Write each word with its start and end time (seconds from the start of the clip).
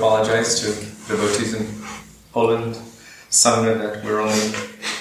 apologize 0.00 0.60
to 0.60 0.68
devotees 1.12 1.52
in 1.52 1.66
Poland, 2.32 2.74
Sangha, 3.30 3.76
that 3.78 4.02
we're 4.02 4.18
only 4.18 4.48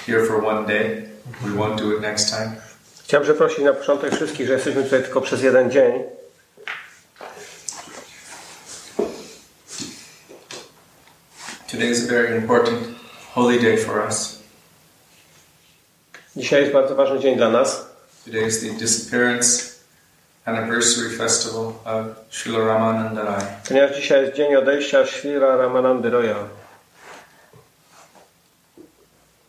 here 0.05 0.25
for 0.25 0.41
one 0.41 0.67
day. 0.67 1.07
We 1.41 1.53
won't 1.53 1.77
do 1.77 1.95
it 1.95 2.01
next 2.01 2.29
time. 2.31 2.57
Chciałem 3.03 3.23
przeprosić 3.23 3.59
na 3.59 3.73
początek 3.73 4.15
wszystkich, 4.15 4.47
że 4.47 4.53
jesteśmy 4.53 4.83
tutaj 4.83 5.03
tylko 5.03 5.21
przez 5.21 5.41
jeden 5.41 5.71
dzień. 5.71 6.03
Today 11.71 11.89
is 11.89 12.03
a 12.03 12.07
very 12.07 12.37
important 12.37 12.79
holy 13.33 13.59
day 13.59 13.77
for 13.77 14.05
us. 14.07 14.39
Dzisiaj 16.35 16.61
jest 16.61 16.73
bardzo 16.73 16.95
ważny 16.95 17.19
dzień 17.19 17.37
dla 17.37 17.49
nas. 17.49 17.85
Today 18.25 18.47
is 18.47 18.59
the 18.61 18.69
disappearance 18.69 19.68
anniversary 20.49 21.09
festival 21.17 21.65
of 21.85 22.05
Srila 22.29 22.65
Ramananda 22.65 23.23
Rai. 23.23 23.43
Ponieważ 23.67 23.95
dzisiaj 23.95 24.21
jest 24.21 24.35
dzień 24.35 24.55
odejścia 24.55 25.05
Shvira 25.05 25.55
Ramanandy 25.57 26.09
Roya. 26.09 26.35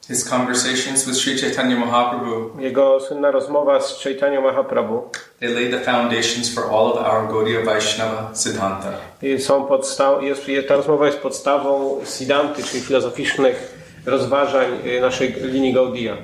His 0.08 0.24
conversations 0.24 1.04
with 1.06 1.16
Sri 1.16 1.38
Chaitanya 1.40 1.76
Mahaprabhu, 1.76 2.60
Jego 2.60 3.00
słynna 3.00 3.30
rozmowa 3.30 3.80
z 3.80 4.02
Chaitanya 4.02 4.40
Mahaprabhu 4.40 5.10
they 5.40 5.48
lay 5.48 5.70
the 5.70 5.80
foundations 5.80 6.54
for 6.54 6.64
all 6.64 6.92
of 6.92 6.96
our 7.06 7.28
Gaudiya 7.28 7.64
Vaishnava 7.64 8.30
Siddhanta. 8.34 8.92
I 9.22 9.38
są 9.40 9.66
podsta- 9.66 10.22
jest, 10.22 10.42
ta 10.68 10.76
rozmowa 10.76 11.06
jest 11.06 11.18
podstawą 11.18 12.00
Siddhanty, 12.04 12.62
czyli 12.62 12.82
filozoficznych 12.82 13.74
rozważań 14.06 14.66
naszej 15.00 15.32
linii 15.40 15.72
Gaudiya. 15.74 16.16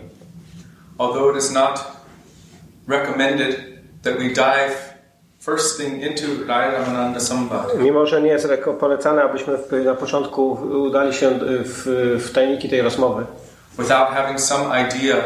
Although 0.99 1.37
it 1.37 1.43
is 1.43 1.51
not 1.53 1.85
recommended 2.89 3.76
that 4.07 4.19
we 4.19 4.29
dive 4.29 4.75
first 5.41 5.79
thing 5.81 6.03
into 6.03 6.27
Rai 6.49 6.73
Ramananda 6.73 7.21
Samvad, 7.21 7.79
Mimo, 7.79 8.07
że 8.07 8.23
nie 8.23 8.29
jest 8.29 8.47
reko- 8.47 8.75
polecane, 8.75 9.23
abyśmy 9.23 9.59
na 9.85 9.95
początku 9.95 10.51
udali 10.89 11.15
się 11.15 11.31
w, 11.65 11.83
w 12.25 12.33
tajniki 12.33 12.69
tej 12.69 12.83
rozmowy, 12.83 13.27
without 13.79 14.09
having 14.09 14.41
some 14.41 14.65
idea 14.89 15.17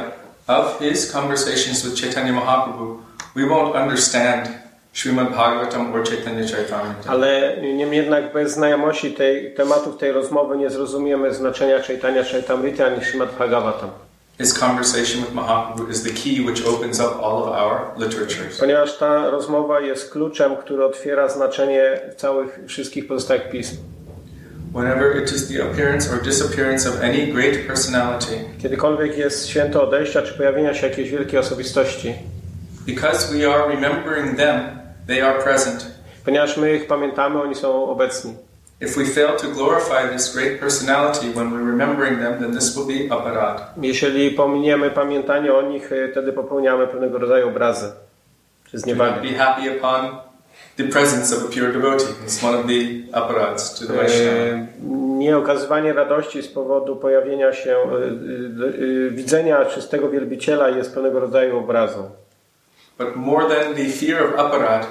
of 0.46 0.78
his 0.78 1.12
conversations 1.12 1.82
with 1.84 2.00
Chaitanya 2.00 2.32
Mahaprabhu, 2.32 2.98
we 3.36 3.42
won't 3.42 3.82
understand 3.82 4.48
Srimad 4.92 5.30
Bhagavatam 5.30 5.94
or 5.94 6.04
Chaitanya 6.08 6.48
Charitamrita. 6.48 7.10
ale 7.10 7.56
niemniej 7.62 7.96
jednak 8.00 8.32
bez 8.32 8.52
znajomości 8.52 9.12
tej, 9.12 9.54
tematów 9.54 9.96
tej 9.98 10.12
rozmowy 10.12 10.56
nie 10.56 10.70
zrozumiemy 10.70 11.34
znaczenia 11.34 11.82
Chaitanya 11.82 12.24
Charitamrity 12.24 12.84
ani 12.84 13.04
Srimad 13.04 13.34
Bhagavatam. 13.38 13.90
His 14.40 14.58
conversation 14.58 15.20
with 15.20 15.34
Mahaprabhu 15.34 15.90
is 15.90 16.02
the 16.02 16.10
key 16.10 16.40
which 16.40 16.64
opens 16.64 16.98
up 17.00 17.22
all 17.22 17.44
of 17.44 17.48
our 17.52 17.92
literatures. 17.96 18.58
Ponieważ 18.60 18.98
ta 18.98 19.30
rozmowa 19.30 19.80
jest 19.80 20.10
kluczem, 20.10 20.56
który 20.56 20.84
otwiera 20.84 21.28
znaczenie 21.28 22.00
całych 22.16 22.60
wszystkich 22.66 23.08
pozostałych 23.08 23.50
pism. 23.50 23.76
Whenever 24.74 25.22
it 25.22 25.32
is 25.32 25.48
the 25.48 25.62
appearance 25.62 26.12
or 26.12 26.22
disappearance 26.22 26.88
of 26.88 27.02
any 27.02 27.26
great 27.26 27.66
personality, 27.66 28.44
Kiedykolwiek 28.62 29.18
jest 29.18 29.46
święto 29.48 29.82
odejścia 29.88 30.22
czy 30.22 30.34
pojawienia 30.34 30.74
się 30.74 30.86
jakiejś 30.86 31.10
wielkiej 31.10 31.38
osobistości, 31.38 32.14
because 32.86 33.34
we 33.36 33.54
are 33.54 33.74
remembering 33.74 34.36
them, 34.36 34.60
they 35.06 35.26
are 35.26 35.42
present. 35.42 35.86
ponieważ 36.24 36.56
my 36.56 36.76
ich 36.76 36.86
pamiętamy, 36.86 37.42
oni 37.42 37.54
są 37.54 37.90
obecni. 37.90 38.34
If 38.80 38.96
we 38.96 39.04
fail 39.04 39.36
to 39.36 39.46
glorify 39.48 40.08
this 40.12 40.32
great 40.34 40.60
personality 40.60 41.26
when 41.34 41.52
we're 41.52 41.70
remembering 41.70 42.18
them, 42.20 42.40
then 42.40 42.52
this 42.54 42.76
will 42.76 42.86
be 42.86 43.14
aparad. 43.14 43.60
Jeżeli 43.82 44.30
pominiemy 44.30 44.90
pamiętanie 44.90 45.54
o 45.54 45.62
nich, 45.62 45.92
y, 45.92 46.08
wtedy 46.12 46.32
popełniamy 46.32 46.86
pewnego 46.86 47.18
rodzaju 47.18 47.48
obrazy 47.48 47.92
czy 48.70 48.78
zniewagę. 48.78 49.20
be 49.22 49.28
happy 49.38 49.76
upon 49.78 50.16
the 50.76 50.84
presence 50.84 51.36
of 51.36 51.44
a 51.44 51.48
pure 51.48 51.72
devotee. 51.72 52.04
It's 52.26 52.44
one 52.48 52.58
of 52.58 52.66
the 52.66 53.12
aparads 53.18 53.74
to 53.80 53.86
the 53.86 53.92
Vaishnava. 53.92 54.32
E, 54.32 54.66
Nieokazywanie 55.18 55.92
radości 55.92 56.42
z 56.42 56.48
powodu 56.48 56.96
pojawienia 56.96 57.52
się, 57.52 57.76
y, 58.82 59.10
widzenia 59.10 59.64
czystego 59.64 60.08
wielbiciela 60.10 60.68
jest 60.68 60.94
pewnego 60.94 61.20
rodzaju 61.20 61.58
obrazą. 61.58 62.10
But 62.98 63.16
more 63.16 63.44
than 63.48 63.74
the 63.74 63.84
fear 63.84 64.24
of 64.24 64.40
aparad, 64.40 64.86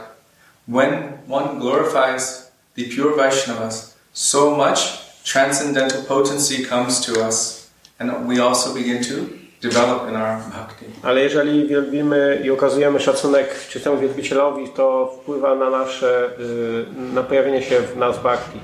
when 0.67 0.91
one 1.31 1.59
glorifies 1.59 2.48
the 2.75 2.83
pure 2.95 3.17
Vaishnavas, 3.17 3.93
so 4.13 4.55
much 4.55 4.79
transcendental 5.23 6.03
potency 6.03 6.63
comes 6.63 7.05
to 7.05 7.25
us, 7.27 7.69
and 7.99 8.27
we 8.27 8.39
also 8.39 8.73
begin 8.73 9.03
to 9.03 9.39
develop 9.61 10.09
in 10.09 10.15
our 10.15 10.37
bhakti. 10.51 10.85
Ale 11.03 11.21
jeżeli 11.21 11.67
wielbimy 11.67 12.41
i 12.43 12.51
okazujemy 12.51 12.99
szacunek 12.99 13.67
czystemu 13.69 13.97
wielbicielowi, 13.97 14.69
to 14.69 15.13
wpływa 15.21 15.55
na 15.55 15.69
nasze, 15.69 16.29
y, 16.39 17.13
na 17.13 17.23
pojawienie 17.23 17.61
się 17.61 17.79
w 17.79 17.97
nas 17.97 18.23
bhakti. 18.23 18.59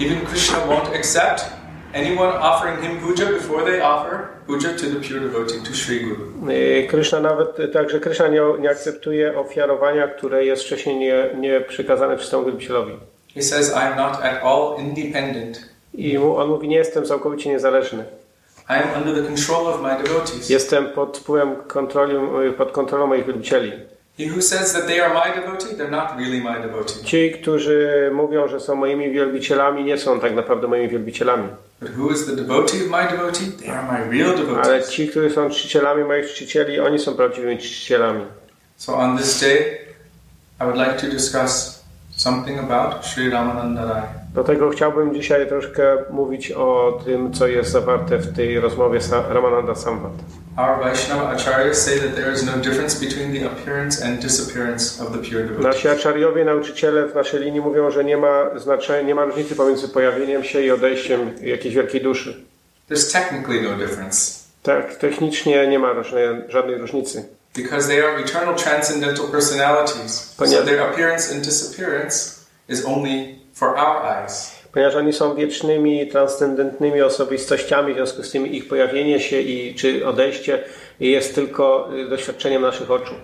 Even 0.00 0.26
Krishna 0.26 0.58
won't 0.58 0.96
accept 0.96 1.44
anyone 1.94 2.40
offering 2.40 2.80
him 2.80 2.96
puja 2.98 3.26
before 3.26 3.64
they 3.64 3.82
offer 3.82 4.28
puja 4.46 4.68
to 4.68 4.86
the 4.86 5.08
pure 5.08 5.20
devotee, 5.20 5.60
to 5.68 5.74
Sri 5.74 6.00
Guru. 6.00 6.50
Y, 6.50 6.86
Krishna 6.90 7.20
nawet, 7.20 7.72
także 7.72 8.00
Krishna 8.00 8.28
nie, 8.28 8.42
nie 8.60 8.70
akceptuje 8.70 9.38
ofiarowania, 9.38 10.08
które 10.08 10.44
jest 10.44 10.62
wcześniej 10.62 10.96
nie, 10.96 11.30
nie 11.36 11.60
przekazane 11.60 12.16
czystemu 12.16 12.44
wielbicielowi. 12.44 12.92
He 13.34 13.42
says, 13.42 13.70
I 13.70 13.74
am 13.92 13.96
not 13.96 14.22
at 14.22 14.42
all 14.42 14.76
independent. 14.80 15.60
I 15.94 16.16
on 16.18 16.48
mówi, 16.48 16.68
nie 16.68 16.76
jestem 16.76 17.06
całkowicie 17.06 17.50
niezależny. 17.50 18.04
I 18.68 18.72
am 18.72 19.02
under 19.02 19.14
the 19.22 19.28
control 19.28 19.66
of 19.66 19.82
my 19.82 20.02
devotees. 20.02 20.50
Jestem 20.50 20.86
pod 20.86 21.18
wpływem 21.18 21.56
kontroli, 21.56 22.14
pod 22.58 22.72
kontrolą 22.72 23.06
moich 23.06 23.26
wielbicieli. 23.26 23.72
He 24.18 24.26
who 24.26 24.42
says 24.42 24.72
that 24.72 24.86
they 24.86 25.00
are 25.00 25.14
my 25.14 25.40
devotee, 25.40 25.76
they're 25.76 25.90
not 25.90 26.10
really 26.18 26.40
my 26.40 26.60
devotee. 26.68 27.04
Ci, 27.04 27.30
którzy 27.30 28.10
mówią, 28.14 28.48
że 28.48 28.60
są 28.60 28.74
moimi 28.74 29.10
wielbicielami, 29.10 29.84
nie 29.84 29.98
są 29.98 30.20
tak 30.20 30.34
naprawdę 30.34 30.68
moimi 30.68 30.88
wielbicielami. 30.88 31.48
But 31.80 31.90
who 31.98 32.10
is 32.10 32.26
the 32.26 32.36
devotee 32.36 32.76
of 32.84 32.90
my 32.90 33.16
devotee? 33.16 33.46
They 33.60 33.70
are 33.70 33.82
my 33.92 34.18
real 34.18 34.30
Ale 34.30 34.38
devotees. 34.46 34.88
ci, 34.90 35.08
którzy 35.08 35.30
są 35.30 35.50
czcicielami 35.50 36.04
moich 36.04 36.30
czcicieli, 36.30 36.80
oni 36.80 36.98
są 36.98 37.14
prawdziwymi 37.14 37.58
czcicielami. 37.58 38.24
So 38.76 38.96
on 38.96 39.18
this 39.18 39.40
day, 39.40 39.78
I 40.60 40.64
would 40.64 40.76
like 40.76 40.92
to 40.92 41.06
discuss 41.06 41.79
something 42.20 42.58
about 42.58 43.06
Sri 43.06 43.30
Ramananda 43.30 43.84
Rai. 43.84 44.02
Dlatego 44.34 44.70
chciałbym 44.70 45.14
dzisiaj 45.14 45.48
troszkę 45.48 45.82
mówić 46.10 46.52
o 46.52 47.00
tym, 47.04 47.32
co 47.32 47.46
jest 47.46 47.70
zawarte 47.70 48.18
w 48.18 48.36
tej 48.36 48.60
rozmowie 48.60 49.00
z 49.00 49.10
Ramananda 49.10 49.74
Samvat. 49.74 50.12
Our 50.56 50.80
Vaishnava 50.80 51.30
acharyas 51.30 51.84
say 51.84 51.98
that 51.98 52.14
there 52.14 52.32
is 52.32 52.46
no 52.46 52.52
difference 52.52 53.06
between 53.06 53.32
the 53.32 53.46
appearance 53.46 54.06
and 54.06 54.22
disappearance 54.22 55.04
of 55.04 55.12
the 55.12 55.18
pure 55.18 55.44
devotee. 55.44 55.62
Nasi 55.62 55.88
achariowie, 55.88 56.44
nauczyciele 56.44 57.08
w 57.08 57.14
naszej 57.14 57.40
linii 57.40 57.60
mówią, 57.60 57.90
że 57.90 58.04
nie 58.04 58.16
ma 58.16 58.58
znaczenia, 58.58 59.02
nie 59.02 59.14
ma 59.14 59.24
różnicy 59.24 59.54
pomiędzy 59.54 59.88
pojawieniem 59.88 60.44
się 60.44 60.60
i 60.60 60.70
odejściem 60.70 61.20
jakiejś 61.42 61.74
wielkiej 61.74 62.00
duszy. 62.00 62.44
There's 62.90 63.12
technically 63.12 63.62
no 63.62 63.86
difference 63.86 64.40
Tak, 64.62 64.94
technicznie 64.94 65.66
nie 65.66 65.78
ma 65.78 65.88
żadnej 66.48 66.78
różnicy. 66.78 67.24
Because 67.54 67.88
they 67.88 68.00
are 68.04 68.20
eternal 68.24 68.54
transcendental 68.54 69.28
personalities. 69.28 70.12
So 70.36 70.44
Ponieważ- 70.44 70.64
their 70.64 70.80
appearance 70.90 71.32
and 71.32 71.44
disappearance 71.44 72.40
is 72.68 72.84
only 72.84 73.38
for 73.54 73.68
our 73.78 74.02
eyes. 74.06 74.50
Ponieważ 74.72 74.94
oni 74.94 75.12
są 75.12 75.34
wiecznymi, 75.34 76.06
transcendentnymi 76.08 77.02
osobistościami, 77.02 77.92
w 77.92 77.96
związku 77.96 78.22
z 78.22 78.30
tym 78.30 78.46
ich 78.46 78.68
pojawienie 78.68 79.20
się 79.20 79.40
i 79.40 79.74
czy 79.74 80.06
odejście 80.06 80.64
jest 81.00 81.34
tylko 81.34 81.90
y, 82.06 82.08
doświadczeniem 82.08 82.62
naszych 82.62 82.90
oczu. 82.90 83.14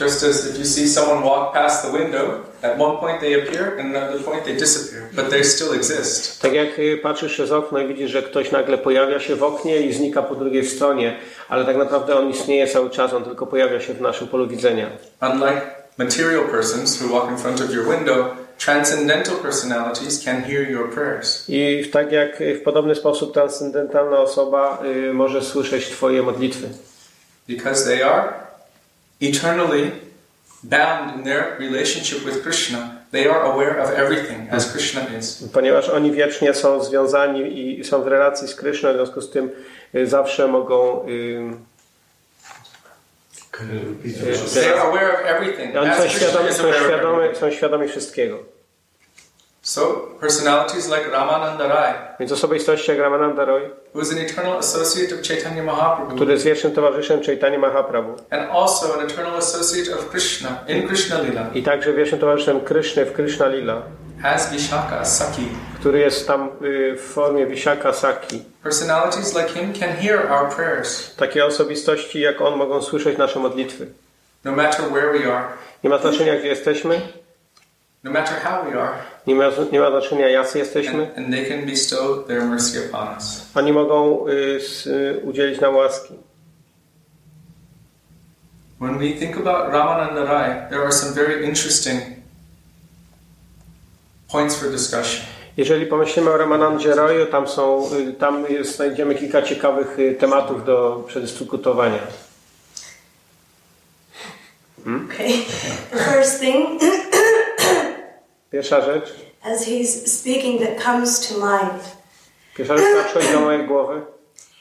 Just 0.00 0.24
as 0.24 0.50
if 0.50 0.58
you 0.58 0.64
see 0.64 0.88
someone 0.88 1.22
walk 1.22 1.52
past 1.52 1.82
the 1.92 1.98
window, 1.98 2.30
at 2.62 2.80
one 2.80 2.98
point 2.98 3.20
they 3.20 3.34
appear, 3.34 3.78
and 3.78 3.96
at 3.96 4.02
another 4.02 4.24
point 4.24 4.44
they 4.44 4.56
disappear, 4.56 5.10
but 5.14 5.30
they 5.30 5.44
still 5.44 5.74
exist. 5.74 6.42
Tak 6.42 6.52
jak 6.52 6.78
y, 6.78 6.98
patrzysz 7.02 7.32
przez 7.32 7.50
okno 7.50 7.78
i 7.78 7.88
widzisz, 7.88 8.10
że 8.10 8.22
ktoś 8.22 8.50
nagle 8.50 8.78
pojawia 8.78 9.20
się 9.20 9.36
w 9.36 9.42
oknie 9.42 9.80
i 9.80 9.92
znika 9.92 10.22
po 10.22 10.34
drugiej 10.34 10.66
stronie, 10.66 11.16
ale 11.48 11.64
tak 11.64 11.76
naprawdę 11.76 12.16
on 12.16 12.30
istnieje 12.30 12.66
cały 12.66 12.90
czas, 12.90 13.12
on 13.12 13.24
tylko 13.24 13.46
pojawia 13.46 13.80
się 13.80 13.94
w 13.94 14.00
naszym 14.00 14.28
polu 14.28 14.46
widzenia. 14.46 14.90
Unlike 15.22 15.60
material 15.98 16.44
persons 16.44 17.02
who 17.02 17.08
walk 17.08 17.30
in 17.30 17.38
front 17.38 17.60
of 17.60 17.70
your 17.70 17.96
window, 17.96 18.26
transcendental 18.58 19.36
personalities 19.36 20.24
can 20.24 20.42
hear 20.42 20.70
your 20.70 20.90
prayers. 20.90 21.44
I 21.48 21.84
tak 21.92 22.12
jak 22.12 22.40
y, 22.40 22.54
w 22.54 22.62
podobny 22.62 22.94
sposób 22.94 23.34
transcendentalna 23.34 24.18
osoba 24.18 24.82
y, 25.10 25.12
może 25.12 25.42
słyszeć 25.42 25.88
Twoje 25.88 26.22
modlitwy. 26.22 26.68
Because 27.48 27.84
they 27.84 28.04
are 28.04 28.32
eternally 29.22 29.90
bound 30.62 31.16
in 31.16 31.24
their 31.24 31.56
relationship 31.58 32.24
with 32.24 32.42
Krishna, 32.42 33.02
they 33.10 33.26
are 33.28 33.42
aware 33.52 33.78
of 33.82 33.90
everything 33.90 34.48
as 34.50 34.72
Krishna 34.72 35.00
is. 35.18 35.48
Ponieważ 35.52 35.88
oni 35.88 36.12
wiecznie 36.12 36.54
są 36.54 36.84
związani 36.84 37.78
i 37.80 37.84
są 37.84 38.02
w 38.02 38.06
relacji 38.06 38.48
z 38.48 38.54
Kryszną, 38.54 38.92
w 38.92 38.94
związku 38.94 39.20
z 39.20 39.30
tym 39.30 39.50
y, 39.94 40.06
zawsze 40.06 40.48
mogą. 40.48 41.06
y, 41.08 41.70
They 44.54 44.72
are 44.72 44.82
aware 44.82 45.14
of 45.14 45.20
everything 45.24 45.76
Oni 45.76 45.94
są 45.94 46.02
Krishna 46.02 46.28
świadomi, 46.72 47.36
są 47.36 47.50
świadomi 47.50 47.88
wszystkiego. 47.88 48.38
So, 49.62 50.08
personalities 50.20 50.88
like 50.88 51.10
Ramananda 51.10 51.68
Rai, 51.68 51.94
Więc 52.20 52.32
osobistości 52.32 52.90
jak 52.90 53.00
Ramananda 53.00 53.44
Roy, 53.44 53.70
who 53.94 54.00
is 54.02 54.12
an 54.12 54.18
eternal 54.18 54.58
associate 54.58 55.14
of 55.14 55.28
Chaitanya 55.28 55.62
Mahaprabhu, 55.62 56.14
który 56.16 56.32
jest 56.32 56.44
wiecznym 56.44 56.72
towarzyszem 56.72 57.22
Chaitanya 57.24 57.58
Mahaprabhu 57.58 58.14
and 58.30 58.50
also 58.52 58.94
an 58.94 59.06
eternal 59.06 59.36
associate 59.36 59.94
of 59.98 60.08
Krishna 60.10 60.48
in 60.68 60.88
Krishna 60.88 61.20
Lila, 61.20 61.46
i 61.54 61.62
także 61.62 61.92
wiecznym 61.92 62.20
towarzyszem 62.20 62.60
Kryszny 62.60 63.04
w 63.04 63.12
Krishna 63.12 63.46
Lila 63.46 63.82
as 64.24 64.52
Vishaka, 64.52 65.04
Saki. 65.04 65.48
który 65.80 65.98
jest 65.98 66.26
tam 66.26 66.50
y, 66.62 66.96
w 66.96 67.00
formie 67.12 67.46
Wisiaka 67.46 67.92
Saki. 67.92 68.42
Personalities 68.62 69.34
like 69.34 69.48
him 69.48 69.72
can 69.72 69.88
hear 69.92 70.32
our 70.32 70.48
prayers, 70.56 71.14
Takie 71.16 71.44
osobistości 71.46 72.20
jak 72.20 72.40
on 72.40 72.56
mogą 72.56 72.82
słyszeć 72.82 73.18
nasze 73.18 73.38
modlitwy. 73.38 73.86
no 74.44 74.52
matter 74.52 74.84
where 74.90 75.12
we 75.18 75.34
are, 75.36 75.44
Nie 75.84 75.90
ma 75.90 75.98
znaczenia, 75.98 76.36
gdzie 76.36 76.48
jesteśmy, 76.48 77.00
no 78.04 78.10
matter 78.10 78.34
how 78.38 78.64
we 78.70 78.82
are, 78.82 78.92
nie 79.30 79.36
ma, 79.36 79.44
nie 79.72 79.80
ma 79.80 79.90
znaczenia, 79.90 80.28
jacy 80.28 80.58
jesteśmy. 80.58 81.02
and, 81.02 81.18
and 81.18 81.30
they 81.30 81.46
can 81.46 81.66
bestow 81.66 82.26
their 82.26 82.44
mercy 82.44 82.78
upon 82.88 83.08
us. 83.16 83.46
Oni 83.54 83.72
mogą 83.72 84.26
y, 84.28 84.60
s, 84.60 84.86
y, 84.86 85.20
udzielić 85.24 85.60
nam 85.60 85.76
łaski. 85.76 86.14
When 88.80 88.98
we 88.98 89.12
think 89.12 89.36
about 89.36 89.72
Ramananda 89.72 90.24
Rai, 90.24 90.70
there 90.70 90.82
are 90.82 90.92
some 90.92 91.14
very 91.14 91.44
interesting 91.46 92.00
points 94.28 94.56
for 94.56 94.70
discussion. 94.70 95.24
Jeżeli 95.56 95.86
pomyślimy 95.86 96.30
o 96.30 96.36
Ramanandzie 96.36 96.94
Royu, 96.94 97.26
tam, 97.26 97.48
są, 97.48 97.90
y, 98.08 98.12
tam 98.12 98.44
jest, 98.48 98.76
znajdziemy 98.76 99.14
kilka 99.14 99.42
ciekawych 99.42 99.98
y, 99.98 100.14
tematów 100.14 100.64
do 100.64 101.04
przedyskutowania. 101.08 102.02
Okay. 104.80 105.44
The 105.90 105.98
first 106.12 106.40
thing, 106.40 106.80
Pierwsza 108.52 108.80
rzecz, 108.80 109.14
as 109.42 109.66
he's 109.66 110.06
speaking, 110.20 110.60
that 110.60 110.84
comes 110.84 111.28
to 111.28 111.34
mind 111.34 111.82
pierwsza 112.56 112.76
rzecz, 112.76 112.86
która 112.86 113.04
przychodzi 113.04 113.32
do 113.32 113.40
mojej 113.40 113.66
głowy, 113.66 114.02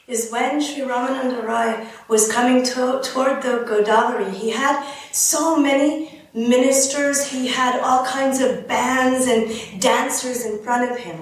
is 0.07 0.31
when 0.31 0.62
Sri 0.62 0.83
Ramananda 0.83 1.41
Rai 1.41 1.74
was 2.09 2.27
coming 2.27 2.65
to, 2.74 3.00
toward 3.00 3.41
the 3.41 3.65
Godavari. 3.65 4.25
He 4.31 4.51
had 4.51 4.75
so 5.12 5.57
many 5.57 6.07
ministers, 6.33 7.24
he 7.31 7.47
had 7.47 7.80
all 7.83 8.06
kinds 8.06 8.41
of 8.41 8.68
bands 8.68 9.27
and 9.27 9.47
dancers 9.81 10.45
in 10.45 10.59
front 10.63 10.91
of 10.91 10.97
him. 10.97 11.15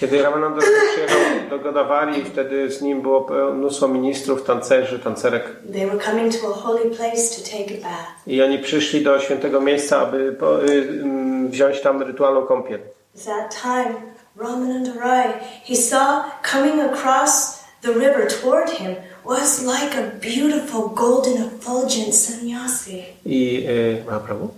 kiedy 0.00 0.22
Ramananda 0.22 0.60
przyjechał 0.60 1.18
do 1.50 1.58
Godavari, 1.58 2.24
wtedy 2.24 2.70
z 2.70 2.82
nim 2.82 3.02
było 3.02 3.26
mnóstwo 3.54 3.88
ministrów, 3.88 4.44
tancerzy, 4.44 4.98
tancerek. 4.98 5.44
They 5.72 5.86
were 5.86 5.98
coming 5.98 6.34
to 6.34 6.54
a 6.54 6.54
holy 6.54 6.90
place 6.90 7.36
to 7.36 7.50
take 7.50 7.74
a 7.78 7.82
bath. 7.82 8.26
I 8.26 8.42
oni 8.42 8.58
przyszli 8.58 9.04
do 9.04 9.20
świętego 9.20 9.60
miejsca, 9.60 10.00
aby 10.00 10.32
po, 10.32 10.64
y, 10.64 10.88
mm, 11.02 11.39
wziąć 11.50 11.80
tam 11.80 12.02
rytualną 12.02 12.42
kąpiel. 12.46 12.80
At 13.16 13.24
that 13.24 13.62
time, 13.62 13.94
Ramananda 14.36 14.92
Rai, 15.00 15.28
he 15.68 15.76
saw 15.76 16.24
coming 16.52 16.80
across 16.80 17.58
the 17.82 17.92
river 17.92 18.26
toward 18.42 18.70
him 18.70 18.96
was 19.24 19.62
like 19.62 19.96
a 19.98 20.02
beautiful 20.20 20.88
golden 20.88 21.42
effulgent 21.46 22.14
sannyasi. 22.14 23.04
I 23.26 23.64
y, 23.68 24.04
ma 24.10 24.18
prawo? 24.20 24.48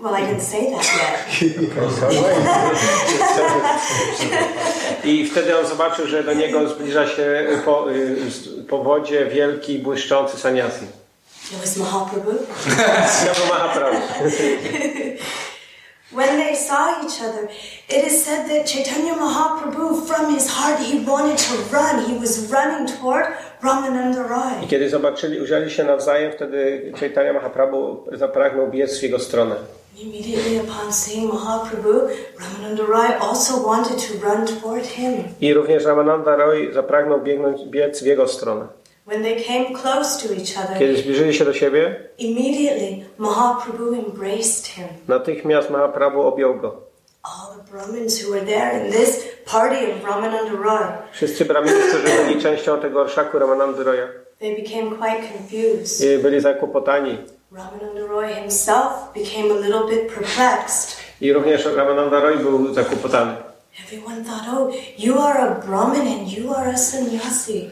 Well, 0.00 0.14
I 0.14 0.26
didn't 0.26 0.40
say 0.42 0.70
that 0.70 0.84
yet. 0.96 1.52
I 5.04 5.26
wtedy 5.30 5.58
on 5.58 5.66
zobaczył, 5.66 6.06
że 6.06 6.24
do 6.24 6.34
niego 6.34 6.68
zbliża 6.68 7.06
się 7.08 7.46
po, 7.64 7.86
z- 8.28 8.66
po 8.68 8.78
wodzie 8.84 9.26
wielki, 9.26 9.78
błyszczący 9.78 10.36
saniasi. 10.38 10.84
It 11.52 11.58
was 11.60 11.76
Mahaprabhu. 11.76 12.32
Znowu 13.22 13.46
Mahaprabhu. 13.48 13.98
When 16.14 16.36
they 16.36 16.54
saw 16.56 17.02
each 17.04 17.20
other, 17.22 17.48
it 17.88 18.04
is 18.06 18.24
said 18.24 18.46
that 18.48 18.66
Chaitanya 18.66 19.14
Mahaprabhu, 19.14 20.06
from 20.06 20.34
his 20.34 20.46
heart, 20.48 20.78
he 20.80 21.00
wanted 21.00 21.38
to 21.38 21.54
run. 21.76 22.04
He 22.04 22.18
was 22.18 22.52
running 22.52 22.86
toward 22.96 23.26
Ramananda 23.62 24.24
I 24.24 24.28
Rai. 24.28 24.66
kiedy 24.68 24.90
zobaczyli, 24.90 25.40
ujrzeli 25.40 25.70
się 25.70 25.84
nawzajem, 25.84 26.32
wtedy 26.32 26.92
Chaitanya 27.00 27.32
Mahaprabhu 27.32 28.04
zapragnął 28.12 28.68
biec 28.68 28.98
w 28.98 29.02
jego 29.02 29.18
stronę. 29.18 29.54
Immediately 29.96 30.60
upon 30.60 30.92
seeing 30.92 31.32
Mahaprabhu, 31.32 31.92
Ramananda 32.40 32.82
Rai 32.92 33.12
also 33.20 33.60
wanted 33.62 33.98
to 34.08 34.28
run 34.28 34.46
toward 34.46 34.86
him. 34.86 35.12
I 35.40 35.54
również 35.54 35.84
Ramananda 35.84 36.36
Roy 36.36 36.72
zapragnął 36.72 37.20
biegnąć, 37.20 37.64
biec 37.64 38.02
w 38.02 38.06
jego 38.06 38.28
stronę. 38.28 38.66
When 39.06 39.22
they 39.22 39.42
came 39.44 39.74
close 39.74 40.28
to 40.28 40.34
each 40.34 40.56
other, 40.58 40.78
Kiedy 40.78 40.96
zbliżyli 40.96 41.34
się 41.34 41.44
do 41.44 41.52
siebie, 41.54 41.96
immediately 42.18 43.04
Mahaprabhu 43.18 43.94
embraced 43.94 44.66
him. 44.66 44.84
natychmiast 45.08 45.70
Mahaprabhu 45.70 46.20
objął 46.22 46.54
go. 46.60 46.76
All 47.22 47.56
the 47.56 47.70
Brahmins 47.72 48.22
who 48.24 48.32
were 48.32 48.46
there 48.46 48.84
in 48.86 48.92
this 48.92 49.24
party 49.52 49.76
of 49.92 50.04
Ramananda 50.04 50.62
Rai, 50.64 50.92
Wszyscy 51.12 51.44
bramini, 51.44 51.76
którzy 51.88 52.24
byli 52.26 52.42
częścią 52.42 52.80
tego 52.80 53.00
orszaku 53.00 53.38
Ramanandy 53.38 53.84
Roya, 53.84 54.08
they 54.38 54.56
became 54.62 54.90
quite 54.96 55.28
confused. 55.38 56.00
y, 56.02 56.18
byli 56.18 56.40
zakłopotani. 56.40 57.18
Ramananda 57.52 58.06
Roy 58.06 58.28
himself 58.34 58.92
became 59.14 59.50
a 59.54 59.60
little 59.60 59.86
bit 59.90 60.12
perplexed. 60.14 60.96
I 61.20 61.32
również 61.32 61.64
Ramananda 61.76 62.20
Roy 62.20 62.36
był 62.36 62.74
zakłopotany. 62.74 63.32
Everyone 63.84 64.24
thought, 64.24 64.44
oh, 64.52 64.70
you 64.98 65.18
are 65.18 65.38
a 65.40 65.54
Brahmin 65.66 66.02
and 66.20 66.32
you 66.32 66.54
are 66.54 66.70
a 66.70 66.76
sannyasi. 66.78 67.70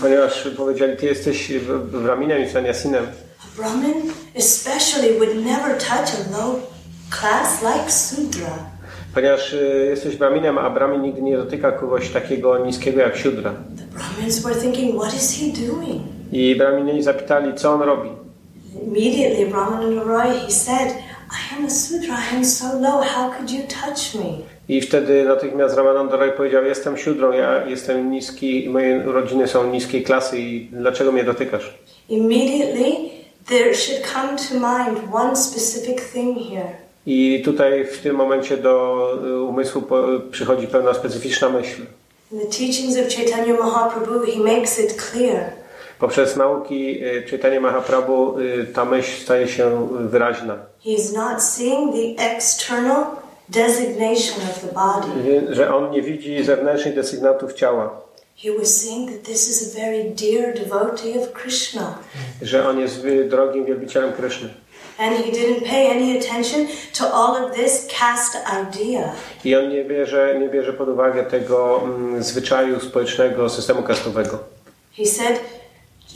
Ponieważ 0.00 0.48
powiedzieli, 0.56 0.96
ty 0.96 1.06
jesteś 1.06 1.52
Brahminem 1.92 2.42
i 2.42 2.48
saniasinem. 2.48 3.06
A 3.38 3.56
Brahmin, 3.56 4.12
especially, 4.34 5.18
would 5.18 5.44
never 5.44 5.78
touch 5.78 6.14
a 6.14 6.38
low 6.38 6.60
class 7.10 7.62
like 7.62 7.90
Sudra. 7.92 8.58
Ponieważ 9.14 9.52
y, 9.52 9.86
jesteś 9.90 10.16
Brahminem, 10.16 10.58
a 10.58 10.70
Brahmin 10.70 11.02
nigdy 11.02 11.22
nie 11.22 11.36
dotyka 11.36 11.72
kogoś 11.72 12.10
takiego 12.10 12.58
niskiego 12.58 13.00
jak 13.00 13.16
Siudra. 13.16 13.52
The 13.76 13.98
Brahmins 13.98 14.42
were 14.42 14.54
thinking, 14.54 14.94
what 14.94 15.14
is 15.14 15.40
he 15.40 15.66
doing? 15.66 16.02
I 16.32 16.56
Brahmini 16.56 17.02
zapytali, 17.02 17.54
co 17.54 17.72
on 17.72 17.80
robi. 17.82 18.10
Immediately, 18.86 19.52
Ramananda 19.52 20.04
Roy, 20.04 20.38
he 20.46 20.50
said, 20.50 20.92
I 21.30 21.58
am 21.58 21.66
a 21.66 21.70
Sudra, 21.70 22.14
I 22.32 22.36
am 22.36 22.44
so 22.44 22.66
low, 22.80 23.02
how 23.02 23.30
could 23.38 23.50
you 23.50 23.62
touch 23.62 24.14
me? 24.14 24.44
I 24.68 24.80
wtedy 24.80 25.24
natychmiast 25.24 25.76
Ramananda 25.76 26.16
Roy 26.16 26.32
powiedział, 26.32 26.64
jestem 26.64 26.96
Siudrą, 26.96 27.32
ja 27.32 27.66
jestem 27.66 28.10
niski, 28.10 28.68
moje 28.68 29.02
rodziny 29.02 29.48
są 29.48 29.70
niskiej 29.70 30.02
klasy 30.02 30.38
i 30.38 30.68
dlaczego 30.72 31.12
mnie 31.12 31.24
dotykasz? 31.24 31.74
Immediately, 32.08 32.92
there 33.48 33.74
should 33.74 34.02
come 34.06 34.28
to 34.36 34.54
mind 34.54 35.14
one 35.14 35.36
specific 35.36 36.12
thing 36.12 36.38
here. 36.50 36.68
I 37.06 37.42
tutaj 37.44 37.84
w 37.84 37.98
tym 37.98 38.16
momencie 38.16 38.56
do 38.56 39.08
y, 39.26 39.40
umysłu 39.42 39.82
przychodzi 40.30 40.66
pewna 40.66 40.94
specyficzna 40.94 41.48
myśl. 41.48 41.82
In 42.32 42.40
the 42.40 42.46
teachings 42.46 42.98
of 42.98 43.14
Chaitanya 43.14 43.54
Mahaprabhu, 43.54 44.20
he 44.20 44.38
makes 44.40 44.78
it 44.78 44.94
clear. 45.10 45.50
Poprzez 45.98 46.36
nauki 46.36 47.04
y, 47.04 47.22
czytania 47.28 47.60
Mahaprabhu 47.60 48.38
y, 48.38 48.66
ta 48.74 48.84
myśl 48.84 49.22
staje 49.22 49.48
się 49.48 49.88
wyraźna. 50.00 50.58
He 50.84 50.90
is 50.90 51.12
not 51.12 51.42
seeing 51.42 51.94
the 51.94 52.24
external 52.36 53.04
designation 53.48 54.42
of 54.50 54.60
the 54.60 54.72
body. 54.74 55.54
Że 55.54 55.74
on 55.74 55.90
nie 55.90 56.02
widzi 56.02 56.44
zewnętrznych 56.44 56.94
desygnatów 56.94 57.52
ciała. 57.52 58.00
He 58.36 58.50
was 58.58 58.68
seeing 58.80 59.10
that 59.10 59.22
this 59.22 59.48
is 59.48 59.76
a 59.76 59.80
very 59.80 60.04
dear 60.04 60.54
devotee 60.54 61.18
of 61.18 61.32
Krishna. 61.32 61.98
Że 62.42 62.68
on 62.68 62.78
jest 62.78 63.06
drogim 63.28 63.64
wielbicielem 63.64 64.12
Kryszny. 64.12 64.48
And 64.98 65.16
he 65.16 65.32
didn't 65.32 65.64
pay 65.64 65.90
any 65.90 66.18
attention 66.18 66.68
to 66.92 67.12
all 67.12 67.44
of 67.44 67.56
this 67.56 67.88
caste 68.00 68.38
idea. 68.62 69.12
I 69.44 69.56
on 69.56 69.68
nie 69.68 69.84
bierze, 69.84 70.38
nie 70.40 70.48
bierze 70.48 70.72
pod 70.72 70.88
uwagę 70.88 71.24
tego 71.24 71.82
mm, 71.84 72.22
zwyczaju 72.22 72.80
społecznego 72.80 73.48
systemu 73.48 73.82
kastowego. 73.82 74.38
He 74.96 75.06
said, 75.06 75.40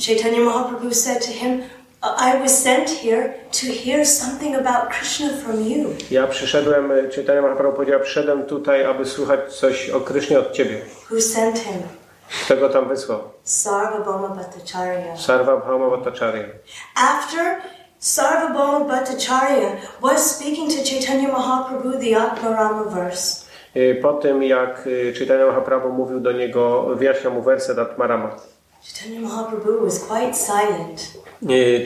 Chaitanya 0.07 0.41
Mahaprabhu 0.41 0.95
said 0.95 1.27
to 1.27 1.33
him, 1.33 1.63
I 2.03 2.41
was 2.43 2.63
sent 2.63 2.91
here 2.91 3.35
to 3.53 3.67
hear 3.67 4.05
something 4.07 4.55
about 4.55 4.91
Krishna 4.91 5.29
from 5.45 5.61
you. 5.63 5.89
Ja 6.11 6.27
przyszedłem, 6.27 6.93
czytania 7.11 7.43
Mahaprabhu 7.43 7.77
powiedział, 7.77 8.01
przyszedłem 8.01 8.43
tutaj, 8.47 8.85
aby 8.85 9.05
słuchać 9.07 9.41
coś 9.55 9.91
o 9.91 10.01
Krysznie 10.01 10.39
od 10.39 10.53
Ciebie. 10.53 10.81
Who 11.11 11.21
sent 11.21 11.59
him? 11.59 11.83
Kto 12.45 12.57
go 12.57 12.69
tam 12.69 12.89
wysłał? 12.89 13.21
Sarvabhauma 13.43 14.29
Bhattacharya. 14.29 15.17
Sarva 15.17 15.57
Bhauma 15.57 15.97
Bhattacharya. 15.97 16.45
After 16.97 17.57
Sarvabhauma 18.01 18.85
Bhattacharya 18.89 19.71
was 20.03 20.37
speaking 20.37 20.71
to 20.71 20.85
Chaitanya 20.91 21.29
Mahaprabhu 21.29 21.99
the 22.01 22.17
Atmarama 22.17 22.85
verse, 22.85 23.49
Y, 23.77 23.99
Po 24.03 24.13
tym, 24.13 24.43
jak 24.43 24.87
y, 24.87 25.13
czytania 25.17 25.47
Mahaprabhu 25.47 25.93
mówił 25.93 26.21
do 26.21 26.33
niego, 26.33 26.83
wyjaśniał 26.95 27.33
mu 27.33 27.43
werset 27.43 27.79
Atmarama. 27.79 28.37
Chaitanya 28.83 29.21
Mahaprabhu 29.21 29.85
was 29.85 29.99
quite 30.05 30.35
silent 30.35 31.19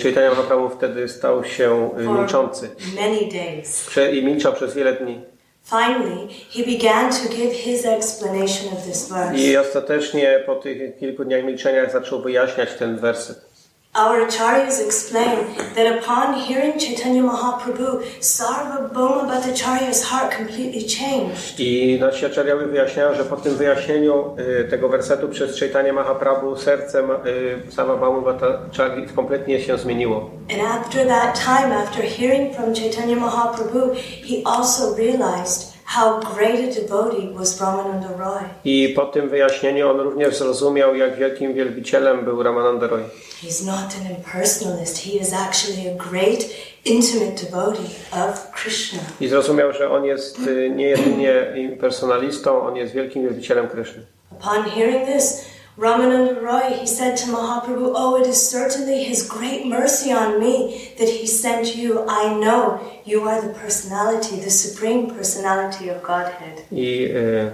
Czytania 0.01 0.31
Mahaprabhu 0.31 0.69
wtedy 0.69 1.09
stał 1.09 1.45
się 1.45 1.91
y, 1.99 2.07
milczący 2.09 2.71
many 2.97 3.21
days. 3.21 3.87
Prze- 3.89 4.13
i 4.13 4.25
milczał 4.25 4.53
przez 4.53 4.75
wiele 4.75 4.93
dni. 4.93 5.21
Finally, 5.65 6.29
he 6.51 6.63
began 6.65 7.13
to 7.13 7.29
give 7.37 7.53
his 7.53 7.87
explanation 7.87 8.73
of 8.73 8.85
this 8.85 9.09
verse. 9.09 9.35
I 9.35 9.57
ostatecznie 9.57 10.43
po 10.47 10.55
tych 10.55 10.99
kilku 10.99 11.25
dniach 11.25 11.45
milczenia 11.45 11.91
zaczął 11.91 12.23
wyjaśniać 12.23 12.69
ten 12.79 12.97
werset. 12.99 13.52
Our 13.95 14.27
acharyas 14.27 14.81
explain 14.81 15.55
that 15.75 15.99
upon 15.99 16.33
hearing 16.33 16.79
Chaitanya 16.79 17.23
Mahaprabhu, 17.25 18.01
Sarva 18.21 18.89
Sarvabhauma 18.89 19.29
Bhattacharya's 19.29 20.03
heart 20.03 20.33
completely 20.33 20.89
changed. 20.89 21.61
I 21.61 21.99
nasi 22.01 22.27
acharyały 22.27 22.67
wyjaśniają, 22.67 23.15
że 23.15 23.25
po 23.25 23.37
tym 23.37 23.57
wyjaśnieniu 23.57 24.37
y, 24.39 24.69
tego 24.71 24.89
wersetu 24.89 25.29
przez 25.29 25.57
czytanie 25.57 25.93
Mahaprabhu 25.93 26.57
sercem 26.57 27.11
y, 27.11 27.73
Sarvabhauma 27.73 28.21
Bhattacharya 28.21 29.07
kompletnie 29.17 29.61
się 29.61 29.79
zmieniło. 29.79 30.31
And 30.53 30.63
after 30.63 31.09
that 31.09 31.41
time, 31.45 31.77
after 31.77 32.05
hearing 32.05 32.55
from 32.57 32.75
Chaitanya 32.75 33.17
Mahaprabhu, 33.17 33.95
he 34.25 34.43
also 34.45 34.95
realized 34.97 35.72
how 35.85 36.21
great 36.35 36.61
a 36.61 36.81
devotee 36.81 37.29
was 37.35 37.61
Ramananda 37.61 38.09
Roy. 38.19 38.41
I 38.65 38.93
po 38.97 39.07
tym 39.07 39.29
wyjaśnieniu 39.29 39.91
on 39.91 40.01
również 40.01 40.37
zrozumiał, 40.37 40.95
jak 40.95 41.17
wielkim 41.17 41.55
wielbicielem 41.55 42.25
był 42.25 42.43
Ramananda 42.43 42.87
Roy. 42.87 43.03
He's 43.43 43.67
not 43.67 43.77
an 44.01 44.17
impersonalist. 44.17 44.99
He 44.99 45.11
is 45.11 45.33
actually 45.33 45.89
a 45.91 46.11
great 46.11 46.47
intimate 46.85 47.45
devotee 47.45 47.91
of 48.13 48.51
Krishna. 48.51 48.99
I 49.21 49.29
zrozumiał, 49.29 49.73
że 49.73 49.91
on 49.91 50.05
jest 50.05 50.39
y, 50.39 50.71
nie 50.71 50.89
jedynie 50.89 51.53
impersonalistą, 51.57 52.63
on 52.67 52.77
jest 52.77 52.95
wielkim 52.95 53.23
wielbicielem 53.23 53.69
Kryszny. 53.69 54.03
Upon 54.31 54.65
hearing 54.65 55.07
this, 55.07 55.45
Ramananda 55.79 56.43
Roy, 56.43 56.77
he 56.81 56.87
said 56.87 57.17
to 57.17 57.27
Mahaprabhu, 57.33 57.93
Oh, 57.95 58.21
it 58.21 58.27
is 58.27 58.51
certainly 58.51 59.05
his 59.05 59.27
great 59.27 59.67
mercy 59.67 60.13
on 60.13 60.39
me 60.39 60.93
that 60.99 61.09
he 61.09 61.27
sent 61.27 61.75
you. 61.77 62.05
I 62.07 62.35
know 62.35 62.79
you 63.07 63.23
are 63.29 63.41
the 63.41 63.55
personality, 63.55 64.37
the 64.41 64.51
supreme 64.51 65.11
personality 65.11 65.89
of 65.89 66.03
Godhead. 66.03 66.65
I 66.71 66.75
y, 66.75 67.51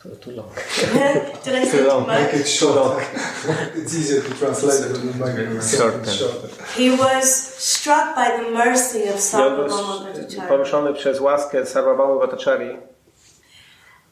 tu, 0.00 0.08
tu 0.22 0.30
long. 0.30 0.50
Did 1.44 1.54
I 1.54 1.64
say 1.64 1.78
too 1.78 1.88
long. 1.88 2.06
much? 2.06 2.18
Make 2.32 2.34
it 2.34 2.46
short. 2.48 3.02
it's 3.74 3.92
easier 3.94 4.22
to 4.22 4.30
translate 4.34 4.80
than 4.92 5.18
make 5.18 5.36
it 5.36 5.62
Shorter. 5.62 6.04
shorter. 6.10 6.48
He 6.76 6.90
was 6.90 7.26
struck 7.58 8.14
by 8.14 8.36
the 8.40 8.50
mercy 8.50 9.02
of 9.02 9.08
I 9.08 9.12
on 9.12 9.18
Sarvabhauma 9.18 10.10
s- 10.10 10.16
Bhattacharya. 10.18 10.48
poruszony 10.48 10.94
przez 10.94 11.20
łaskę 11.20 11.66
Sarvabhauma 11.66 12.20
Bhattacharya 12.26 12.78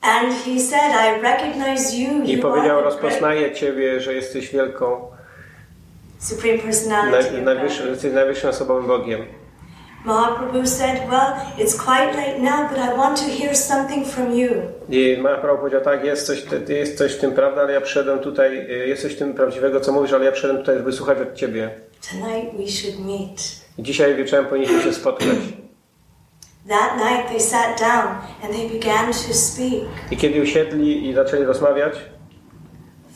And 0.05 0.35
he 0.45 0.61
said, 0.61 0.93
I 0.93 1.21
recognize 1.23 1.97
you. 1.97 2.23
i 2.25 2.33
You 2.33 2.43
powiedział, 2.43 2.81
rozpoznaję 2.83 3.53
Ciebie, 3.53 4.01
że 4.01 4.15
jesteś 4.15 4.53
wielką, 4.53 5.07
supreme 6.19 6.59
personality 6.59 7.43
jesteś 7.91 8.13
najwyższym 8.13 8.51
osobowym 8.51 8.87
Bogiem. 8.87 9.21
Mahaprabhu 10.05 10.67
said, 10.67 11.01
Well, 11.11 11.33
it's 11.59 11.75
quite 11.79 12.13
late 12.17 12.39
now, 12.39 12.69
but 12.71 12.79
I 12.79 12.97
want 12.97 13.19
to 13.19 13.25
hear 13.43 13.57
something 13.57 14.07
from 14.07 14.35
you. 14.35 14.49
I 14.89 15.17
Mahaprabhu 15.23 15.59
powiedział, 15.59 15.81
tak, 15.81 16.05
jest 16.05 16.27
coś, 16.27 16.43
ty- 16.43 16.75
jest 16.75 16.99
coś 16.99 17.13
w 17.13 17.21
tym 17.21 17.33
prawda, 17.33 17.61
ale 17.63 17.73
ja 17.73 17.81
przyszedłem 17.81 18.19
tutaj, 18.19 18.59
y, 18.71 18.87
jest 18.89 19.03
coś 19.03 19.13
w 19.13 19.19
tym 19.19 19.35
prawdziwego, 19.35 19.81
co 19.81 19.93
mówisz, 19.93 20.13
ale 20.13 20.25
ja 20.25 20.33
przyszedłem 20.33 20.61
tutaj, 20.61 20.77
żeby 20.79 20.93
słuchać 20.93 21.19
od 21.19 21.35
Ciebie. 21.35 21.71
Tonight 22.11 22.57
we 22.57 22.69
should 22.73 23.07
meet. 23.07 23.41
Dzisiaj 23.79 24.15
wieczorem 24.15 24.47
powinniśmy 24.47 24.83
się 24.83 24.93
spotkać. 24.93 25.29
I 30.11 30.17
kiedy 30.17 30.43
usiedli 30.43 31.09
i 31.09 31.15
zaczęli 31.15 31.45
rozmawiać, 31.45 31.95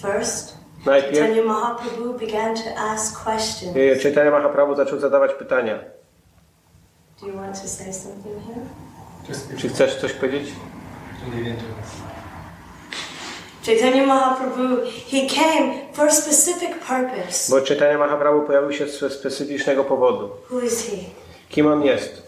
First, 0.02 0.58
najpierw 0.86 1.18
Chaitanya 1.18 1.42
Mahaprabhu 1.42 2.12
began 2.18 2.54
to 2.56 2.62
ask 2.92 3.24
questions. 3.24 3.76
y, 3.76 3.98
Chaitanya 4.02 4.30
Mahaprabhu 4.30 4.74
zaczął 4.74 4.98
zadawać 4.98 5.34
pytania. 5.34 5.78
Do 7.20 7.26
you 7.26 7.36
want 7.36 7.62
to 7.62 7.68
say 7.68 7.92
something 7.92 8.36
here? 8.46 9.58
Czy 9.58 9.68
chcesz 9.68 9.96
coś 9.96 10.12
powiedzieć? 10.12 10.48
it. 10.48 11.56
Chaitanya 13.66 14.06
Mahaprabhu, 14.06 14.76
he 15.10 15.26
came 15.26 15.92
for 15.92 16.06
a 16.06 16.10
specific 16.10 16.70
purpose. 16.86 17.50
Bo 17.50 17.66
Chaitanya 17.66 17.98
Mahaprabhu 17.98 18.42
pojawił 18.42 18.72
się 18.72 18.88
ze 18.88 19.10
specyficznego 19.10 19.84
powodu. 19.84 20.30
Who 20.50 20.60
is 20.60 20.86
he? 20.90 20.96
Kim 21.48 21.66
on 21.66 21.82
jest? 21.84 22.27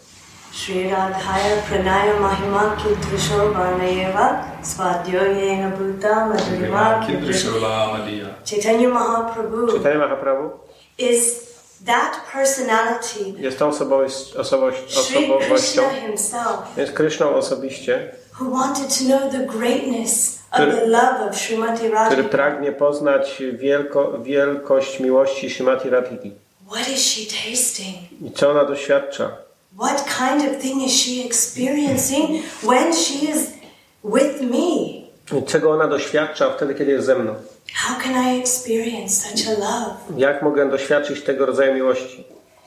Sri 0.53 0.91
Radhaya 0.91 1.63
Pranaya 1.63 2.15
Mahima 2.21 2.77
Kidrisho 2.77 3.53
Varnayeva 3.55 4.45
Swadyo 4.63 5.23
Yena 5.41 5.71
Bhuta 5.77 6.27
Madhurima 6.29 7.07
Kindrishabhamadiya. 7.07 8.35
Chaitanya 8.45 8.89
Mahaprabhu 8.89 9.71
Chaitanya 9.73 9.99
Mahaprabhu 10.07 10.51
is 10.99 11.51
that 11.87 12.21
personality, 12.33 13.35
jest 13.39 13.59
tą 13.59 13.69
osobowość, 13.69 14.37
osobowość, 14.37 14.79
Sri 14.95 15.17
osobowością, 15.17 15.83
Krishna 15.83 16.01
himself, 16.07 16.77
jest 16.77 16.93
Kryszną 16.93 17.35
osobiście, 17.35 18.15
who 18.41 18.51
wanted 18.51 18.89
to 18.99 19.05
know 19.05 19.33
the 19.33 19.47
greatness 19.59 20.39
of 20.53 20.59
Który- 20.61 20.73
the 20.73 20.87
love 20.87 21.29
of 21.31 21.37
Srimati 21.37 21.91
który 22.07 22.25
pragnie 22.25 22.73
poznać 22.73 23.43
wielko, 23.53 24.19
wielkość 24.19 25.01
miłości 25.01 25.51
Shrimati 25.51 25.91
Radhiki. 25.91 26.33
What 26.71 26.89
is 26.89 27.01
she 27.05 27.21
tasting? 27.27 27.97
I 28.23 28.31
co 28.33 28.51
ona 28.51 28.65
doświadcza? 28.65 29.31
What 29.79 30.05
kind 30.19 30.43
of 30.43 30.61
thing 30.63 30.83
is 30.83 30.93
she 30.93 31.25
experiencing 31.27 32.43
when 32.63 32.93
she 32.93 33.31
is 33.31 33.53
with 34.03 34.41
me? 34.41 35.01
Czego 35.47 35.71
ona 35.71 35.87
doświadcza 35.89 36.51
wtedy, 36.51 36.75
kiedy 36.75 36.93
jest 36.93 37.07
ze 37.07 37.15
mną? 37.15 37.35
How 37.75 37.97
can 38.03 38.13
I 38.27 38.41
experience 38.41 39.29
such 39.29 39.49
a 39.49 39.61
love? 39.61 39.95
Jak 40.17 40.43
mogę 40.43 40.71
doświadczyć 40.71 41.23
tego 41.23 41.47
rodzaju 41.47 41.75
miłości? 41.75 42.25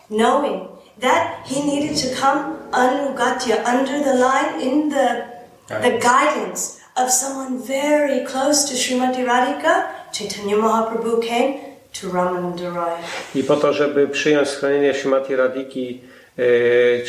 Knowing 0.09 0.63
that 1.01 1.27
he 1.45 1.63
needed 1.65 2.01
to 2.01 2.21
come 2.21 2.43
anugatya 2.71 3.55
under 3.79 4.03
the 4.03 4.13
line 4.13 4.61
in 4.61 4.89
the 4.89 5.33
the 5.67 5.91
guidance 5.91 6.79
of 6.95 7.11
someone 7.11 7.57
very 7.57 8.25
close 8.25 8.67
to 8.69 8.75
Srimati 8.75 9.25
Radhika, 9.25 9.83
Chaitanya 10.11 10.57
Mahaprabhu 10.57 11.21
came 11.21 11.53
to 12.01 12.07
Ramananda 12.07 12.69
Roy. 12.75 12.91
I 13.35 13.43
po 13.43 13.55
to, 13.55 13.73
żeby 13.73 14.07
przyjąć 14.07 14.47
schronienie 14.47 14.93
Shrimati 14.93 15.35
Radhiki, 15.35 16.01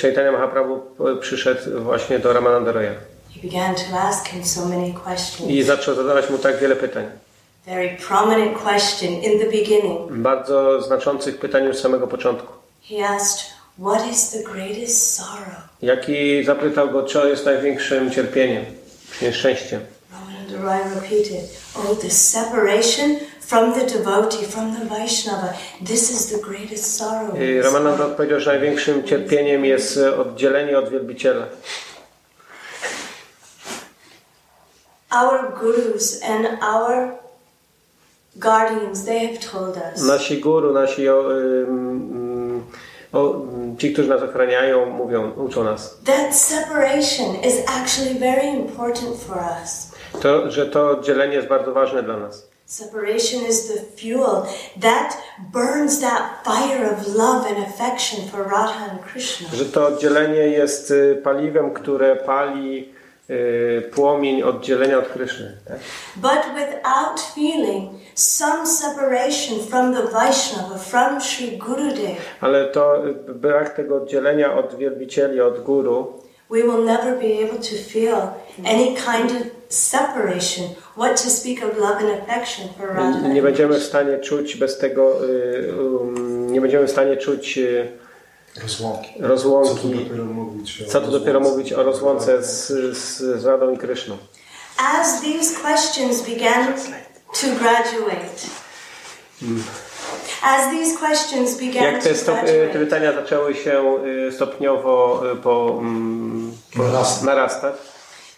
Chaitanya 0.02 0.33
Mahaprabhu 0.33 0.81
przyszedł 1.21 1.61
właśnie 1.81 2.19
do 2.19 2.33
Ramananda 2.33 2.73
Roya. 2.73 2.95
I 5.49 5.62
zaczął 5.62 5.95
zadawać 5.95 6.31
mu 6.31 6.38
tak 6.38 6.59
wiele 6.59 6.76
pytań. 6.76 7.04
Very 7.66 7.97
prominent 8.09 8.59
question 8.59 9.12
in 9.12 9.38
the 9.38 9.47
beginning. 9.47 10.12
Bardzo 10.12 10.83
znaczących 10.83 11.38
pytań 11.38 11.64
już 11.64 11.76
samego 11.76 12.07
początku. 12.07 12.52
He 12.88 13.09
asked, 13.09 13.54
What 13.78 14.07
is 14.12 14.31
the 14.31 14.43
greatest 14.43 15.14
sorrow? 15.14 15.62
Jaki 15.83 16.45
zapytał 16.45 16.90
go, 16.90 17.02
co 17.02 17.26
jest 17.26 17.47
największym 17.47 18.11
cierpieniem, 18.11 18.64
nieszczęściem. 19.23 19.81
Ramananda 20.54 20.94
Roy 20.94 20.94
repeated, 21.00 21.49
Oh, 21.76 21.94
the 21.94 22.11
separation 22.11 23.18
from 23.40 23.73
the 23.78 23.87
devotee, 23.87 24.44
from 24.44 24.73
the 24.78 24.84
Vaishnava. 24.87 25.56
This 25.80 26.11
is 26.11 26.30
the 26.30 26.38
greatest 26.42 26.96
sorrow. 26.96 27.37
I 27.37 27.61
Ramananda 27.62 28.06
odpowiedział, 28.06 28.40
że 28.40 28.50
największym 28.50 29.04
cierpieniem 29.04 29.64
jest 29.64 29.99
oddzielenie 30.18 30.78
od 30.78 30.88
wielbiciela. 30.88 31.46
Our 35.11 35.52
gurus 35.61 36.20
and 36.23 36.46
our 36.62 37.14
guardians, 38.37 39.04
they 39.04 39.26
have 39.26 39.38
told 39.38 39.76
us 39.76 40.02
Nasi 40.02 40.40
guru, 40.40 40.73
nasi 40.73 41.08
o, 41.08 41.32
ym, 41.32 42.64
o, 43.12 43.34
ci, 43.78 43.92
którzy 43.92 44.08
nas 44.08 44.23
ochraniają, 44.23 44.87
mówią, 44.87 45.30
uczą 45.37 45.64
nas. 45.64 45.96
that 46.04 46.34
separation 46.37 47.37
is 47.44 47.54
actually 47.66 48.18
very 48.18 48.49
important 48.49 49.16
for 49.20 49.37
us. 49.62 49.93
To, 50.21 50.50
że 50.50 50.66
to 50.66 50.88
oddzielenie 50.90 51.35
jest 51.35 51.49
bardzo 51.49 51.73
ważne 51.73 52.02
dla 52.02 52.16
nas. 52.16 52.54
Separation 52.66 53.44
is 53.49 53.68
the 53.68 53.80
fuel 53.97 54.42
that 54.80 55.18
burns 55.52 56.00
that 56.00 56.23
fire 56.44 56.90
of 56.92 57.14
love 57.14 57.47
and 57.47 57.59
affection 57.59 58.28
for 58.30 58.40
Radha 58.40 58.90
and 58.90 59.02
Krishna. 59.02 59.49
Że 59.52 59.64
to 59.64 59.87
oddzielenie 59.87 60.49
jest 60.49 60.90
y, 60.90 61.21
paliwem, 61.25 61.71
które 61.71 62.16
pali 62.16 62.92
y, 63.30 63.90
płomień 63.94 64.42
oddzielenia 64.42 64.99
od 64.99 65.09
Kryszny. 65.09 65.56
Tak? 65.68 65.78
But 66.16 66.54
without 66.54 67.21
feeling 67.35 67.90
some 68.14 68.66
separation 68.66 69.59
from 69.71 69.94
the 69.94 70.02
Vaishnava, 70.02 70.78
from 70.78 71.21
Sri 71.21 71.59
Gurudev, 71.59 72.16
Ale 72.40 72.68
to 72.68 73.06
y, 73.06 73.14
brak 73.35 73.76
tego 73.76 73.97
oddzielenia 73.97 74.54
od 74.54 74.75
wielbicieli, 74.75 75.40
od 75.40 75.62
guru, 75.62 76.23
we 76.50 76.62
will 76.62 76.85
never 76.85 77.18
be 77.18 77.42
able 77.44 77.59
to 77.59 77.76
feel 77.88 78.35
any 78.64 78.94
kind 78.94 79.30
of 79.30 79.53
separation. 79.68 80.68
What 80.97 81.23
to 81.23 81.30
speak 81.30 81.64
of 81.64 81.78
love 81.78 81.97
and 81.97 82.23
affection 82.23 82.68
for 82.78 82.88
Radha. 82.88 83.28
nie 83.28 83.42
będziemy 83.42 83.80
w 83.80 83.85
stanie 83.85 84.18
czuć 84.18 84.56
bez 84.56 84.78
tego, 84.78 85.28
y, 85.28 85.73
um, 85.83 86.52
nie 86.52 86.61
będziemy 86.61 86.87
w 86.87 86.90
stanie 86.90 87.16
czuć 87.16 87.59
y, 87.59 87.88
Rozłąki. 88.62 89.09
Co 89.14 89.21
tu 89.21 89.28
rozłąki. 89.28 89.88
dopiero 89.99 90.25
mówić 90.25 90.83
o 90.83 90.90
Co 90.90 91.00
tu 91.00 91.11
dopiero 91.11 91.38
rozłące? 91.38 91.59
mówić 91.59 91.73
o 91.73 91.83
rozłące 91.83 92.42
z, 92.42 92.66
z, 92.99 93.40
z 93.40 93.44
Radą 93.44 93.71
i 93.73 93.78
Kryszną. 93.78 94.16
As 94.78 95.21
these 95.21 95.61
questions 95.61 96.23
began 96.23 96.75
to 97.40 97.47
graduate, 97.59 98.40
as 100.42 100.71
these 100.71 100.99
questions 100.99 101.59
began 101.59 101.83
Jak 101.85 102.02
te, 102.02 102.09
to 102.11 102.16
stop, 102.16 102.37
y, 102.44 102.68
te 102.73 102.78
pytania 102.78 103.12
zaczęły 103.12 103.54
się 103.54 103.99
stopniowo 104.30 105.23
y, 105.33 105.37
po, 105.37 105.76
mm, 105.80 106.52
po 106.76 106.83
Narastać. 107.25 107.75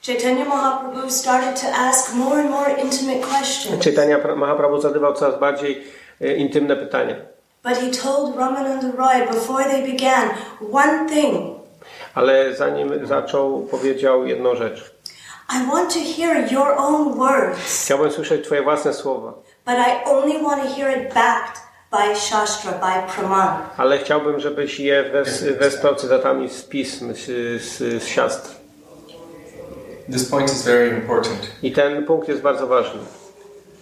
Chaitanya 0.07 0.45
Mahaprabhu 0.45 1.11
started 1.11 1.57
to 1.57 1.67
ask 1.67 2.15
more 2.15 2.41
and 2.41 2.51
more 2.51 2.69
intimate 2.81 3.21
questions. 3.23 3.85
Pra- 4.23 4.37
Mahaprabhu 4.37 4.81
zadawał 4.81 5.15
coraz 5.15 5.41
bardziej 5.41 5.85
y, 6.23 6.37
intymne 6.37 6.77
pytania. 6.77 7.17
But 7.65 7.77
he 7.79 7.91
told 7.91 8.37
Ramananda 8.37 8.93
Roy 8.97 9.27
before 9.27 9.65
they 9.65 9.93
began 9.93 10.31
one 10.73 11.09
thing 11.09 11.57
Ale 12.15 12.55
zanim 12.55 13.07
zaczął, 13.07 13.61
powiedział 13.61 14.27
jedną 14.27 14.55
rzecz. 14.55 14.95
I 15.51 15.67
want 15.73 15.95
to 15.95 16.01
hear 16.17 16.53
your 16.53 16.75
own 16.77 17.15
words, 17.19 17.85
Chciałbym 17.85 18.11
słyszeć 18.11 18.45
Twoje 18.45 18.63
własne 18.63 18.95
słowa, 18.95 19.33
but 19.67 19.75
I 19.75 20.11
only 20.11 20.43
want 20.43 20.63
to 20.63 20.69
hear 20.75 20.99
it 20.99 21.15
backed 21.15 21.61
by 21.91 22.17
Shastra, 22.17 22.73
by 22.73 23.13
Praman. 23.13 23.57
ale 23.77 23.99
chciałbym, 23.99 24.41
żebyś 24.41 24.81
je 24.81 25.03
wes, 25.11 25.45
wespał 25.45 25.95
cytatami 25.95 26.49
z 26.49 26.63
pism, 26.63 27.15
z, 27.15 27.25
z, 27.63 28.03
z 28.03 28.07
siastr. 28.07 28.66
This 30.13 30.25
point 30.31 30.51
is 30.51 30.63
very 30.65 30.91
important. 30.91 31.51
I 31.63 31.73
ten 31.73 32.05
punkt 32.07 32.29
jest 32.29 32.43
bardzo 32.43 32.67
ważny. 32.67 33.01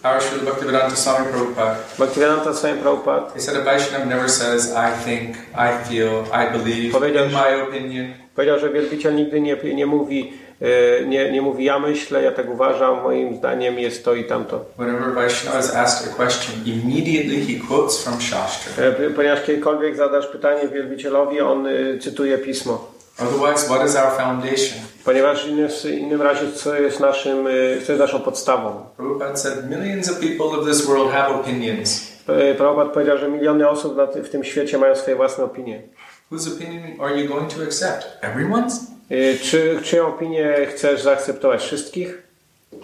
Our 0.05 0.45
Bhaktivedanta 0.45 0.97
Swami 0.97 1.27
Prabhupada, 1.29 1.77
Bhaktivedanta 1.99 2.55
Swami 2.55 2.79
Prabhupada 2.81 3.31
he 3.35 3.41
said 3.41 3.57
a 3.57 3.65
Vaishnava 3.65 4.05
never 4.05 4.29
says, 4.31 4.73
I 4.73 5.05
think, 5.05 5.37
I 5.55 5.89
feel, 5.89 6.11
I 6.33 6.59
believe, 6.59 6.93
Powiedział, 6.93 7.25
in 7.25 7.31
że- 7.31 7.37
my 7.39 7.63
opinion. 7.63 8.07
powiedział, 8.35 8.59
że 8.59 8.71
wielbiciel 8.71 9.15
nigdy 9.15 9.41
nie, 9.41 9.57
nie 9.75 9.87
mówi 9.87 10.33
e, 10.63 11.05
nie, 11.07 11.33
nie 11.33 11.43
mówi 11.43 11.65
ja 11.65 11.79
myślę, 11.79 12.23
ja 12.23 12.33
tak 12.33 12.51
uważam, 12.51 13.03
moim 13.03 13.37
zdaniem 13.37 13.79
jest 13.79 14.05
to 14.05 14.15
i 14.15 14.25
tamto. 14.25 14.65
Whenever 14.79 15.15
Vaishnava 15.15 15.59
is 15.61 15.75
asked 15.75 16.13
a 16.13 16.17
question, 16.17 16.55
immediately 16.67 17.41
he 17.47 17.67
quotes 17.69 18.03
from 18.05 18.21
Shastra. 18.21 18.85
E, 18.85 19.11
Ponieważ 19.11 19.43
kiedykolwiek 19.43 19.97
zadasz 19.97 20.27
pytanie 20.27 20.69
wielbicielowi, 20.69 21.41
on 21.41 21.67
e, 21.67 21.71
cytuje 21.99 22.39
pismo. 22.39 22.94
Otherwise, 23.19 23.69
what 23.69 23.87
is 23.89 23.97
our 23.97 24.13
foundation? 24.17 24.79
Ponieważ 25.05 25.47
w 25.47 25.85
innym, 25.89 26.23
razie 26.23 26.53
co 26.53 26.75
jest, 26.75 27.01
naszym, 27.01 27.47
e, 27.47 27.51
co 27.87 27.93
jest 27.93 27.99
naszą 28.01 28.21
podstawą. 28.21 28.87
Prabhupada 28.97 29.37
said, 29.37 29.71
millions 29.71 30.11
of 30.11 30.19
people 30.21 30.47
of 30.47 30.67
this 30.67 30.87
world 30.87 31.13
have 31.13 31.29
opinions. 31.35 32.13
E, 32.29 32.55
Prabhupada 32.55 32.91
powiedział, 32.91 33.19
że 33.19 33.29
miliony 33.29 33.69
osób 33.69 33.97
w 34.25 34.29
tym 34.29 34.45
świecie 34.45 34.79
mają 34.79 34.95
swoje 34.97 35.17
własne 35.17 35.45
opinie. 35.45 35.83
Whose 36.31 36.51
opinion 36.51 37.01
are 37.01 37.21
you 37.21 37.29
going 37.29 37.55
to 37.55 37.63
accept? 37.63 38.07
Everyone's? 38.23 38.73
E, 39.11 39.39
Czy, 39.39 39.79
czyją 39.83 40.07
opinię 40.07 40.55
chcesz 40.71 41.03
zaakceptować? 41.03 41.63
Wszystkich? 41.63 42.23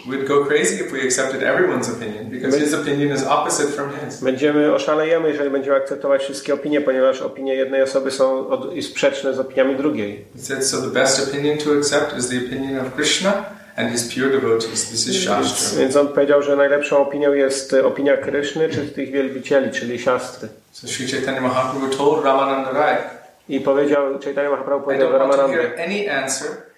We'd 0.07 0.27
go 0.27 0.45
crazy 0.45 0.75
if 0.75 0.93
we 0.93 1.03
accepted 1.03 1.43
everyone's 1.43 1.89
opinion 1.89 2.31
because 2.31 2.59
his 2.59 2.75
opinion 2.75 3.17
is 3.17 3.23
opposite 3.27 3.69
from 3.69 3.91
his. 3.91 4.21
Będziemy 4.21 4.75
oszalejemy, 4.75 5.29
jeżeli 5.29 5.51
będziemy 5.51 5.77
akceptować 5.77 6.23
wszystkie 6.23 6.55
opinie, 6.55 6.81
ponieważ 6.81 7.23
opinie 7.23 7.55
jednej 7.55 7.83
osoby 7.83 8.11
są 8.11 8.49
od, 8.49 8.77
i 8.77 8.83
sprzeczne 8.83 9.35
z 9.35 9.39
opiniami 9.39 9.77
drugiej. 9.77 10.25
He 10.37 10.43
said, 10.43 10.67
so 10.67 10.83
the 10.83 10.91
best 10.91 11.29
opinion 11.29 11.59
to 11.59 11.71
accept 11.79 12.19
is 12.19 12.29
the 12.29 12.37
opinion 12.37 12.87
of 12.87 12.95
Krishna 12.95 13.45
and 13.77 13.91
his 13.91 14.15
pure 14.15 14.31
devotees. 14.31 14.91
This 14.91 15.09
is 15.09 15.25
Shastra. 15.25 15.79
więc 15.79 15.97
on 15.97 16.09
powiedział, 16.09 16.43
że 16.43 16.57
najlepszą 16.57 16.99
opinią 16.99 17.33
jest 17.33 17.73
e, 17.73 17.85
opinia 17.85 18.17
Kryszny, 18.17 18.69
czy 18.69 18.87
tych 18.87 19.11
wielbicieli, 19.11 19.71
czyli 19.71 19.99
siastry. 19.99 20.49
So 20.73 20.89
Sri 20.89 21.09
Chaitanya 21.09 21.41
Mahaprabhu 21.41 21.97
told 21.97 22.25
Ramananda 22.25 22.73
Rai, 22.73 22.97
I 23.49 23.61
powiedział, 23.61 24.19
Chaitanya 24.25 24.51
Mahaprabhu 24.51 24.83
I 24.83 24.85
powiedział 24.85 25.13
don't 25.13 25.19
want 25.19 25.37
to 25.37 25.49
hear 25.49 25.73
any 25.79 26.23
answer 26.23 26.71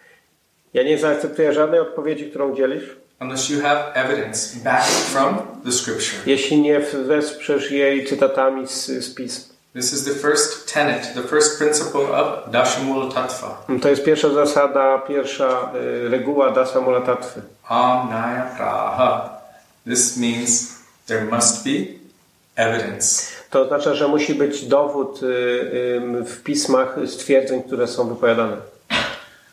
ja 0.75 0.83
nie 0.83 0.99
zaakceptuję 0.99 1.53
żadnej 1.53 1.81
odpowiedzi, 1.81 2.31
którą 2.31 2.55
dzielisz, 2.55 2.97
unless 3.23 3.51
you 3.51 3.61
have 3.63 3.93
evidence 3.95 4.59
back 4.65 4.85
from 4.85 5.37
the 5.65 5.73
scripture. 5.73 6.19
jeśli 6.27 6.61
nie 6.61 6.81
wesprzesz 6.81 7.71
jej 7.71 8.07
cytatami 8.07 8.67
z, 8.67 8.87
z 8.87 9.15
pism. 9.15 9.53
This 9.75 9.93
is 9.93 10.05
the 10.05 10.15
first 10.15 10.75
tenet, 10.75 11.15
the 11.15 11.23
first 11.23 11.59
principle 11.59 12.01
of 12.01 12.51
Dashamula 12.51 13.13
Tattva. 13.13 13.65
To 13.83 13.89
jest 13.89 14.05
pierwsza 14.05 14.29
zasada, 14.29 14.99
pierwsza 14.99 15.73
y, 15.75 16.09
reguła 16.09 16.51
Dasa 16.51 16.81
Mula 16.81 17.01
Tattwy. 17.01 17.43
Amnaya 17.69 18.43
Praha. 18.57 19.41
This 19.85 20.17
means 20.17 20.79
there 21.07 21.25
must 21.25 21.65
be 21.65 21.71
evidence. 22.57 23.33
To 23.51 23.61
oznacza, 23.61 23.95
że 23.95 24.09
musi 24.09 24.35
być 24.35 24.65
dowód 24.65 25.23
y, 25.23 25.27
ym, 25.97 26.25
w 26.25 26.43
pismach 26.43 26.97
stwierdzeń, 27.07 27.63
które 27.63 27.87
są 27.87 28.09
wypowiadane. 28.09 28.57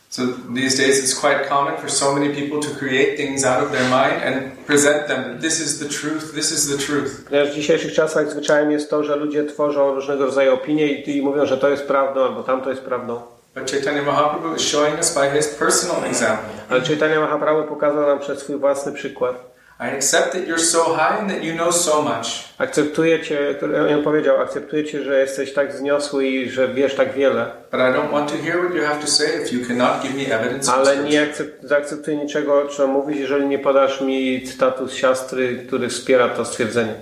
So 0.10 0.22
these 0.56 0.76
days 0.76 0.98
it's 1.04 1.14
quite 1.14 1.48
common 1.50 1.78
for 1.78 1.88
so 1.88 2.16
many 2.16 2.34
people 2.34 2.60
to 2.62 2.70
create 2.80 3.16
things 3.18 3.46
out 3.46 3.64
of 3.64 3.72
their 3.72 3.88
mind 3.90 4.24
and 4.24 4.66
present 4.66 5.08
them 5.08 5.40
this 5.40 5.60
is 5.60 5.80
the 5.80 5.88
truth, 5.88 6.34
this 6.34 6.52
is 6.52 6.68
the 6.68 6.78
truth. 6.78 7.30
W 7.30 7.56
dzisiejszych 7.56 7.94
czasach 7.94 8.32
zwyczajem 8.32 8.72
jest 8.72 8.90
to, 8.90 9.04
że 9.04 9.16
ludzie 9.16 9.46
tworzą 9.46 9.96
różnego 9.96 10.26
rodzaju 10.26 10.54
opinie 10.54 10.88
i, 10.88 11.18
i 11.18 11.22
mówią, 11.22 11.46
że 11.46 11.58
to 11.58 11.70
jest 11.70 11.84
prawdą 11.84 12.24
albo 12.24 12.44
tamto 12.44 12.70
jest 12.70 12.82
prawdą. 12.82 13.22
But 13.56 13.72
Chaitanya 13.72 14.02
Mahaprabhu 14.02 14.56
is 14.56 14.62
showing 14.62 14.98
us 14.98 15.14
by 15.14 15.30
his 15.38 15.48
personal 15.48 16.06
example. 16.06 16.50
Ale 16.70 16.82
Chaitanya 16.82 17.20
Mahaprabhu 17.20 17.64
pokazał 17.64 18.08
nam 18.08 18.20
przez 18.20 18.40
swój 18.40 18.56
własny 18.56 18.92
przykład. 18.92 19.59
I 19.82 19.96
accept 19.96 20.34
that 20.34 20.48
you're 20.48 20.60
so 20.60 20.84
high 20.84 21.20
and 21.20 21.30
that 21.30 21.44
you 21.44 21.54
know 21.54 21.76
so 21.76 22.02
much. 22.02 22.50
Akceptuję 22.58 23.24
Cię, 23.24 23.56
on 23.98 24.04
powiedział, 24.04 24.42
akceptuję 24.42 24.86
Cię, 24.86 25.04
że 25.04 25.20
jesteś 25.20 25.54
tak 25.54 25.74
wzniosły 25.74 26.28
i 26.28 26.50
że 26.50 26.68
wiesz 26.68 26.96
tak 26.96 27.14
wiele, 27.14 27.46
But 27.72 27.80
I 27.80 27.84
don't 27.84 28.12
want 28.12 28.32
to 28.32 28.38
hear 28.38 28.58
what 28.60 28.76
you 28.76 28.84
have 28.84 29.02
to 29.02 29.08
say 29.08 29.28
if 29.44 29.56
you 29.56 29.66
cannot 29.68 30.02
give 30.02 30.16
me 30.16 30.36
evidence. 30.40 30.72
ale 30.74 30.98
nie 30.98 31.22
akcept, 31.24 31.64
zaakceptuję 31.64 32.18
niczego, 32.18 32.68
co 32.68 32.88
mówisz, 32.88 33.18
jeżeli 33.18 33.46
nie 33.46 33.60
podasz 33.60 34.02
mi 34.02 34.44
cytatu 34.48 34.88
z 34.88 34.94
siastry, 34.94 35.64
który 35.68 35.90
wspiera 35.90 36.30
to 36.30 36.46
stwierdzenie. 36.46 36.94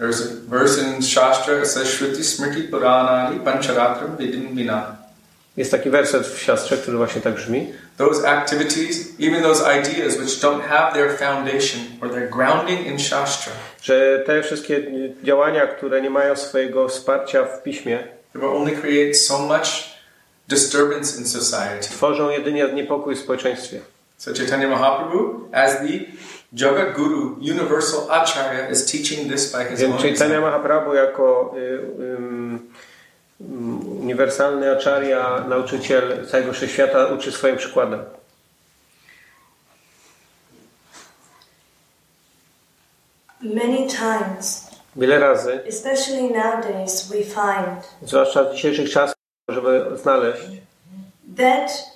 There's 0.00 0.22
a 0.22 0.50
verse 0.50 0.80
in 0.82 1.02
Shastra 1.02 1.54
that 1.54 1.68
says 1.68 1.88
Shruti 1.88 2.24
Smriti 2.24 2.62
Puranani 2.62 3.40
Pancharatram 3.40 4.16
Vidim 4.16 4.54
Vina. 4.56 4.96
Jest 5.56 5.70
taki 5.70 5.90
werset 5.90 6.26
w 6.26 6.38
siostrze, 6.38 6.76
który 6.76 6.96
właśnie 6.96 7.20
tak 7.20 7.34
brzmi. 7.34 7.72
Those 7.96 8.24
activities, 8.24 9.14
even 9.18 9.42
those 9.42 9.62
ideas 9.62 10.18
which 10.18 10.40
don't 10.40 10.62
have 10.62 10.94
their 10.94 11.10
foundation 11.18 11.80
or 12.02 12.08
their 12.08 12.28
grounding 12.28 12.86
in 12.86 12.98
Shastra, 12.98 13.52
że 13.82 14.22
te 14.26 14.42
wszystkie 14.42 14.82
działania, 15.22 15.66
które 15.66 16.00
nie 16.02 16.10
mają 16.10 16.36
swojego 16.36 16.88
wsparcia 16.88 17.44
w 17.44 17.62
piśmie, 17.62 17.98
they 18.32 18.42
will 18.42 18.56
only 18.56 18.72
create 18.72 19.14
so 19.14 19.38
much 19.38 19.96
disturbance 20.48 21.18
in 21.20 21.26
society. 21.26 21.88
tworzą 21.88 22.30
jedynie 22.30 22.68
niepokój 22.74 23.16
w 23.16 23.18
społeczeństwie. 23.18 23.80
So 24.18 24.32
Chaitanya 24.34 24.68
Mahaprabhu, 24.68 25.48
as 25.52 25.78
the 25.78 26.06
Jagat 26.52 26.94
Guru, 26.96 27.36
universal 27.40 28.10
Acharya, 28.10 28.70
is 28.70 28.86
teaching 28.86 29.28
this 29.30 29.52
by 29.52 29.64
his 29.64 29.80
Więc 29.80 29.94
own 29.94 30.02
Chaitanya. 30.02 30.40
Mahaprabhu 30.40 30.94
jako 30.94 31.54
y, 31.56 31.80
ym, 32.00 32.70
uniwersalny 33.40 34.70
acharya, 34.70 35.44
nauczyciel 35.48 36.26
całego 36.26 36.52
wszechświata 36.52 37.06
uczy 37.06 37.32
swoim 37.32 37.56
przykładem. 37.56 38.04
Many 43.42 43.86
times, 43.86 44.70
Wiele 44.96 45.18
razy, 45.18 45.60
especially 45.68 46.22
nowadays, 46.22 47.08
we 47.08 47.16
find 47.16 47.94
zwłaszcza 48.02 48.44
w 48.44 48.54
dzisiejszych 48.54 48.90
czasach, 48.90 49.16
żeby 49.48 49.86
znaleźć, 50.02 50.42
that 51.36 51.95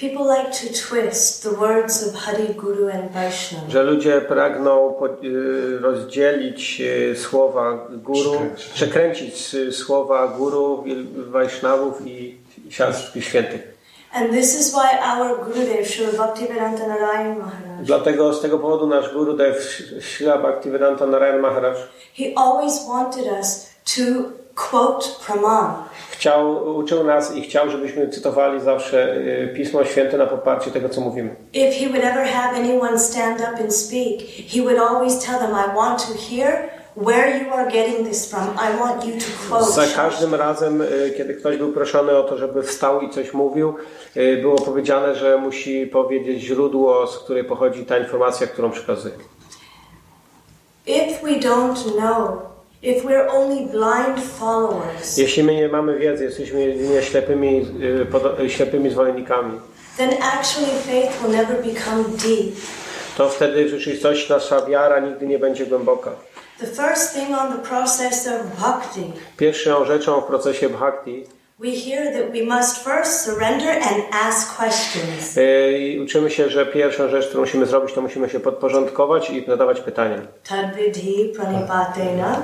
people 0.00 0.24
like 0.36 0.50
to 0.52 0.66
twist 0.88 1.42
the 1.42 1.50
words 1.50 2.02
of 2.08 2.14
Hari 2.14 2.54
Guru 2.54 2.88
and 2.88 3.10
Vaishnava. 3.12 3.70
że 3.70 3.82
ludzie 3.82 4.20
pragną 4.20 4.94
y, 5.24 5.78
rozdzielić 5.78 6.80
y, 6.80 7.16
słowa 7.16 7.78
guru, 7.92 8.30
Przekręcić. 8.32 8.68
przekręcić 8.74 9.54
y, 9.54 9.72
słowa 9.72 10.28
guru, 10.28 10.84
Wajsznawów 11.30 12.06
i 12.06 12.36
siastr 12.70 13.20
świętych. 13.22 13.80
And 14.12 14.30
this 14.32 14.60
is 14.60 14.74
why 14.74 14.98
our 15.12 15.44
Gurudev, 15.44 15.86
Srila 15.88 16.12
Bhaktivedanta 16.12 16.86
Narayan 16.86 17.38
Maharaj, 17.38 17.84
Dlatego 17.84 18.34
z 18.34 18.40
tego 18.40 18.58
powodu 18.58 18.86
nasz 18.86 19.12
Gurudev 19.12 19.54
Srila 20.00 20.38
Bhaktivedanta 20.38 21.06
Narayan 21.06 21.40
Maharaj 21.40 21.74
he 22.14 22.24
always 22.36 22.86
wanted 22.88 23.26
us 23.40 23.70
to 23.84 24.02
quote 24.68 25.06
Praman. 25.26 25.74
chciał, 26.10 26.76
uczył 26.76 27.04
nas 27.04 27.36
i 27.36 27.42
chciał, 27.42 27.70
żebyśmy 27.70 28.08
cytowali 28.08 28.60
zawsze 28.60 29.16
y, 29.16 29.52
Pismo 29.56 29.84
Święte 29.84 30.18
na 30.18 30.26
poparcie 30.26 30.70
tego, 30.70 30.88
co 30.88 31.00
mówimy. 31.00 31.36
If 31.52 31.72
he 31.72 31.88
would 31.88 32.04
ever 32.04 32.26
have 32.26 32.56
anyone 32.56 32.98
stand 32.98 33.40
up 33.40 33.62
and 33.62 33.74
speak, 33.76 34.20
he 34.54 34.62
would 34.62 34.78
always 34.78 35.18
tell 35.26 35.38
them, 35.38 35.50
I 35.50 35.76
want 35.76 35.98
to 35.98 36.14
hear 36.30 36.70
where 36.96 37.42
you 37.42 37.54
are 37.54 37.70
getting 37.70 38.08
this 38.08 38.30
from. 38.30 38.42
I 38.42 38.78
want 38.78 39.04
you 39.04 39.12
to 39.14 39.26
quote. 39.48 39.72
Za 39.72 39.86
każdym 39.96 40.34
razem, 40.34 40.80
y, 40.82 41.14
kiedy 41.16 41.34
ktoś 41.34 41.56
był 41.56 41.72
proszony 41.72 42.16
o 42.16 42.22
to, 42.22 42.38
żeby 42.38 42.62
wstał 42.62 43.00
i 43.00 43.10
coś 43.10 43.34
mówił, 43.34 43.74
y, 44.16 44.38
było 44.40 44.56
powiedziane, 44.56 45.14
że 45.14 45.38
musi 45.38 45.86
powiedzieć 45.86 46.42
źródło, 46.42 47.06
z 47.06 47.18
której 47.18 47.44
pochodzi 47.44 47.84
ta 47.84 47.98
informacja, 47.98 48.46
którą 48.46 48.70
przekazuje. 48.70 49.14
If 50.86 51.22
we 51.22 51.30
don't 51.30 51.92
know, 51.98 52.49
if 52.82 53.04
we're 53.04 53.28
only 53.28 53.66
blind 53.66 54.20
followers, 54.38 55.16
Jeśli 55.18 55.42
my 55.42 55.54
nie 55.54 55.68
mamy 55.68 55.98
wiedzy, 55.98 56.24
jesteśmy 56.24 56.60
jedynie 56.60 57.02
ślepymi, 57.02 57.66
y, 58.40 58.42
y, 58.44 58.50
ślepymi 58.50 58.90
zwolennikami, 58.90 59.60
then 59.96 60.10
actually 60.22 60.70
faith 60.86 61.22
will 61.22 61.36
never 61.36 61.56
become 61.56 62.04
deep. 62.04 62.54
to 63.16 63.28
wtedy 63.28 63.64
w 63.64 63.68
rzeczywistości 63.68 64.32
nasza 64.32 64.66
wiara 64.66 65.00
nigdy 65.00 65.26
nie 65.26 65.38
będzie 65.38 65.66
głęboka. 65.66 66.10
The 66.60 66.66
first 66.66 67.14
thing 67.14 67.38
on 67.38 67.52
the 67.52 67.68
process 67.68 68.26
of 68.26 68.60
bhakti, 68.60 69.12
Pierwszą 69.36 69.84
rzeczą 69.84 70.20
w 70.20 70.24
procesie 70.24 70.68
bhakti 70.68 71.24
we 71.58 71.70
hear 71.70 72.12
that 72.12 72.32
we 72.32 72.42
must 72.56 72.84
first 72.84 73.24
surrender 73.24 73.70
and 73.70 74.04
ask 74.12 74.56
questions. 74.56 75.36
y, 75.36 75.78
i 75.78 76.00
uczymy 76.00 76.30
się, 76.30 76.48
że 76.48 76.66
pierwszą 76.66 77.08
rzecz, 77.08 77.26
którą 77.26 77.40
musimy 77.40 77.66
zrobić, 77.66 77.94
to 77.94 78.00
musimy 78.00 78.28
się 78.28 78.40
podporządkować 78.40 79.30
i 79.30 79.44
zadawać 79.46 79.80
pytania. 79.80 80.16
Tadvidhi 80.48 81.32
pranipatena 81.36 82.42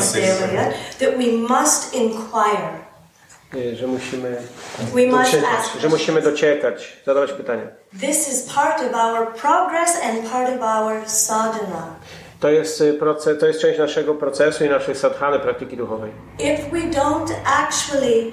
sevaya, 0.00 0.72
that 0.98 1.16
we 1.18 1.26
must 1.48 1.94
inquire. 1.94 2.84
Że 3.74 3.86
musimy, 3.86 4.36
We 4.94 5.06
must 5.06 5.24
dociekać, 5.32 5.50
ask. 5.58 5.80
że 5.80 5.88
musimy 5.88 6.22
dociekać, 6.22 6.96
zadawać 7.06 7.32
pytania. 7.32 7.62
This 8.00 8.28
is 8.28 8.52
part 8.54 8.82
of 8.82 8.94
our 8.94 9.34
progress 9.34 9.96
and 10.04 10.30
part 10.30 10.48
of 10.56 10.62
our 10.62 11.08
sadhana. 11.08 11.86
To 12.40 12.50
jest, 12.50 12.80
y, 12.80 12.94
proces, 12.94 13.38
to 13.40 13.46
jest 13.46 13.60
część 13.60 13.78
naszego 13.78 14.14
procesu 14.14 14.64
i 14.64 14.68
naszej 14.68 14.94
sadhany, 14.94 15.38
praktyki 15.38 15.76
duchowej. 15.76 16.10
If 16.38 16.62
we 16.72 16.78
don't 16.80 17.30
actually 17.46 18.32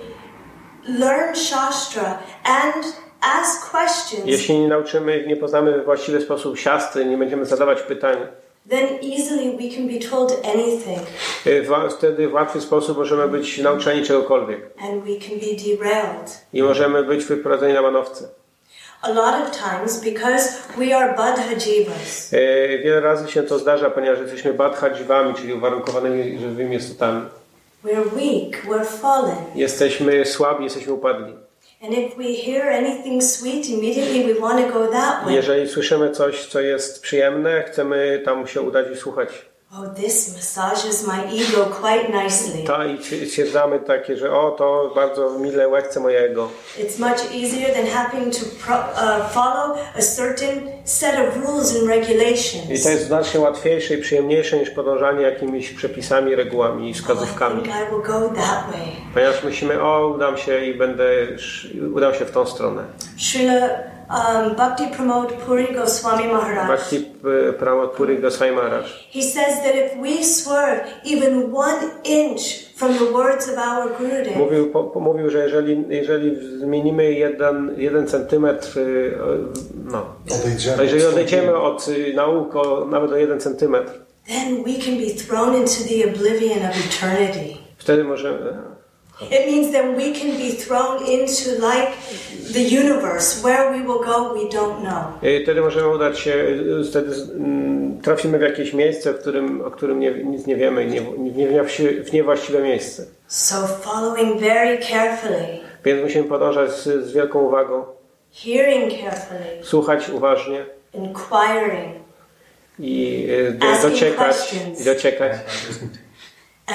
learn 0.88 1.36
Shastra 1.36 2.18
and 2.44 2.86
ask 3.22 3.72
questions, 3.72 4.24
Jeśli 4.26 4.60
nie 4.60 4.68
nauczymy, 4.68 5.24
nie 5.28 5.36
poznamy 5.36 5.82
w 5.82 5.86
właściwy 5.86 6.22
sposób 6.22 6.58
siastry, 6.60 7.06
nie 7.06 7.18
będziemy 7.18 7.46
zadawać 7.46 7.82
pytań, 7.82 8.18
then 8.70 8.88
easily 9.02 9.58
we 9.58 9.76
can 9.76 9.88
be 9.88 10.00
told 10.10 10.40
anything 10.56 11.00
wa- 11.68 11.90
wtedy 11.90 12.28
w 12.28 12.34
łatwy 12.34 12.62
sposób 12.62 12.98
możemy 12.98 13.28
być 13.28 13.58
nauczeni 13.58 14.04
czegokolwiek 14.06 14.60
and 14.82 15.04
we 15.04 15.16
can 15.28 15.40
be 15.40 15.76
derailed. 15.78 16.42
i 16.54 16.64
możemy 16.64 17.04
być 17.04 17.26
wyprowadzeni 17.26 17.74
na 17.74 17.82
manowce. 17.82 18.28
A 19.02 19.10
lot 19.10 19.36
of 19.44 19.52
times, 19.52 20.02
because 20.04 20.50
we 20.78 20.98
are 20.98 21.14
Badhajivas, 21.18 22.34
Y, 22.34 22.82
Wiele 22.84 23.00
razy 23.00 23.32
się 23.32 23.44
to 23.44 23.60
zdarza, 23.60 23.90
ponieważ 23.90 24.20
jesteśmy 24.20 24.54
badhadzivami, 24.54 25.34
czyli 25.34 25.54
uwarunkowanymi 25.54 26.40
żywymi 26.40 26.76
istotami. 26.76 27.22
we're 27.84 28.06
weak, 28.16 28.66
we're 28.66 28.86
fallen. 28.86 29.36
Jesteśmy 29.56 30.26
słabi, 30.26 30.64
jesteśmy 30.64 30.94
upadli. 30.94 31.34
Jeżeli 35.32 35.70
słyszymy 35.70 36.12
coś, 36.12 36.46
co 36.46 36.60
jest 36.60 37.02
przyjemne, 37.02 37.64
chcemy 37.64 38.22
tam 38.26 38.48
się 38.48 38.62
udać 38.62 38.88
i 38.94 38.96
słuchać. 38.96 39.51
Oh, 39.74 39.88
this 39.96 40.34
massages 40.36 41.08
my 41.08 41.24
ego 41.32 41.66
quite 41.82 42.10
nicely. 42.24 42.64
To 42.64 42.84
i 42.86 43.26
stwierdzamy 43.30 43.80
takie, 43.80 44.18
że 44.18 44.32
o, 44.32 44.52
to 44.52 44.92
bardzo 44.96 45.30
mile 45.40 45.68
łechce 45.68 46.00
mojego. 46.00 46.50
It's 46.80 47.00
much 47.00 47.20
easier 47.36 47.74
than 47.74 47.86
having 47.88 48.34
to 48.36 48.46
pro- 48.66 48.76
uh, 48.78 49.30
follow 49.34 49.78
a 49.98 50.02
certain 50.02 50.62
set 50.84 51.16
of 51.20 51.38
rules 51.46 51.76
and 51.76 51.84
I 51.84 51.88
regulations. 51.88 52.84
to 52.84 52.90
jest 52.90 53.06
znacznie 53.08 53.40
łatwiejsze 53.40 53.94
i 53.94 54.02
przyjemniejsze 54.02 54.58
niż 54.60 54.70
podążanie 54.70 55.22
jakimiś 55.22 55.70
przepisami, 55.70 56.36
regułami 56.36 56.82
i 56.82 56.92
Oh, 56.92 56.98
I 57.00 57.02
wskazówkami. 57.02 57.62
think 57.62 57.76
I 57.76 57.92
will 57.96 58.02
go 58.04 58.30
that 58.30 58.66
way. 58.72 58.88
Ponieważ 59.14 59.44
myślimy, 59.44 59.82
o, 59.82 60.08
udam 60.16 60.38
się 60.38 60.66
i 60.66 60.74
będę, 60.74 61.04
udam 61.96 62.14
się 62.16 62.26
w 62.26 62.32
tą 62.32 62.46
stronę. 62.46 62.84
Srila 63.20 63.70
um, 64.12 64.56
Bhakti 64.56 64.84
Pramod 64.88 65.34
Puri 65.46 65.68
Goswami 65.74 66.28
Maharaj. 66.28 66.68
Bhakti 66.68 66.96
e, 67.50 67.54
Pramod 67.54 67.92
Puri 67.92 68.18
Goswami 68.18 68.52
Maharaj. 68.52 68.86
He 69.10 69.22
says 69.22 69.62
that 69.64 69.76
if 69.76 69.98
we 70.02 70.24
swerve 70.24 70.82
even 71.04 71.52
one 71.54 71.92
inch 72.04 72.42
from 72.76 72.98
the 72.98 73.14
words 73.14 73.50
of 73.50 73.58
our 73.58 73.90
Gurudev, 73.98 74.36
Mówił, 74.38 74.72
po, 74.72 75.00
mówił 75.00 75.30
że 75.30 75.38
jeżeli, 75.44 75.84
jeżeli 75.90 76.58
zmienimy 76.60 77.12
jeden, 77.14 77.76
jeden 77.78 78.08
centymetr, 78.08 78.80
o, 78.80 79.28
no, 79.92 80.06
Odejdziemy. 80.42 80.84
jeżeli 80.84 81.06
odejdziemy 81.06 81.56
od 81.56 81.88
y, 81.88 82.14
nauk 82.16 82.56
o, 82.56 82.86
nawet 82.86 83.12
o 83.12 83.18
jeden 83.18 83.40
centymetr, 83.40 83.92
then 84.28 84.64
we 84.64 84.74
can 84.86 84.98
be 84.98 85.24
thrown 85.28 85.56
into 85.56 85.84
the 85.90 86.10
oblivion 86.10 86.70
of 86.70 86.76
eternity. 86.86 87.58
wtedy 87.78 88.04
możemy, 88.04 88.38
It 89.22 89.52
means 89.52 89.72
that 89.72 89.86
we 89.98 90.12
can 90.12 90.38
be 90.38 90.52
thrown 90.52 91.06
into 91.06 91.50
like 91.60 91.92
the 92.54 92.62
universe. 92.62 93.44
Where 93.44 93.72
we 93.72 93.84
will 93.88 94.00
go, 94.00 94.34
we 94.34 94.50
don't 94.50 94.82
know. 94.82 95.32
wtedy 95.44 95.62
możemy 95.62 95.88
udać 95.88 96.20
się, 96.20 96.34
y, 96.34 96.84
wtedy 96.90 97.16
mm, 97.36 98.02
trafimy 98.02 98.40
w 98.40 98.42
jakieś 98.42 98.74
miejsce, 98.74 99.14
w 99.14 99.20
którym, 99.20 99.62
o 99.62 99.72
którym 99.72 100.00
nie, 100.00 100.12
nic 100.12 100.46
nie 100.48 100.56
wiemy, 100.56 100.86
nie, 100.86 101.02
nie, 101.36 101.64
w 102.04 102.14
niewłaściwe 102.14 102.64
miejsce. 102.64 103.06
So 103.28 103.68
following 103.68 104.40
very 104.42 104.78
carefully, 104.78 105.60
Więc 105.86 106.04
musimy 106.04 106.24
podążać 106.24 106.72
z, 106.72 106.84
z 106.84 107.14
wielką 107.14 107.40
uwagą, 107.40 107.84
hearing 108.34 108.92
carefully, 108.92 109.64
słuchać 109.64 110.10
uważnie 110.10 110.66
inquiring, 110.94 112.02
i 112.80 113.28
y, 113.30 113.52
do, 113.52 113.68
Asking 113.68 113.92
dociekać, 113.92 114.38
questions. 114.38 114.82
i 114.82 114.86
dociekać 114.86 115.32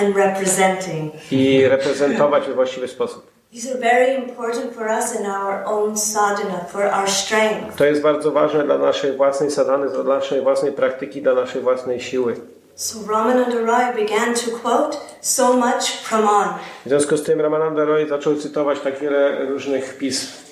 and 0.01 0.17
representing. 0.17 1.13
i 1.33 1.69
reprezentować 1.69 2.47
we 2.47 2.55
właściwy 2.55 2.89
sposób. 2.89 3.27
These 3.53 3.71
are 3.71 3.79
very 3.81 4.15
important 4.15 4.75
for 4.75 4.87
us 4.87 5.21
in 5.21 5.27
our 5.27 5.65
own 5.65 5.97
sadhana, 5.97 6.65
for 6.69 6.83
our 6.83 7.09
strength. 7.11 7.77
To 7.77 7.85
jest 7.85 8.03
bardzo 8.03 8.31
ważne 8.31 8.65
dla 8.65 8.79
naszej 8.79 9.17
własnej 9.17 9.51
sadhany, 9.51 9.91
dla 9.91 10.03
naszej 10.03 10.43
własnej 10.43 10.73
praktyki, 10.73 11.23
dla 11.23 11.35
naszej 11.35 11.63
własnej 11.63 12.01
siły. 12.01 12.37
So 12.75 12.99
Ramananda 13.09 13.61
Roy 13.61 13.95
began 13.95 14.35
to 14.35 14.59
quote 14.63 14.99
so 15.21 15.53
much 15.53 16.05
Praman. 16.09 16.49
W 16.87 16.89
związku 16.89 17.17
z 17.17 17.23
tym 17.23 17.41
Ramananda 17.41 17.85
Roy 17.85 18.09
zaczął 18.09 18.37
cytować 18.37 18.81
tak 18.81 18.99
wiele 18.99 19.47
różnych 19.47 19.99
pism. 19.99 20.46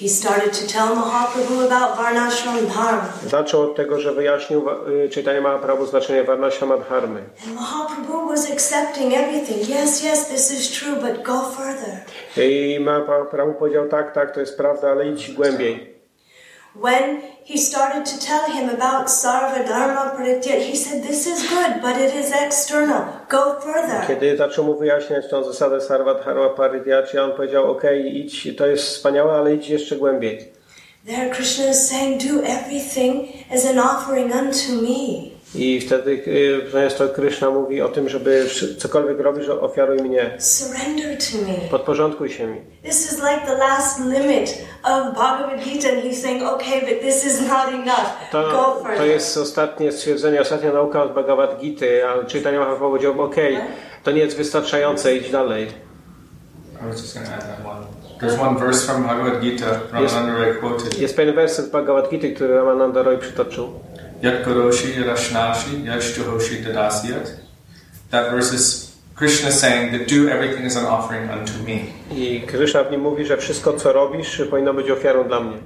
He 0.00 0.08
started 0.08 0.52
to 0.52 0.66
tell 0.72 0.94
Mahaprabhu 0.94 1.66
about 1.66 1.96
Varnashram 1.96 2.66
Dharma. 2.66 3.12
Zaczął 3.26 3.62
od 3.62 3.76
tego, 3.76 4.00
że 4.00 4.12
wyjaśnił 4.12 4.70
y, 4.70 5.10
Chaitanya 5.14 5.40
Mahaprabhu 5.40 5.86
znaczenie 5.86 6.24
Varnashama 6.24 6.76
Dharmy. 6.76 7.20
And 7.46 7.54
Mahaprabhu 7.54 8.28
was 8.28 8.50
accepting 8.50 9.14
everything. 9.14 9.68
Yes, 9.68 10.04
yes, 10.04 10.28
this 10.28 10.50
is 10.60 10.70
true, 10.80 10.96
but 10.96 11.22
go 11.22 11.40
further. 11.40 12.00
I 12.36 12.78
Mahaprabhu 12.80 13.54
powiedział 13.54 13.88
tak, 13.88 14.14
tak, 14.14 14.34
to 14.34 14.40
jest 14.40 14.56
prawda, 14.56 14.90
ale 14.90 15.08
idź 15.08 15.32
głębiej. 15.32 15.97
When 16.80 17.22
he 17.44 17.58
started 17.58 18.06
to 18.06 18.18
tell 18.20 18.44
him 18.50 18.68
about 18.68 19.08
he 19.08 20.76
said, 20.76 21.02
This 21.02 21.26
is 21.26 21.48
good, 21.48 21.82
but 21.82 21.96
it 21.96 22.14
is 22.14 22.32
external. 22.32 23.04
Go 23.28 23.60
further. 23.60 24.06
Kiedy 24.06 24.36
zaczął 24.36 24.64
mu 24.64 24.78
wyjaśniać 24.78 25.28
tą 25.30 25.44
zasadę 25.44 25.80
Sarva 25.80 26.14
Dharma 26.14 26.48
Paridhyacya, 26.48 27.24
on 27.24 27.32
powiedział, 27.32 27.70
ok, 27.70 27.82
idź, 28.04 28.56
to 28.56 28.66
jest 28.66 28.84
wspaniałe, 28.84 29.32
ale 29.32 29.54
idź 29.54 29.68
jeszcze 29.68 29.96
głębiej. 29.96 30.52
There, 31.06 31.30
Krishna 31.30 31.70
is 31.70 31.88
saying, 31.88 32.22
Do 32.22 32.42
everything 32.44 33.28
as 33.54 33.66
an 33.66 33.78
offering 33.78 34.34
unto 34.34 34.72
me. 34.82 35.37
I 35.54 35.80
wtedy 35.80 36.10
y, 36.66 36.70
zamiast 36.72 36.98
to 36.98 37.08
Krishna 37.08 37.50
mówi 37.50 37.82
o 37.82 37.88
tym, 37.88 38.08
żeby 38.08 38.46
cokolwiek 38.78 39.20
robisz, 39.20 39.48
ofiaruj 39.48 39.98
mnie. 39.98 40.30
Surrender 40.38 41.18
to 41.18 41.38
me. 41.38 41.68
Podporządkuj 41.70 42.30
się 42.30 42.46
mi. 42.46 42.60
This 42.82 43.12
is 43.12 43.18
like 43.18 43.46
the 43.46 43.54
last 43.54 44.00
limit 44.00 44.58
of 44.84 45.14
Bhagavad 45.14 45.64
Gita, 45.64 45.88
and 45.88 46.02
he's 46.02 46.22
saying, 46.22 46.42
Okay, 46.42 46.80
but 46.80 47.00
this 47.00 47.24
is 47.24 47.40
not 47.48 47.68
enough. 47.74 48.32
Go 48.32 48.42
To, 48.42 48.74
further. 48.82 48.96
to 48.98 49.04
jest 49.06 49.36
ostatnie 49.36 49.92
stwierdzenie, 49.92 50.40
ostatnia 50.40 50.72
nauka 50.72 51.02
od 51.02 51.14
Bhagavad 51.14 51.60
Gita, 51.60 51.86
a 52.08 52.24
czytanie 52.24 52.58
Mahaprabhu 52.58 52.88
powiedział, 52.88 53.22
ok, 53.22 53.36
to 54.04 54.10
nie 54.10 54.20
jest 54.20 54.36
wystarczające, 54.36 55.16
idź 55.16 55.30
dalej. 55.30 55.66
I 56.82 56.86
was 56.88 57.00
just 57.02 57.14
going 57.14 57.28
to 57.28 57.34
add 57.34 57.42
that 57.42 57.66
one. 57.66 57.86
There's 58.20 58.40
one 58.48 58.58
verse 58.58 58.86
from 58.86 59.02
Bhagavad 59.04 59.40
Gita, 59.40 59.80
Ramananda 59.92 60.32
Roy 60.38 60.54
quoted. 60.54 60.98
Jest 60.98 61.16
pewien 61.16 61.34
werset 61.34 61.70
Bhagavad 61.70 62.10
Gita, 62.10 62.26
który 62.36 62.54
Ramananda 62.54 63.02
Roy 63.02 63.18
przytoczył. 63.18 63.68
Yat 64.22 64.44
Rashnashi 65.04 65.84
Yashtuhoshi 65.84 66.64
Dadasyat. 66.64 67.30
That 68.10 68.30
verse 68.30 68.52
is 68.54 68.96
Krishna 69.14 69.52
saying 69.52 69.92
that 69.92 70.08
do 70.08 70.28
everything 70.28 70.66
as 70.66 70.76
an 70.76 70.86
offering 70.86 71.30
unto 71.30 71.52
me. 71.64 71.80
I 72.10 72.42
Krishna 72.46 72.84
w 72.84 72.90
nim 72.90 73.00
mówi, 73.00 73.26
że 73.26 73.36
wszystko 73.36 73.72
co 73.72 73.92
robisz 73.92 74.42
powinno 74.50 74.74
być 74.74 74.90
ofiarą 74.90 75.24
dla 75.28 75.40
mnie. 75.40 75.56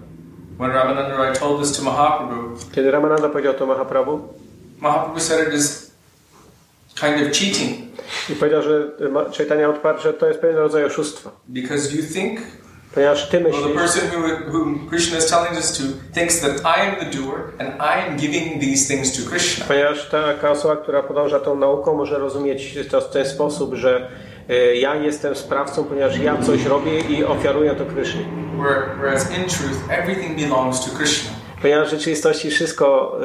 When 0.59 0.71
Ramananda 0.71 1.17
Roy 1.17 1.33
told 1.33 1.61
this 1.63 1.77
to 1.77 1.83
Mahaprabhu, 1.85 2.57
Kiedy 2.73 2.91
Ramananda 2.91 3.29
powiedział 3.29 3.55
to 3.55 3.67
Mahaprabhu 3.67 4.21
Mahaprabhu 4.81 5.21
said 5.21 5.49
it 5.49 5.55
is 5.55 5.91
kind 7.01 7.27
of 7.27 7.33
cheating 7.33 7.79
i 8.31 8.35
powiedział, 8.35 8.63
że 8.63 8.91
odparł, 9.69 9.99
że 10.03 10.13
to 10.15 10.29
jest 10.29 10.41
pewien 10.41 10.57
rodzaj 10.57 10.85
oszustwa. 10.85 11.31
because 11.49 11.97
you 11.97 12.03
think, 12.03 12.41
Ponieważ 12.95 13.29
ty 13.29 13.39
well, 13.41 13.53
the 13.53 13.59
myślisz, 13.59 13.77
person 13.77 14.09
who, 14.11 14.51
whom 14.59 14.89
Krishna 14.89 15.19
is 15.19 15.27
telling 15.27 15.55
this 15.57 15.73
to 15.79 15.83
thinks 16.15 16.41
that 16.41 16.53
I 16.77 16.81
am 16.81 16.97
the 17.11 17.19
doer 17.19 17.39
and 17.59 17.69
I 17.81 18.09
am 18.11 18.17
giving 18.17 18.61
these 18.61 18.89
things 18.95 19.13
to 19.25 19.31
Krishna. 19.31 19.65
ponieważ 19.69 20.09
taka 20.09 20.51
osoba, 20.51 20.77
która 20.77 21.03
podąża 21.03 21.41
tą 21.41 21.55
nauką 21.57 21.95
może 21.95 22.19
rozumieć 22.19 22.79
to 22.91 23.01
w 23.01 23.11
ten 23.11 23.27
sposób, 23.27 23.75
że 23.75 24.09
e, 24.49 24.77
ja 24.77 24.95
jestem 24.97 25.37
sprawcą, 25.37 25.85
ponieważ 25.85 26.19
ja 26.19 26.37
coś 26.43 26.65
robię 26.65 27.01
i 27.01 27.25
ofiaruję 27.25 27.75
to. 27.75 27.85
Where- 27.85 28.97
Whereas 28.99 29.31
in 29.31 29.45
truth, 29.45 29.79
everything 29.91 30.41
belongs 30.41 30.85
to 30.85 30.97
Krishna. 30.97 31.31
Ponieważ 31.63 31.89
w 31.89 31.91
rzeczywistości 31.91 32.51
wszystko 32.51 33.19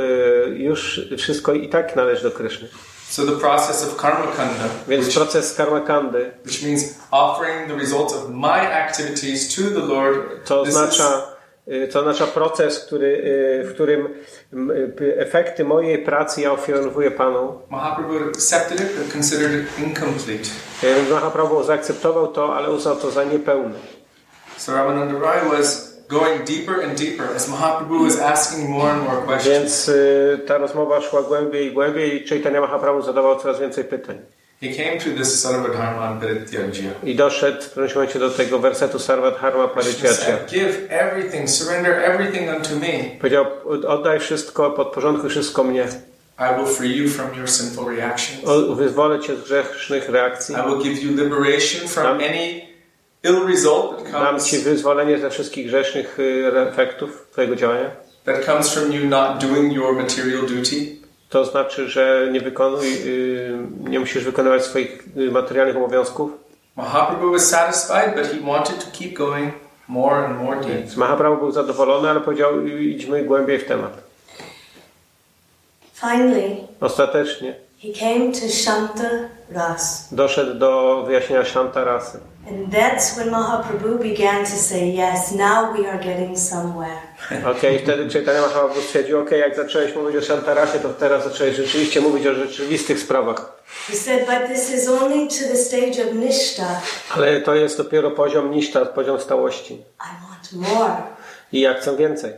e, 0.45 0.49
już, 0.49 1.01
wszystko 1.17 1.53
i 1.53 1.69
tak 1.69 1.95
należy 1.95 2.23
do 2.23 2.31
Kryszny. 2.31 2.67
So 3.09 3.25
the 3.25 3.39
process 3.39 3.83
of 3.83 3.97
karma 3.97 4.31
kanda, 4.37 4.69
Więc 4.87 5.05
which, 5.05 5.15
proces 5.15 5.55
karmakandy 5.55 6.31
which 6.45 6.63
means 6.63 6.99
offering 7.11 7.67
the 7.67 7.75
results 7.75 8.13
of 8.13 8.29
my 8.29 8.59
activities 8.59 9.55
to 9.55 9.61
the 9.61 9.79
Lord, 9.79 10.45
to 10.45 10.61
oznacza, 10.61 11.27
e, 11.67 11.87
to 11.87 11.99
oznacza 11.99 12.27
proces, 12.27 12.79
który, 12.79 13.23
e, 13.61 13.67
w 13.67 13.73
którym 13.73 14.07
e, 14.07 15.19
efekty 15.19 15.63
mojej 15.63 15.97
pracy 15.97 16.41
ja 16.41 16.51
ofiaruję 16.51 17.11
Panu. 17.11 17.61
Mahaprabhu 17.69 18.29
accepted 18.29 18.81
it 18.81 18.97
but 18.97 19.13
considered 19.13 19.51
it 19.51 19.79
incomplete. 19.79 20.49
Mahaprabhu 21.11 21.63
zaakceptował 21.63 22.27
to, 22.27 22.55
ale 22.55 22.71
uznał 22.71 22.95
to 22.95 23.11
za 23.11 23.23
niepełne. 23.23 23.79
So 24.57 24.73
Ramananda 24.73 25.19
Roy 25.19 25.57
was 25.57 25.96
going 26.07 26.45
deeper 26.45 26.81
and 26.81 26.97
deeper 26.97 27.35
as 27.35 27.47
Mahaprabhu 27.49 28.03
was 28.03 28.19
asking 28.19 28.69
more 28.69 28.91
and 28.91 29.03
more 29.03 29.21
questions. 29.21 29.59
Więc 29.59 29.89
y, 29.89 30.39
ta 30.47 30.57
rozmowa 30.57 31.01
szła 31.01 31.21
głębiej 31.21 31.67
i 31.67 31.71
głębiej 31.71 32.23
i 32.23 32.29
Chaitanya 32.29 32.61
Mahaprabhu 32.61 33.01
zadawał 33.01 33.39
coraz 33.39 33.59
więcej 33.59 33.83
pytań. 33.83 34.17
He 34.61 34.69
came 34.69 34.97
to 34.97 35.11
this 35.17 35.41
Sarvadharma 35.41 36.19
Parityajya. 36.21 36.91
I 37.03 37.15
doszedł 37.15 37.61
w 37.61 37.69
którymś 37.71 37.95
momencie 37.95 38.19
do 38.19 38.29
tego 38.29 38.59
wersetu 38.59 38.99
Sarvadharma 38.99 39.69
said, 39.81 40.51
Give 40.51 40.87
everything, 40.89 41.49
surrender 41.49 41.93
everything 41.93 42.49
unto 42.49 42.75
me. 42.75 43.19
Powiedział, 43.19 43.45
oddaj 43.87 44.19
wszystko, 44.19 44.71
podporządkuj 44.71 45.29
wszystko 45.29 45.63
mnie. 45.63 45.87
I 46.39 46.55
will 46.57 46.67
free 46.67 46.97
you 46.97 47.09
from 47.09 47.35
your 47.37 47.47
sinful 47.47 47.95
reactions. 47.95 48.43
Wyzwolę 48.77 49.19
cię 49.19 49.35
z 49.35 49.41
grzesznych 49.41 50.09
reakcji. 50.09 50.55
I 50.55 50.69
will 50.69 50.83
give 50.83 51.03
you 51.03 51.23
liberation 51.23 51.87
from 51.87 52.07
any 52.07 52.66
ill 53.27 53.47
result 53.47 53.97
that 54.03 54.11
Dam 54.11 54.25
comes 54.25 54.45
Ci 54.45 54.57
wyzwolenie 54.57 55.17
ze 55.19 55.29
wszystkich 55.29 55.67
grzesznych 55.67 56.19
y, 56.19 56.51
efektów 56.71 57.27
Twojego 57.31 57.55
działania. 57.55 57.91
that 58.25 58.45
comes 58.45 58.73
from 58.73 58.91
you 58.93 59.05
not 59.09 59.37
doing 59.37 59.73
your 59.73 59.95
material 59.95 60.41
duty. 60.41 60.75
To 61.29 61.45
znaczy, 61.45 61.89
że 61.89 62.27
nie 62.31 62.41
wykonuj, 62.41 62.87
y, 63.05 63.57
nie 63.89 63.99
musisz 63.99 64.23
wykonywać 64.23 64.63
swoich 64.65 65.03
y, 65.17 65.31
materialnych 65.31 65.77
obowiązków. 65.77 66.31
Mahaprabhu 66.75 67.31
was 67.31 67.49
satisfied, 67.49 68.15
but 68.15 68.25
he 68.31 68.51
wanted 68.51 68.85
to 68.85 68.91
keep 68.99 69.13
going 69.13 69.53
more 69.87 70.25
and 70.25 70.37
more 70.43 70.59
deep. 70.61 70.95
Mahaprabhu 70.97 71.37
był 71.37 71.51
zadowolony, 71.51 72.09
ale 72.09 72.21
powiedział, 72.21 72.65
idźmy 72.67 73.23
głębiej 73.23 73.59
w 73.59 73.65
temat. 73.65 73.91
Finally, 75.93 76.55
Ostatecznie 76.81 77.55
he 77.81 77.87
came 77.99 78.31
to 78.31 78.47
Shanta 78.49 79.09
Ras. 79.51 80.07
doszedł 80.11 80.53
do 80.59 81.03
wyjaśnienia 81.07 81.45
Shantarasy. 81.45 82.19
And 82.49 82.71
that's 82.71 83.17
when 83.17 83.29
Mahaprabhu 83.29 84.01
began 84.01 84.45
to 84.45 84.51
say, 84.51 84.89
yes, 84.89 85.33
now 85.33 85.73
we 85.73 85.85
are 85.85 85.97
getting 85.97 86.37
somewhere. 86.37 87.01
Okej, 87.57 87.79
wtedy 87.79 88.09
Chaitanya 88.09 88.41
Mahaprabhu 88.41 88.81
stwierdził, 88.81 89.19
okej, 89.19 89.39
jak 89.39 89.55
zacząłeś 89.55 89.95
mówić 89.95 90.15
o 90.15 90.21
Shantarasie, 90.21 90.79
to 90.79 90.89
teraz 90.89 91.23
zacząłeś 91.23 91.55
rzeczywiście 91.55 92.01
mówić 92.01 92.27
o 92.27 92.33
rzeczywistych 92.33 92.99
sprawach. 92.99 93.57
He 93.87 93.95
said, 93.95 94.25
but 94.25 94.47
this 94.47 94.73
is 94.73 94.87
only 94.89 95.27
to 95.27 95.47
the 95.51 95.57
stage 95.57 96.09
of 96.09 96.13
Nishta. 96.13 96.81
Ale 97.15 97.41
to 97.41 97.55
jest 97.55 97.77
dopiero 97.77 98.11
poziom 98.11 98.51
niszta, 98.51 98.85
poziom 98.85 99.19
stałości. 99.19 99.73
I 99.73 100.29
want 100.29 100.69
more. 100.69 100.95
I 101.51 101.61
ja 101.61 101.73
chcę 101.73 101.97
więcej. 101.97 102.33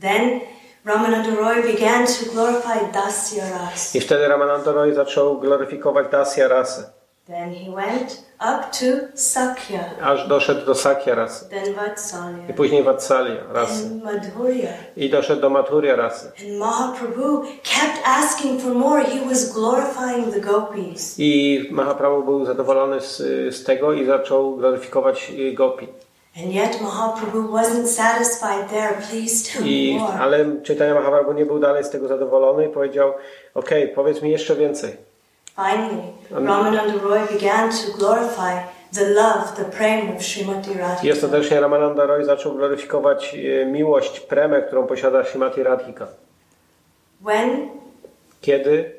Then 0.00 0.40
Ramananda 0.84 1.34
Roy 1.34 1.62
began 1.62 2.06
to 2.06 2.32
glorify 2.32 2.92
Dasya 2.92 3.44
Ras. 3.50 3.94
I 3.94 4.00
wtedy 4.00 4.28
Ramananda 4.28 4.72
Roy 4.72 4.94
zaczął 4.94 5.40
gloryfikować 5.40 6.06
Dasya 6.12 6.48
rasę. 6.48 6.90
Then 7.26 7.54
he 7.54 7.70
went 7.76 8.29
up 8.40 8.70
to 8.72 9.06
Sakya, 9.14 9.80
Aż 10.02 10.28
doszedł 10.28 10.66
do 10.66 10.74
Sakya 10.74 11.14
rasy. 11.14 11.48
then 11.48 11.66
I 11.70 11.74
Vatsalya, 11.74 12.54
później 12.56 12.82
Vatsalya 12.82 13.40
and 13.54 14.04
Madhurya. 14.04 14.68
I 14.96 15.10
doszedł 15.10 15.40
do 15.42 15.50
Madhurya 15.50 15.96
rasy. 15.96 16.26
And 16.40 16.58
Mahaprabhu 16.58 17.42
kept 17.62 18.00
asking 18.06 18.60
for 18.62 18.74
more. 18.74 19.04
He 19.04 19.28
was 19.28 19.52
glorifying 19.52 20.34
the 20.34 20.40
gopis. 20.40 21.14
I 21.18 21.68
Mahaprabhu 21.70 22.22
był 22.22 22.44
zadowolony 22.44 23.00
z, 23.00 23.16
z 23.56 23.64
tego 23.64 23.92
i 23.92 24.06
zaczął 24.06 24.56
gloryfikować 24.56 25.32
y, 25.38 25.52
Gopi. 25.52 25.88
And 26.36 26.52
yet 26.54 26.80
Mahaprabhu 26.80 27.48
wasn't 27.52 27.86
satisfied 27.86 28.70
there. 28.70 28.94
Please 29.10 29.52
tell 29.52 29.62
me 29.62 29.68
I, 29.70 29.96
more. 29.98 30.12
ale 30.20 30.44
Chaitanya 30.66 30.94
Mahaprabhu 30.94 31.32
nie 31.32 31.46
był 31.46 31.58
dalej 31.58 31.84
z 31.84 31.90
tego 31.90 32.08
zadowolony 32.08 32.66
i 32.66 32.68
powiedział, 32.68 33.12
okej, 33.54 33.88
powiedz 33.88 34.22
mi 34.22 34.30
jeszcze 34.30 34.56
więcej. 34.56 35.09
Finally, 35.60 36.02
Ramananda 36.30 37.02
Roy 37.02 37.20
began 37.32 37.70
to 37.70 37.92
glorify 37.98 38.62
the 38.92 39.04
love, 39.10 39.56
the 39.56 39.64
prema 39.64 40.12
of 40.16 40.22
Srimati 40.22 40.70
I 40.70 40.78
Radhika. 40.78 41.12
ostatecznie 41.12 41.60
Ramananda 41.60 42.06
Roy 42.06 42.24
zaczął 42.24 42.54
gloryfikować 42.54 43.34
y, 43.34 43.66
miłość, 43.66 44.20
premę, 44.20 44.62
którą 44.62 44.86
posiada 44.86 45.24
Shrimati 45.24 45.62
Radhika. 45.62 46.06
When 47.20 47.68
Kiedy, 48.40 48.92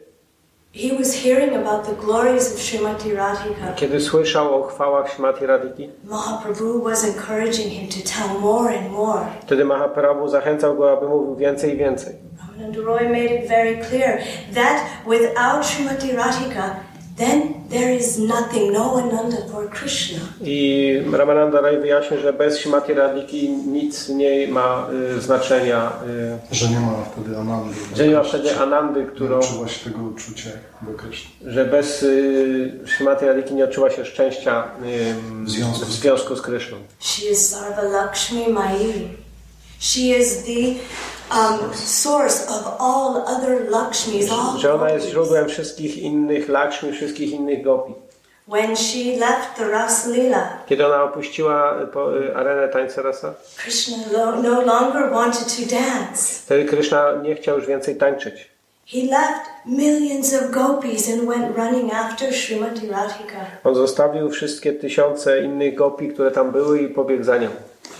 he 0.73 0.97
was 0.97 1.13
hearing 1.13 1.55
about 1.67 1.85
the 1.85 1.95
glories 2.05 2.53
of 2.53 2.59
Srimati 2.61 3.13
Radhika, 3.15 3.73
kiedy 3.75 4.01
słyszał 4.01 4.55
o 4.55 4.63
chwałach 4.63 5.09
Shrimati 5.11 5.45
Radhiki, 5.45 5.89
Mahaprabhu 6.05 6.83
was 6.83 7.03
encouraging 7.05 7.67
him 7.73 7.87
to 7.87 8.09
tell 8.09 8.39
more 8.41 8.77
and 8.79 8.91
more. 8.91 9.25
wtedy 9.41 9.65
Mahaprabhu 9.65 10.27
zachęcał 10.27 10.75
go, 10.75 10.91
aby 10.91 11.07
mówił 11.07 11.35
więcej 11.35 11.73
i 11.73 11.77
więcej. 11.77 12.15
Ramananda 12.51 12.81
Roy 12.85 13.09
made 13.09 13.31
it 13.31 13.47
very 13.47 13.77
clear 13.89 14.21
that 14.53 14.89
without 15.05 15.63
Srimati 15.65 16.13
Radhika, 16.15 16.75
then 17.17 17.53
there 17.69 17.91
is 17.95 18.17
nothing, 18.19 18.71
no 18.73 18.97
ananda 18.97 19.37
for 19.51 19.69
Krishna. 19.69 20.19
I 20.41 21.03
Ramananda 21.13 21.61
wyjaśnił, 21.81 22.19
że 22.21 22.33
bez 22.33 22.57
Shrimati 22.57 22.93
Radhiki 22.93 23.49
nic 23.49 24.09
nie 24.09 24.47
ma 24.47 24.87
y, 25.17 25.21
znaczenia, 25.21 25.91
Że 26.51 26.69
nie 26.69 26.79
ma 26.79 26.93
wtedy 27.13 27.37
anandy. 27.37 27.75
y, 27.93 27.97
że 27.97 28.07
nie 28.07 28.15
ma 28.15 28.23
wtedy 28.23 28.59
Anandy, 28.59 29.05
którą, 29.05 29.39
Nie 29.39 29.45
odczuwa 29.45 29.67
się 29.67 29.89
tego 29.89 30.03
uczucia 30.03 30.49
do 30.81 30.93
Kryszny. 30.93 31.29
że 31.51 31.65
bez 31.65 32.03
y, 32.03 32.71
Shrimati 32.85 33.25
Radhiki 33.25 33.53
nie 33.53 33.63
odczuwa 33.63 33.89
się 33.91 34.05
szczęścia 34.05 34.63
y, 34.85 35.43
W 35.45 35.49
związku 35.49 35.85
z- 35.85 35.89
w 35.89 35.91
związku 35.91 36.35
z 36.35 36.41
Kryszną. 36.41 36.77
She 36.99 37.25
is 37.25 37.49
Sarva 37.49 37.81
Lakshmi 37.83 38.47
Mai. 38.49 39.07
She 39.79 39.99
is 40.01 40.43
the 40.43 40.51
um, 41.35 41.73
source 41.75 42.47
of 42.49 42.67
all 42.79 43.23
other 43.37 43.69
Lakshmis, 43.69 44.31
all 44.31 44.59
Że 44.59 44.73
ona 44.73 44.89
jest 44.89 45.07
źródłem 45.07 45.49
wszystkich 45.49 45.97
innych 45.97 46.49
Lakshmi, 46.49 46.91
wszystkich 46.91 47.31
innych 47.31 47.63
gopi. 47.63 47.93
When 48.47 48.75
she 48.75 48.99
left 49.19 49.55
the 49.57 49.67
Ras 49.69 50.07
Lila, 50.07 50.49
Kiedy 50.65 50.85
ona 50.87 51.03
opuściła 51.03 51.73
po, 51.93 52.17
y, 52.17 52.35
arenę 52.35 52.67
tańca 52.67 53.01
rasa, 53.01 53.33
Krishna 53.57 53.97
lo- 54.11 54.41
no 54.41 54.61
longer 54.61 55.11
wanted 55.11 55.45
to 55.55 55.75
dance. 55.75 56.23
wtedy 56.45 56.65
Kryszna 56.65 57.13
nie 57.23 57.35
chciał 57.35 57.57
już 57.57 57.67
więcej 57.67 57.95
tańczyć. 57.95 58.51
He 58.87 58.97
left 58.97 59.45
millions 59.65 60.33
of 60.33 60.51
gopis 60.51 61.09
and 61.13 61.21
went 61.29 61.57
running 61.57 61.93
after 61.93 62.33
Srimati 62.33 62.87
Radhika. 62.89 63.37
On 63.63 63.75
zostawił 63.75 64.29
wszystkie 64.29 64.73
tysiące 64.73 65.41
innych 65.41 65.75
gopi, 65.75 66.07
które 66.09 66.31
tam 66.31 66.51
były 66.51 66.79
i 66.81 66.87
pobiegł 66.89 67.23
za 67.23 67.37
nią. 67.37 67.49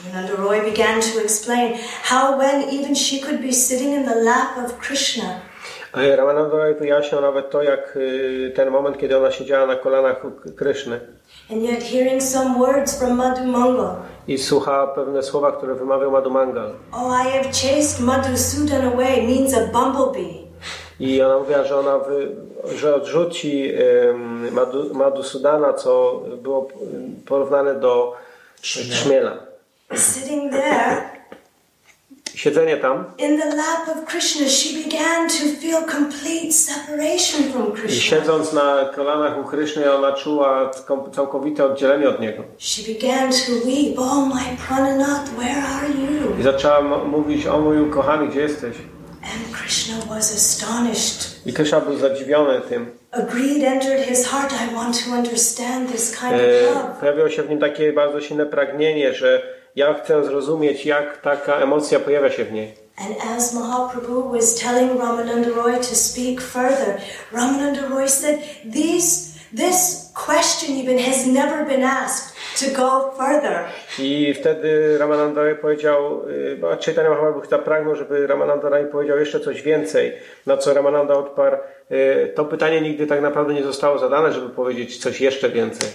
Ramananda 0.05 0.35
Roy 0.37 0.61
began 0.71 1.01
to 1.01 1.19
explain 1.23 1.73
how 2.03 2.37
when 2.37 2.69
even 2.69 2.95
she 2.95 3.19
could 3.19 3.41
be 3.41 3.53
sitting 3.53 3.93
in 3.93 4.05
the 4.05 4.15
lap 4.15 4.57
of 4.65 4.77
Krishna, 4.79 5.41
A 5.93 6.15
Ramananda 6.15 6.57
Roy 6.57 6.75
wyjaśniał 6.75 7.21
nawet 7.21 7.49
to, 7.49 7.63
jak 7.63 7.95
y, 7.95 8.51
ten 8.55 8.69
moment, 8.71 8.97
kiedy 8.97 9.17
ona 9.17 9.31
siedziała 9.31 9.65
na 9.67 9.75
kolanach 9.75 10.21
Kryszny 10.55 10.99
and 11.51 11.63
yet 11.63 11.83
hearing 11.83 12.21
some 12.23 12.59
words 12.59 12.99
from 12.99 13.11
Madhu 13.17 13.45
Mangal. 13.45 13.95
i 14.27 14.37
słuchała 14.37 14.87
pewne 14.87 15.23
słowa, 15.23 15.51
które 15.51 15.75
wymawiał 15.75 16.11
Madhumangal. 16.11 16.73
Oh, 16.91 17.15
I 17.25 17.29
have 17.31 17.43
chased 17.45 17.99
Madhusudan 17.99 18.93
away 18.93 19.27
means 19.27 19.53
a 19.53 19.59
bumblebee. 19.67 20.41
I 20.99 21.21
ona 21.21 21.37
mówiła, 21.39 21.63
że 21.63 21.79
ona 21.79 21.97
wy, 21.99 22.35
że 22.75 22.95
odrzuci 22.95 23.71
Madhu, 24.51 24.93
Madhusudana, 24.93 25.73
co 25.73 26.21
było 26.41 26.67
porównane 27.25 27.75
do 27.75 28.15
trzmiela. 28.61 29.50
Sitting 29.95 30.51
there 30.51 31.01
Siedzenie 32.35 32.77
tam 32.77 33.05
in 33.17 33.39
the 33.41 33.45
lap 33.55 33.87
of 33.97 34.05
Krishna, 34.05 34.47
she 34.49 34.83
began 34.83 35.29
to 35.29 35.35
feel 35.61 35.83
complete 35.91 36.51
separation 36.53 37.51
from 37.53 37.67
i 37.69 37.71
Krishna. 37.71 38.01
siedząc 38.01 38.53
na 38.53 38.85
kolanach 38.95 39.37
u 39.39 39.43
Kryszny, 39.43 39.93
ona 39.93 40.11
czuła 40.11 40.71
całkowite 41.15 41.65
oddzielenie 41.65 42.09
od 42.09 42.19
niego. 42.21 42.43
She 42.57 42.93
began 42.93 43.31
to 43.31 43.51
weep, 43.65 43.99
Oh, 43.99 44.25
my 44.35 44.57
Prananath, 44.67 45.29
where 45.37 45.63
are 45.63 45.87
I 45.89 46.01
you? 46.37 46.43
zaczęła 46.43 46.79
m- 46.79 47.09
mówić, 47.09 47.47
o 47.47 47.59
mój 47.59 47.81
ukochany, 47.81 48.27
gdzie 48.27 48.41
jesteś? 48.41 48.77
And 49.23 49.57
Krishna 49.57 49.95
was 50.09 50.33
astonished. 50.35 51.41
I 51.45 51.53
Krishna 51.53 51.79
był 51.81 51.97
zadziwiony 51.97 52.61
tym. 52.61 52.91
A 53.11 53.21
greed 53.21 53.63
entered 53.63 54.05
his 54.07 54.27
heart. 54.27 54.53
I 54.71 54.75
want 54.75 55.03
to 55.05 55.11
understand 55.11 55.91
this 55.91 56.17
kind 56.19 56.33
E, 56.33 56.69
of 56.69 56.75
love. 56.75 56.99
pojawiło 56.99 57.29
się 57.29 57.43
w 57.43 57.49
nim 57.49 57.59
takie 57.59 57.93
bardzo 57.93 58.21
silne 58.21 58.45
pragnienie, 58.45 59.13
że 59.13 59.60
ja 59.75 59.93
chcę 59.93 60.25
zrozumieć, 60.25 60.85
jak 60.85 61.21
taka 61.21 61.55
emocja 61.55 61.99
pojawia 61.99 62.31
się 62.31 62.45
w 62.45 62.51
niej. 62.51 62.73
And 62.97 63.15
as 63.37 63.53
Mahaprabhu 63.53 64.31
was 64.31 64.55
telling 64.55 64.99
Ramananda 64.99 65.49
Roy 65.49 65.77
to 65.77 65.95
speak 65.95 66.41
further, 66.41 67.01
Ramananda 67.31 67.89
Roy 67.89 68.07
said, 68.07 68.39
These, 68.65 69.39
this 69.53 70.11
question 70.13 70.75
even 70.75 70.99
has 70.99 71.25
never 71.25 71.65
been 71.65 71.83
asked 71.83 72.35
to 72.61 72.81
go 72.81 73.11
further. 73.11 73.59
I 73.99 74.33
wtedy 74.33 74.97
Ramananda 74.97 75.41
powiedział, 75.61 76.29
y, 76.29 76.57
bo 76.61 76.67
Chaitanya 76.85 77.09
Mahaprabhu 77.09 77.41
zapragnął, 77.49 77.95
żeby 77.95 78.27
Ramananda 78.27 78.69
Rai 78.69 78.85
powiedział 78.85 79.17
jeszcze 79.19 79.39
coś 79.39 79.61
więcej, 79.61 80.13
na 80.45 80.57
co 80.57 80.73
Ramananda 80.73 81.13
odparł, 81.13 81.57
y, 81.91 82.33
to 82.35 82.45
pytanie 82.45 82.81
nigdy 82.81 83.07
tak 83.07 83.21
naprawdę 83.21 83.53
nie 83.53 83.63
zostało 83.63 83.99
zadane, 83.99 84.33
żeby 84.33 84.49
powiedzieć 84.49 84.97
coś 84.97 85.21
jeszcze 85.21 85.49
więcej. 85.49 85.89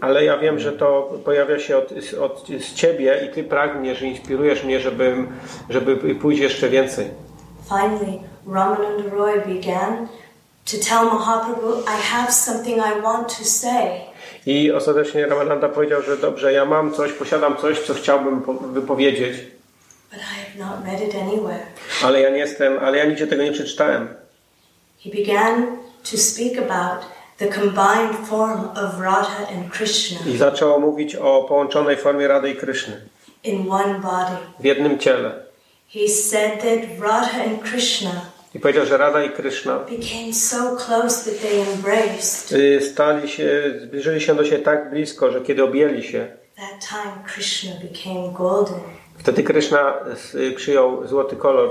Ale 0.00 0.24
ja 0.24 0.38
wiem, 0.38 0.58
że 0.58 0.72
to 0.72 1.12
pojawia 1.24 1.58
się 1.58 1.76
od, 1.76 1.92
od, 2.20 2.46
z 2.48 2.74
Ciebie 2.74 3.28
i 3.30 3.34
Ty 3.34 3.44
pragniesz, 3.44 4.02
i 4.02 4.06
inspirujesz 4.06 4.64
mnie, 4.64 4.80
żebym, 4.80 5.28
żeby 5.70 6.14
pójść 6.14 6.40
jeszcze 6.40 6.68
więcej. 6.68 7.06
Finally, 7.68 8.18
Ramananda 8.46 9.10
Roy 9.10 9.40
began 9.46 10.08
to 10.70 10.76
tell 10.88 11.04
Mahaprabhu, 11.04 11.82
I 11.82 12.02
have 12.02 12.32
something 12.32 12.76
I 12.78 13.02
want 13.02 13.38
to 13.38 13.44
say. 13.44 14.00
I 14.46 14.72
ostatecznie 14.72 15.26
Ramananda 15.26 15.68
powiedział, 15.68 16.02
że 16.02 16.16
dobrze, 16.16 16.52
ja 16.52 16.64
mam 16.64 16.92
coś, 16.94 17.12
posiadam 17.12 17.56
coś, 17.56 17.80
co 17.80 17.94
chciałbym 17.94 18.42
po- 18.42 18.52
wypowiedzieć, 18.54 19.36
But 20.10 20.20
I 20.20 20.24
have 20.24 20.70
not 20.70 20.86
read 20.86 21.00
it 21.08 21.14
anywhere. 21.22 21.66
ale 22.04 22.20
ja 22.20 22.30
nie 22.30 22.38
jestem, 22.38 22.78
ale 22.78 22.98
ja 22.98 23.04
nigdzie 23.04 23.26
tego 23.26 23.42
nie 23.42 23.52
przeczytałem. 23.52 24.08
He 25.04 25.10
began 25.10 25.66
to 26.10 26.16
speak 26.18 26.58
about 26.58 27.06
the 27.38 27.46
combined 27.48 28.28
form 28.28 28.60
of 28.70 29.00
Radha 29.00 29.48
and 29.56 29.72
Krishna 29.72 30.18
I 30.26 30.36
zaczął 30.36 30.80
mówić 30.80 31.16
o 31.16 31.44
połączonej 31.48 31.96
formie 31.96 32.28
Rady 32.28 32.50
i 32.50 32.56
Kryszny 32.56 33.00
in 33.44 33.70
one 33.70 33.94
body. 33.94 34.36
w 34.60 34.64
jednym 34.64 34.98
ciele. 34.98 35.32
He 35.94 36.08
said 36.08 36.52
that 36.62 37.00
Radha 37.00 37.42
and 37.44 37.62
Krishna 37.70 38.10
I 38.56 38.58
powiedział, 38.58 38.86
że 38.86 38.96
Rada 38.96 39.22
i 39.24 39.30
Krishna 39.30 39.80
y, 42.52 42.80
stali 42.92 43.28
się, 43.28 43.62
zbliżyli 43.82 44.20
się 44.20 44.34
do 44.34 44.44
siebie 44.44 44.58
tak 44.58 44.90
blisko, 44.90 45.30
że 45.32 45.40
kiedy 45.40 45.64
objęli 45.64 46.02
się, 46.02 46.36
wtedy 49.18 49.42
Krishna 49.42 49.94
y, 50.34 50.52
przyjął 50.52 51.06
złoty 51.06 51.36
kolor 51.36 51.70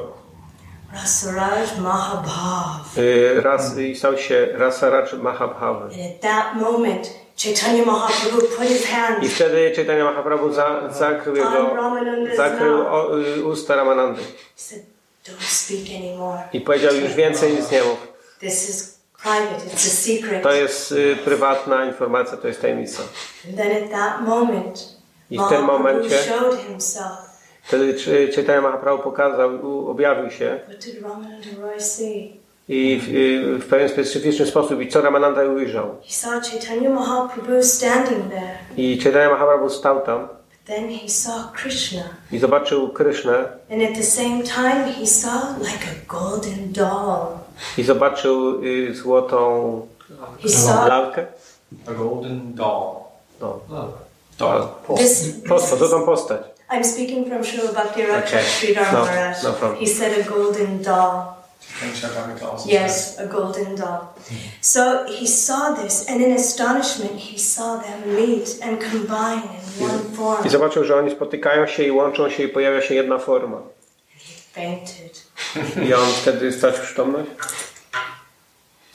Rasaraj 0.93 1.63
Mahabhav. 1.81 2.97
y, 2.97 3.41
raz, 3.41 3.77
i 3.77 3.95
stał 3.95 4.17
się 4.17 4.47
Rasaraj 4.53 5.19
Mahabhav. 5.21 5.77
I 9.21 9.29
wtedy 9.29 9.73
Chaitanya 9.75 10.03
Mahaprabhu 10.03 10.53
za, 10.53 10.89
zakrył 10.91 11.35
jego, 11.35 11.75
zakrył 12.37 12.77
o, 12.81 13.19
y, 13.19 13.45
usta 13.45 13.75
Ramanandy 13.75 14.21
I 16.53 16.61
powiedział 16.61 16.95
już 16.95 17.13
więcej 17.13 17.53
nic 17.53 17.71
nie 17.71 17.83
mów. 17.83 18.07
To 20.43 20.51
jest 20.51 20.91
y, 20.91 21.15
prywatna 21.25 21.85
informacja, 21.85 22.37
to 22.37 22.47
jest 22.47 22.61
tajemnica. 22.61 23.03
I 25.31 25.37
w 25.37 25.41
tym 25.49 25.57
momencie 25.65 26.09
wtedy 27.63 27.93
Ch- 27.93 28.35
Chaitanya 28.35 28.61
Mahaprabhu 28.61 29.03
pokazał, 29.03 29.49
objawił 29.91 30.31
się. 30.31 30.59
I 32.69 33.01
w, 33.03 33.09
y, 33.09 33.59
w 33.59 33.67
pewien 33.69 33.89
specyficzny 33.89 34.45
sposób 34.45 34.81
i 34.81 34.87
co 34.89 35.01
Ramananda 35.01 35.43
ujrzał. 35.43 35.95
I 38.77 39.01
Chaitanya 39.03 39.29
Mahaprabhu 39.29 39.69
stał 39.69 40.01
tam 40.01 40.27
Then 40.65 40.89
he 40.89 41.09
saw 41.09 41.51
Krishna. 41.53 42.03
i 42.31 42.39
zobaczył 42.39 42.89
Krysznę 42.89 43.33
And 43.71 43.81
at 43.83 43.95
the 43.95 44.03
same 44.03 44.43
time, 44.43 44.93
he 44.99 45.05
saw 45.07 45.57
like 45.59 45.85
a 45.91 46.13
golden 46.19 46.73
doll. 46.73 47.27
i 47.77 47.83
zobaczył 47.83 48.61
y, 48.63 48.95
złotą 48.95 49.87
He 50.43 50.49
saw 50.49 50.87
lalkę. 50.87 51.25
A 51.87 51.91
golden 51.93 52.53
doll. 52.53 52.95
No, 53.41 53.59
Doll. 54.39 54.67
this. 54.97 55.27
postać, 55.47 55.79
złotą 55.79 56.05
postać. 56.05 56.41
I'm 56.71 56.83
speaking 56.83 57.27
from 57.27 57.43
Srila 57.43 57.73
Bhakti 57.73 58.01
Raja 58.01 58.17
Okay. 58.27 58.43
Sridhar 58.43 58.93
No, 58.93 58.99
Maharaj. 58.99 59.35
no. 59.43 59.75
He 59.79 59.87
said 59.87 60.13
a 60.19 60.29
golden 60.29 60.83
doll. 60.83 61.34
Yes, 62.65 63.19
a 63.19 63.27
golden 63.27 63.75
doll. 63.75 63.99
So 64.61 65.05
he 65.19 65.27
saw 65.27 65.73
this, 65.73 66.09
and 66.09 66.21
in 66.21 66.33
astonishment, 66.33 67.19
he 67.19 67.37
saw 67.37 67.77
them 67.81 68.15
meet 68.15 68.59
and 68.61 68.79
combine 68.91 69.43
in 69.43 69.85
one 69.85 69.99
form. 70.15 70.45
I 70.45 70.49
zobaczył, 70.49 70.83
że 70.83 70.95
oni 70.95 71.11
spotykają 71.11 71.67
się 71.67 71.83
i 71.83 71.91
łączą 71.91 72.29
się 72.29 72.43
i 72.43 72.47
pojawia 72.47 72.81
się 72.81 72.95
jedna 72.95 73.17
forma. 73.17 73.61
He 74.17 74.61
fainted. 74.61 75.23
I 75.87 75.93
on 75.93 76.05
wtedy 76.21 76.51
stracił 76.51 76.83
przytomność. 76.83 77.29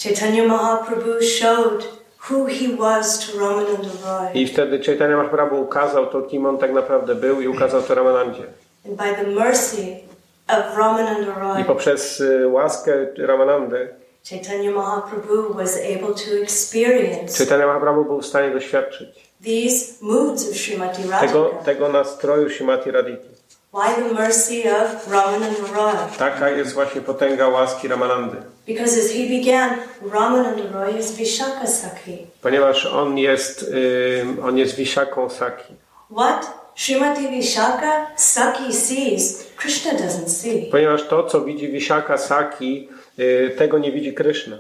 Chaitanya 0.03 0.45
Mahaprabhu 0.45 1.23
showed 1.23 1.85
who 2.31 2.47
he 2.47 2.77
was 2.77 3.19
to 3.19 3.39
Ramananda 3.41 3.89
Roy. 4.05 4.33
I 4.35 4.47
wtedy 4.47 4.85
Chaitanya 4.85 5.17
Mahaprabhu 5.17 5.61
ukazał 5.61 6.07
to, 6.07 6.23
kim 6.23 6.47
on 6.47 6.59
tak 6.59 6.73
naprawdę 6.73 7.15
był 7.15 7.41
i 7.41 7.49
ukazał 7.49 7.83
to 7.83 7.95
Ramanandzie. 7.95 8.45
And 8.87 8.97
by 8.97 9.25
the 9.25 9.27
mercy 9.27 10.10
of 10.59 10.77
Ramananda 10.77 11.33
I 11.37 11.41
Roy, 11.41 11.65
poprzez 11.65 12.21
y, 12.21 12.49
łaskę 12.49 12.93
Ramanandy 13.19 13.89
Chaitanya 14.31 14.71
Mahaprabhu 14.71 15.55
was 15.55 15.77
able 15.77 16.15
to 16.15 16.43
experience 16.43 17.39
Chaitanya 17.39 17.67
Mahaprabhu 17.67 18.05
był 18.05 18.21
w 18.21 18.27
stanie 18.27 18.51
doświadczyć 18.51 19.31
these 19.45 19.95
moods 20.03 20.51
of 20.51 20.57
Srimati 20.57 21.03
tego, 21.03 21.45
Radhika. 21.45 21.65
tego 21.65 21.89
nastroju 21.89 22.51
Shimati 22.51 22.91
Radhiki. 22.91 23.29
Why 23.73 23.95
the 24.03 24.15
mercy 24.15 24.63
of 24.71 25.09
Ramananda 25.13 25.75
Roy? 25.75 25.93
Taka 26.19 26.51
jest 26.51 26.73
właśnie 26.73 27.01
potęga 27.01 27.49
łaski 27.49 27.89
Ramanandy. 27.89 28.37
Because 28.67 29.01
as 29.01 29.11
he 29.13 29.39
began, 29.39 29.71
Ramananda 30.13 30.63
Roy 30.73 30.99
is 30.99 31.13
Vishaka 31.13 31.67
Sakhi. 31.67 32.27
Ponieważ 32.43 32.87
on 32.87 33.19
jest, 33.19 33.63
y, 33.63 34.25
on 34.43 34.59
jest 34.59 34.75
Vishaką 34.77 35.31
Saki. 35.31 35.75
What 36.11 36.60
Srimati 36.81 37.29
Vishaka 37.29 38.07
Sakhi 38.17 38.73
sees, 38.73 39.53
Krishna 39.57 39.93
doesn't 39.93 40.29
see. 40.29 40.71
Ponieważ 40.71 41.03
to, 41.09 41.23
co 41.23 41.41
widzi 41.41 41.69
Vishaka 41.69 42.19
Saki, 42.19 42.89
y, 43.19 43.51
tego 43.59 43.79
nie 43.79 43.93
widzi 43.93 44.13
Krishna. 44.15 44.59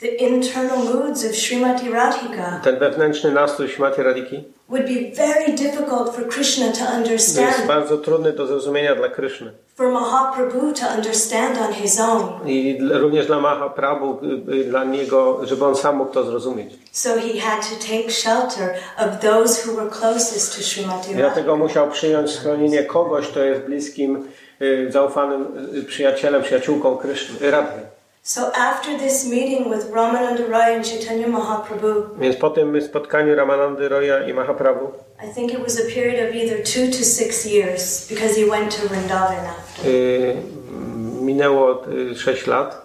The 0.00 0.06
internal 0.06 0.78
moods 0.78 1.24
of 1.24 1.32
Srimati 1.36 1.90
Radhika 1.90 2.60
Ten 2.64 2.78
wewnętrzny 2.78 3.30
nastrój 3.30 3.68
Shimati 3.68 4.02
Radhiki 4.02 4.44
would 4.72 4.86
be 4.86 5.10
very 5.26 5.52
difficult 5.52 6.14
for 6.14 6.28
Krishna 6.28 6.66
to 6.72 6.80
jest 6.80 6.94
understand, 6.96 7.66
bardzo 7.66 7.98
trudny 7.98 8.32
do 8.32 8.46
zrozumienia 8.46 8.94
dla 8.94 9.08
Kryszny. 9.08 9.52
for 9.74 9.88
Mahaprabhu 9.88 10.72
to 10.72 10.86
understand 10.96 11.58
on 11.58 11.72
his 11.72 12.00
own. 12.00 12.22
I 12.46 12.78
również 12.90 13.26
dla 13.26 13.40
Mahaprabhu, 13.40 14.18
y, 14.48 14.54
y, 14.54 14.64
dla 14.64 14.84
niego, 14.84 15.46
żeby 15.46 15.64
on 15.64 15.76
sam 15.76 15.96
mógł 15.96 16.12
to 16.12 16.24
zrozumieć. 16.24 16.72
So 16.92 17.08
he 17.08 17.40
had 17.40 17.60
to 17.70 17.76
take 17.86 18.10
shelter 18.10 18.74
of 18.98 19.20
those 19.20 19.66
who 19.66 19.76
were 19.76 19.90
closest 19.90 20.56
to 20.56 20.62
Srimati 20.62 21.14
dlatego 21.14 21.56
musiał 21.56 21.90
przyjąć 21.90 22.30
schronienie 22.30 22.84
kogoś, 22.84 23.28
kto 23.28 23.40
jest 23.40 23.60
bliskim, 23.60 24.28
y, 24.62 24.86
zaufanym 24.92 25.46
przyjacielem, 25.86 26.42
przyjaciółką 26.42 26.96
Kryszny, 26.96 27.50
Radhy. 27.50 27.80
So 28.24 28.52
after 28.54 28.98
this 28.98 29.26
meeting 29.28 29.68
with 29.70 29.90
Ramananda 29.90 30.48
Roy 30.48 30.76
and 30.76 30.84
Chaitanya 30.84 31.26
Mahaprabhu, 31.28 32.18
Więc 32.18 32.36
po 32.36 32.50
tym 32.50 32.82
spotkaniu 32.82 33.34
Ramanandy 33.34 33.88
Roya 33.88 34.26
i 34.28 34.32
Mahaprabhu 34.34 34.92
I 35.24 35.34
think 35.34 35.52
it 35.54 35.60
was 35.60 35.80
a 35.80 35.84
period 35.94 36.28
of 36.28 36.34
either 36.34 36.56
two 36.64 36.86
to 36.98 37.04
six 37.04 37.46
years 37.46 38.06
because 38.08 38.36
he 38.40 38.44
went 38.50 38.70
to 38.76 38.88
Vrindavan 38.88 39.46
after. 39.46 39.86
y, 39.90 40.34
minęło 41.22 41.82
y, 41.88 42.14
6 42.18 42.46
lat 42.46 42.82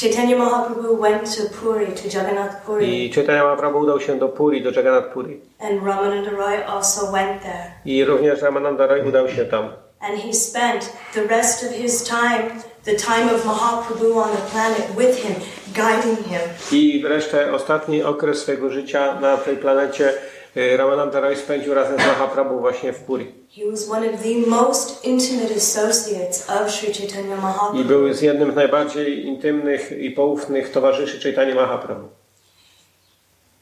Chaitanya 0.00 0.36
Mahaprabhu 0.36 1.00
went 1.00 1.36
to 1.36 1.42
Puri, 1.62 1.86
to 1.86 2.18
Jagannath 2.18 2.64
Puri, 2.66 3.06
i 3.06 3.10
Chaitanya 3.14 3.42
Mahaprabhu 3.44 3.78
udał 3.78 4.00
się 4.00 4.18
do 4.18 4.28
Puri, 4.28 4.62
do 4.62 4.70
Jagannath 4.70 5.12
Puri. 5.12 5.40
and 5.60 5.82
Ramananda 5.82 6.30
Roy 6.30 6.66
also 6.66 7.12
went 7.12 7.42
there. 7.42 7.72
I 7.84 8.04
również 8.04 8.42
Ramananda 8.42 8.86
Roy 8.86 9.08
udał 9.08 9.28
się 9.28 9.44
tam. 9.44 9.68
And 10.00 10.18
he 10.22 10.32
spent 10.34 10.92
the 11.14 11.22
rest 11.26 11.64
of 11.64 11.70
his 11.72 12.04
time, 12.04 12.50
the 12.84 12.94
time 12.94 13.34
of 13.34 13.44
Mahaprabhu 13.44 14.16
on 14.22 14.30
the 14.30 14.42
planet, 14.52 14.86
with 14.96 15.18
him, 15.18 15.34
guiding 15.74 16.18
him. 16.26 16.40
I 16.72 17.02
wreszcie 17.02 17.52
ostatni 17.52 18.02
okres 18.02 18.38
swojego 18.42 18.70
życia 18.70 19.20
na 19.20 19.36
tej 19.36 19.56
planecie 19.56 20.12
y, 20.56 20.76
Ramananda 20.76 21.20
Roy 21.20 21.36
spędził 21.36 21.74
razem 21.74 21.94
z 21.98 22.06
Mahaprabhu 22.06 22.58
właśnie 22.60 22.92
w 22.92 22.98
Puri. 23.00 23.32
He 23.56 23.70
was 23.70 23.88
one 23.90 24.06
of 24.14 24.22
the 24.22 24.50
most 24.50 25.04
intimate 25.04 25.54
associates 25.56 26.50
of 26.50 26.70
Sri 26.70 26.94
Chaitanya 26.94 27.36
I 27.36 27.40
Mahaprabhu. 27.40 27.84
był 27.84 28.12
z 28.14 28.22
jednym 28.22 28.52
z 28.52 28.54
najbardziej 28.54 29.26
intymnych 29.26 29.92
i 29.92 30.10
poufnych 30.10 30.70
towarzyszy 30.72 31.20
Chaitanya 31.22 31.54
Mahaprabhu. 31.54 32.08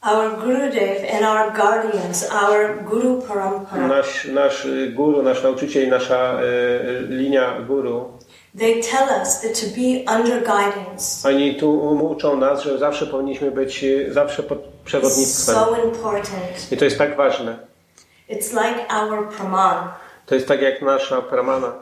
Our 0.02 0.36
Gurudev 0.40 1.04
and 1.14 1.22
our 1.24 1.52
guardians, 1.56 2.30
our 2.32 2.84
Guru 2.90 3.22
Parampara, 3.22 3.86
Nasz, 3.88 4.24
nasz 4.24 4.66
guru, 4.94 5.22
nasz 5.22 5.42
nauczyciel, 5.42 5.88
nasza 5.88 6.40
y, 6.42 7.06
linia 7.08 7.60
guru, 7.68 8.04
they 8.58 8.82
tell 8.82 9.08
us 9.22 9.40
that 9.40 9.60
to 9.60 9.66
be 9.66 10.16
under 10.16 10.40
guidance 10.40 11.28
oni 11.28 11.54
tu 11.56 11.80
uczą 12.10 12.36
nas, 12.36 12.62
że 12.62 12.78
zawsze 12.78 13.06
powinniśmy 13.06 13.50
być 13.50 13.84
y, 13.84 14.12
zawsze 14.12 14.42
pod 14.42 14.58
przewodnictwem. 14.84 15.54
so 15.54 15.76
important. 15.84 16.72
I 16.72 16.76
to 16.76 16.84
jest 16.84 16.98
tak 16.98 17.16
ważne. 17.16 17.58
It's 18.30 18.52
like 18.52 18.84
our 18.94 19.28
Praman. 19.28 19.88
To 20.26 20.34
jest 20.34 20.48
tak 20.48 20.62
jak 20.62 20.82
nasza 20.82 21.22
pramana. 21.22 21.72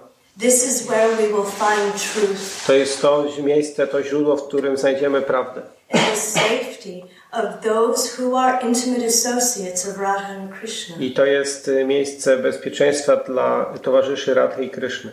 This 0.41 0.67
is 0.67 0.87
where 0.87 1.09
we 1.17 1.23
will 1.27 1.45
find 1.45 2.13
truth 2.15 2.67
To 2.67 2.73
jest 2.73 3.03
to 3.03 3.25
miejsce, 3.43 3.87
to 3.87 4.03
źródło, 4.03 4.37
w 4.37 4.47
którym 4.49 4.77
znajdziemy 4.77 5.23
prawdę. 5.23 5.63
and 5.93 6.03
the 6.11 6.17
safety 6.17 7.03
of 7.33 7.45
those 7.65 8.23
who 8.23 8.39
are 8.39 8.59
intimate 8.69 9.07
associates 9.07 9.89
of 9.89 9.99
Radha 9.99 10.29
and 10.29 10.53
Krishna. 10.61 10.97
I 11.01 11.11
to 11.15 11.25
jest 11.25 11.69
y, 11.69 11.85
miejsce 11.85 12.37
bezpieczeństwa 12.37 13.17
dla 13.17 13.65
towarzyszy 13.83 14.35
Radhy 14.35 14.65
i 14.65 14.71
Kryszny. 14.71 15.11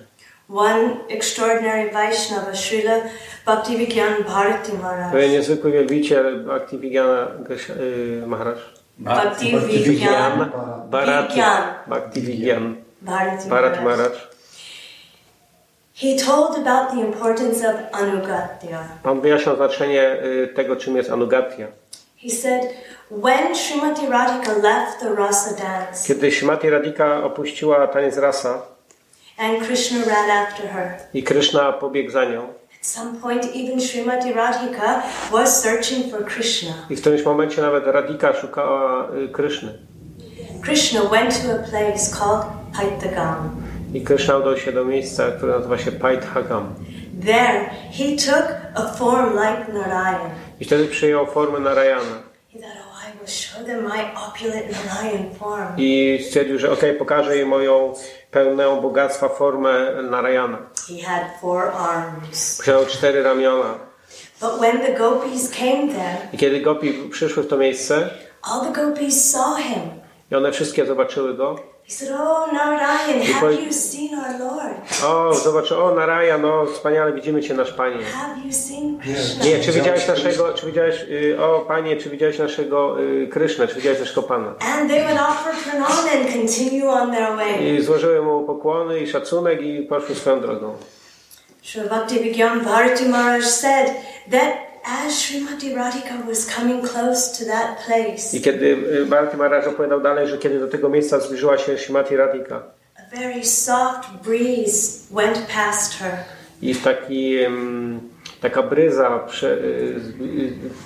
One 0.49 0.99
extraordinary 1.09 1.91
Vaishnava, 1.91 2.51
Srila 2.55 3.01
Bhaktivigyan 3.45 4.23
Bharati 4.23 4.73
Maharaj. 4.73 5.11
Pewien 5.11 5.31
niezwykły 5.31 5.71
wielbiciel 5.71 6.43
Bhaktivigyana 6.43 7.27
y, 7.79 8.27
Maharaj. 8.27 8.57
Bhaktivigyan 8.97 10.51
Bharati. 10.89 11.33
Vigyan. 11.33 11.63
Bhaktivigyana 11.87 12.75
Bharati 13.49 13.83
Maharaj. 13.83 14.11
He 15.93 16.15
told 16.15 16.67
about 16.67 16.91
the 16.91 17.01
importance 17.01 17.69
of 17.69 17.75
anugatya. 17.91 18.83
On 19.03 19.21
wyjaśniał 19.21 19.55
znaczenie 19.55 20.17
y, 20.23 20.47
tego, 20.55 20.75
czym 20.75 20.97
jest 20.97 21.11
anugatya. 21.11 21.67
He 22.23 22.29
said, 22.29 22.63
when 23.11 23.55
Srimati 23.55 24.07
Radhika 24.07 24.53
left 24.53 24.99
the 24.99 25.15
rasa 25.15 25.55
dance 25.55 26.07
Kiedy 26.07 26.31
Shimati 26.31 26.69
Radhika 26.69 27.23
opuściła 27.23 27.87
taniec 27.87 28.17
rasa 28.17 28.61
and 29.37 29.63
Krishna 29.67 29.97
ran 30.05 30.29
after 30.29 30.67
her, 30.69 30.91
i 31.13 31.23
Kryszna 31.23 31.73
pobiegł 31.73 32.11
za 32.11 32.25
nią 32.25 32.41
at 32.81 32.85
some 32.87 33.17
point 33.21 33.45
even 33.55 33.81
Srimati 33.81 34.33
Radhika 34.33 35.03
was 35.31 35.61
searching 35.63 36.11
for 36.11 36.25
Krishna. 36.25 36.73
i 36.89 36.95
w 36.95 37.01
którymś 37.01 37.23
momencie 37.25 37.61
nawet 37.61 37.87
Radhika 37.87 38.33
szukała 38.33 39.07
y, 39.25 39.29
Kryszny. 39.29 39.77
Krishna 40.63 41.01
went 41.03 41.41
to 41.43 41.51
a 41.51 41.69
place 41.69 42.11
called 42.19 42.45
Paitagam. 42.77 43.49
I 43.93 44.01
Kryszna 44.01 44.37
udał 44.37 44.57
się 44.57 44.71
do 44.71 44.85
miejsca, 44.85 45.31
które 45.31 45.53
nazywa 45.53 45.77
się 45.77 45.91
Paithagam. 45.91 46.73
there 47.25 47.69
he 47.91 48.15
took 48.31 48.55
a 48.75 48.93
form 48.93 49.31
like 49.33 49.73
Narayan. 49.73 50.29
I 50.59 50.65
wtedy 50.65 50.85
przyjął 50.87 51.25
formę 51.25 51.59
Narayana. 51.59 52.23
He 52.53 52.59
thought, 52.59 52.77
oh, 52.77 53.09
I 53.09 53.17
will 53.19 53.27
show 53.27 53.65
them 53.65 53.83
my 53.83 54.03
opulent 54.27 54.65
Narayan 54.85 55.33
form. 55.39 55.67
I 55.77 56.19
stwierdził, 56.27 56.59
że 56.59 56.71
okej, 56.71 56.93
pokażę 56.93 57.35
jej 57.37 57.45
moją 57.45 57.93
pełną 58.31 58.81
bogactwa 58.81 59.29
formę 59.29 60.03
Narayana. 60.03 60.57
He 60.87 61.03
had 61.07 61.23
four 61.41 61.63
arms. 61.63 62.57
Posiadał 62.57 62.85
cztery 62.85 63.23
ramiona. 63.23 63.73
But 64.41 64.59
when 64.59 64.81
the 64.81 64.93
gopis 64.93 65.49
came 65.51 65.87
there, 65.87 66.17
I 66.33 66.37
kiedy 66.37 66.61
gopi 66.61 66.93
przyszły 67.11 67.43
w 67.43 67.47
to 67.47 67.57
miejsce 67.57 68.09
all 68.41 68.61
the 68.61 68.81
gopis 68.85 69.31
saw 69.31 69.57
him. 69.57 69.81
i 70.31 70.35
one 70.35 70.51
wszystkie 70.51 70.85
zobaczyły 70.85 71.33
go, 71.33 71.55
He 71.87 71.93
said, 71.93 72.09
Oh, 72.11 72.49
Narayan, 72.51 73.21
have 73.21 73.63
you 73.63 73.71
seen 73.71 74.13
our 74.13 74.39
Lord? 74.39 74.75
o, 75.05 75.33
zobaczy, 75.33 75.77
o 75.77 75.95
Narayan, 75.95 76.41
no 76.41 76.65
wspaniale, 76.65 77.13
widzimy 77.13 77.41
Cię 77.41 77.53
nasz 77.53 77.73
Panie. 77.73 78.03
Have 78.05 78.37
you 78.45 78.53
seen 78.53 78.99
Krishna? 78.99 79.45
Nie, 79.45 79.59
czy 79.59 79.71
widziałeś 79.71 80.07
naszego, 80.07 80.53
czy 80.53 80.65
widziałeś, 80.65 81.05
y, 81.09 81.41
o 81.41 81.59
Panie, 81.59 81.97
czy 81.97 82.09
widziałeś 82.09 82.39
naszego 82.39 83.01
y, 83.01 83.27
Krysznę, 83.27 83.67
czy 83.67 83.75
widziałeś 83.75 83.99
naszego 83.99 84.23
Pana? 84.23 84.47
And 84.59 84.89
they 84.91 85.03
would 85.05 85.19
offer 85.21 85.53
pranan 85.63 86.09
and 86.17 86.33
continue 86.33 86.89
on 86.89 87.11
their 87.11 87.35
way. 87.35 87.75
I 87.75 87.81
złożyły 87.81 88.21
mu 88.21 88.43
pokłony 88.45 88.99
i 88.99 89.07
szacunek 89.07 89.61
i 89.61 89.81
poszły 89.81 90.15
swoją 90.15 90.41
drogą. 90.41 90.75
Sri 91.63 91.81
Bhakti 91.89 92.19
Vigyan 92.19 92.63
Bharati 92.63 93.05
Maharaj 93.09 93.43
said 93.43 93.87
that 94.31 94.53
as 94.85 95.13
Srimati 95.13 95.73
Radhika 95.75 96.25
was 96.27 96.45
coming 96.55 96.81
close 96.81 97.37
to 97.39 97.45
that 97.45 97.85
place, 97.85 98.33
I 98.37 98.41
kiedy 98.41 98.65
y, 99.01 99.05
Bharati 99.05 99.37
Maharaj 99.37 99.67
opowiadał 99.67 100.01
dalej, 100.01 100.27
że 100.27 100.37
kiedy 100.37 100.59
do 100.59 100.67
tego 100.67 100.89
miejsca 100.89 101.19
zbliżyła 101.19 101.57
się 101.57 101.77
Shrimati 101.77 102.15
Radhika 102.17 102.61
a 102.95 103.15
very 103.15 103.45
soft 103.45 104.09
breeze 104.23 105.07
went 105.11 105.37
past 105.55 105.93
her. 105.99 106.11
i 106.61 106.73
w 106.73 106.83
taki, 106.83 107.37
taka 108.41 108.63
bryza, 108.63 109.19
y, 109.43 109.99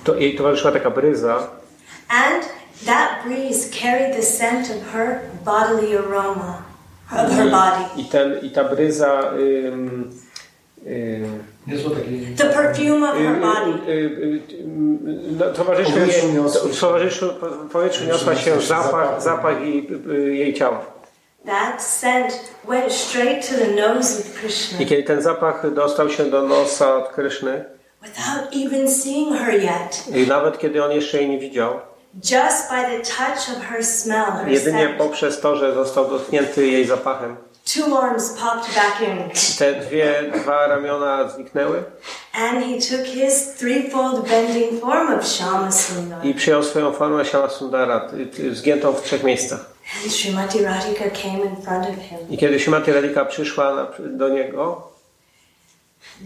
to, 0.04 0.14
jej 0.16 0.36
towarzyszyła 0.36 0.72
taka 0.72 0.90
bryza 0.90 1.48
And 2.08 2.44
that 2.86 3.24
breeze 3.24 3.70
carried 3.70 4.16
the 4.16 4.22
scent 4.22 4.70
of 4.70 4.92
her 4.92 5.18
bodily 5.44 5.96
aroma, 5.98 6.62
of 7.12 7.30
her 7.32 7.50
body. 7.50 7.84
i, 7.96 8.04
ten, 8.04 8.38
i 8.42 8.50
ta 8.50 8.64
bryza 8.64 9.32
ym, 9.66 10.10
Niosło 11.66 11.90
taki... 11.90 12.26
The 12.36 12.44
perfume 12.44 13.10
of 13.10 13.18
her 13.18 13.40
body. 13.40 13.90
Y, 13.90 13.92
y, 13.92 13.94
y, 13.94 14.58
y, 14.58 14.64
no, 15.38 15.46
towarzyszył 15.46 16.06
się. 16.06 16.80
towarzyszył, 16.80 17.28
w 17.68 17.72
powietrzu 17.72 18.04
niosła 18.04 18.36
się 18.36 18.60
zapach, 18.60 19.22
zapach 19.22 19.60
jej, 19.60 19.88
jej 20.32 20.54
ciała. 20.54 20.80
That 21.46 21.82
scent 21.82 22.40
went 22.68 22.92
straight 22.92 23.48
to 23.48 23.54
the 23.56 23.70
nose 23.74 24.18
of 24.20 24.40
Krishna 24.40 24.80
I 24.80 24.86
kiedy 24.86 25.02
ten 25.02 25.22
zapach 25.22 25.74
dostał 25.74 26.10
się 26.10 26.24
do 26.24 26.42
nosa 26.42 26.96
od 26.96 27.08
Kryszny, 27.08 27.64
without 28.02 28.54
even 28.66 28.90
seeing 28.90 29.36
her 29.36 29.54
yet. 29.54 30.16
i 30.16 30.26
nawet 30.26 30.58
kiedy 30.58 30.84
on 30.84 30.92
jeszcze 30.92 31.18
jej 31.18 31.28
nie 31.30 31.38
widział, 31.38 31.80
Just 32.14 32.70
by 32.70 32.96
the 32.96 33.10
touch 33.16 33.56
of 33.56 33.64
her 33.64 33.84
smell, 33.84 34.32
jedynie 34.46 34.94
poprzez 34.98 35.40
to, 35.40 35.56
że 35.56 35.74
został 35.74 36.10
dotknięty 36.10 36.66
jej 36.66 36.84
zapachem, 36.84 37.36
two 37.64 37.96
arms 37.98 38.30
popped 38.40 38.74
back 38.74 39.00
in. 39.00 39.30
te 39.58 39.72
dwie, 39.74 40.32
dwa 40.42 40.66
ramiona 40.66 41.28
zniknęły 41.28 41.82
And 42.34 42.64
he 42.64 42.96
took 42.96 43.06
his 43.06 43.54
threefold 43.58 44.28
bending 44.28 44.80
form 44.80 45.12
of 45.18 45.26
Shama 45.26 45.72
Sundar. 45.72 46.26
i 46.26 46.34
przyjął 46.34 46.62
swoją 46.62 46.92
formę 46.92 47.24
Shama 47.24 47.48
Sundara, 47.48 48.10
zgiętą 48.52 48.92
w 48.92 49.02
trzech 49.02 49.22
miejscach. 49.24 49.60
And 50.04 50.12
Srimati 50.12 50.62
Radhika 50.64 51.04
came 51.22 51.38
in 51.44 51.56
front 51.62 51.88
of 51.88 51.94
him. 51.96 52.18
I 52.30 52.38
kiedy 52.38 52.60
Shimati 52.60 52.92
Radhika 52.92 53.24
przyszła 53.24 53.86
do 53.98 54.28
niego, 54.28 54.92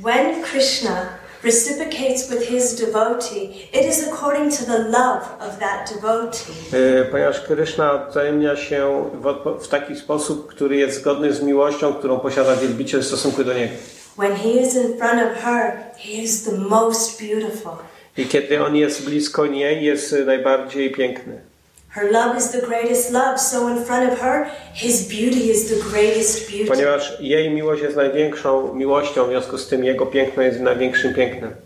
When 0.02 0.42
Krishna 0.42 1.06
reciprocates 1.44 2.30
with 2.30 2.48
his 2.48 2.74
devotee, 2.80 3.68
it 3.72 3.86
is 3.90 4.08
according 4.08 4.50
to 4.58 4.64
the 4.64 4.78
love 4.78 5.22
of 5.40 5.58
that 5.58 5.92
devotee. 5.94 6.52
y, 6.76 7.04
ponieważ 7.10 7.40
Kryszna 7.40 8.06
wzajemnia 8.10 8.56
się 8.56 9.10
w, 9.22 9.64
w 9.64 9.68
taki 9.68 9.96
sposób, 9.96 10.46
który 10.46 10.76
jest 10.76 11.00
zgodny 11.00 11.32
z 11.32 11.42
miłością, 11.42 11.94
którą 11.94 12.20
posiada 12.20 12.56
wielbiciel 12.56 13.00
w 13.00 13.06
stosunku 13.06 13.44
do 13.44 13.54
niego. 13.54 13.72
When 14.18 14.36
he 14.36 14.48
is 14.48 14.74
in 14.74 14.98
front 14.98 15.22
of 15.22 15.44
her, 15.44 15.72
he 15.98 16.12
is 16.12 16.44
the 16.44 16.52
most 16.58 17.20
beautiful. 17.22 17.72
I 18.16 18.26
kiedy 18.26 18.64
on 18.64 18.76
jest 18.76 19.04
blisko 19.04 19.46
niej, 19.46 19.84
jest 19.84 20.14
najbardziej 20.26 20.90
piękny. 20.92 21.40
Ponieważ 26.68 27.16
jej 27.20 27.50
miłość 27.50 27.82
jest 27.82 27.96
największą 27.96 28.74
miłością, 28.74 29.24
w 29.24 29.28
związku 29.28 29.58
z 29.58 29.68
tym 29.68 29.84
jego 29.84 30.06
piękno 30.06 30.42
jest 30.42 30.60
największym 30.60 31.14
pięknem. 31.14 31.65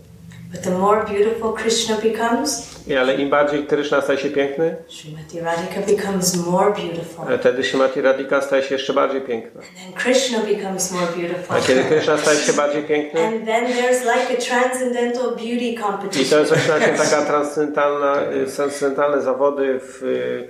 But 0.52 0.62
the 0.62 0.70
more 0.70 1.04
beautiful 1.04 1.52
Krishna 1.52 1.96
becomes, 1.96 2.80
I 2.86 2.96
Ale 2.96 3.14
im 3.14 3.30
bardziej 3.30 3.66
Kryszna 3.66 4.00
staje 4.00 4.18
się 4.18 4.30
piękny, 4.30 4.76
Srimati 4.88 5.40
Radhika 5.40 5.80
becomes 5.80 6.36
more 6.46 6.70
beautiful. 6.74 7.32
e, 7.32 7.38
wtedy 7.38 7.64
Shimati 7.64 8.00
Radhika 8.00 8.40
staje 8.40 8.62
się 8.62 8.74
jeszcze 8.74 8.92
bardziej 8.92 9.20
piękna. 9.20 9.60
And 9.60 9.70
then 9.84 9.92
Krishna 9.92 10.38
becomes 10.38 10.92
more 10.92 11.06
beautiful. 11.06 11.56
A 11.56 11.60
kiedy 11.60 11.84
Kryszna 11.84 12.18
staje 12.18 12.38
się 12.38 12.52
bardziej 12.52 12.82
piękny, 12.82 13.20
And 13.26 13.44
then 13.46 13.64
there's 13.66 14.00
like 14.02 14.38
a 14.38 14.40
transcendental 14.40 15.30
beauty 15.30 15.64
i 15.64 15.74
to 15.78 15.86
competition. 15.86 16.46
zaczyna 16.46 16.80
się 16.80 16.92
taka 17.10 17.22
transcendentalna, 17.26 18.16
y, 18.32 18.46
transcendentalne 18.56 19.22
zawody 19.22 19.80
w, 19.80 20.02
y, 20.02 20.48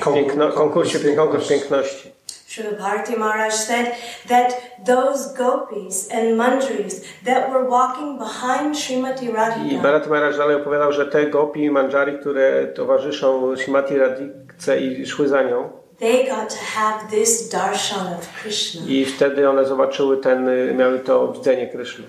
w 0.00 0.14
piękno, 0.14 0.48
konkursie, 0.52 0.98
konkurs 1.16 1.48
piękności. 1.48 2.17
Srila 2.58 2.78
Bharati 2.78 3.16
Maharaj 3.16 3.52
said 3.52 3.94
that 4.26 4.84
those 4.84 5.32
gopis 5.34 6.08
and 6.08 6.38
manjaris 6.38 7.04
that 7.24 7.50
were 7.50 7.64
walking 7.68 8.18
behind 8.18 8.74
Srimati 8.74 9.28
I 9.28 9.32
Radhika, 9.32 9.82
Bharat 9.82 10.08
Maharaj 10.08 10.36
dalej 10.36 10.56
opowiadał, 10.56 10.92
że 10.92 11.06
te 11.06 11.26
gopi 11.26 11.64
i 11.64 11.70
manjari, 11.70 12.18
które 12.18 12.66
towarzyszą 12.66 13.56
Shimati 13.56 13.98
Radhikce 13.98 14.80
i 14.80 15.06
szły 15.06 15.28
za 15.28 15.42
nią, 15.42 15.70
they 15.98 16.24
got 16.24 16.48
to 16.48 16.56
have 16.56 17.10
this 17.10 17.48
darshan 17.48 18.14
of 18.18 18.28
Krishna. 18.42 18.80
i 18.88 19.04
wtedy 19.04 19.48
one 19.48 19.64
zobaczyły 19.64 20.16
ten, 20.16 20.48
miały 20.76 20.98
to 20.98 21.32
widzenie 21.32 21.66
Kryszny. 21.66 22.04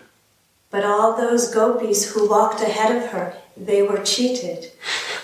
But 0.71 0.83
all 0.85 1.13
those 1.13 1.53
gopis 1.53 2.15
who 2.15 2.27
walked 2.27 2.61
ahead 2.61 2.97
of 2.97 3.11
her, 3.11 3.31
they 3.65 3.87
were 3.87 4.03
cheated. 4.03 4.71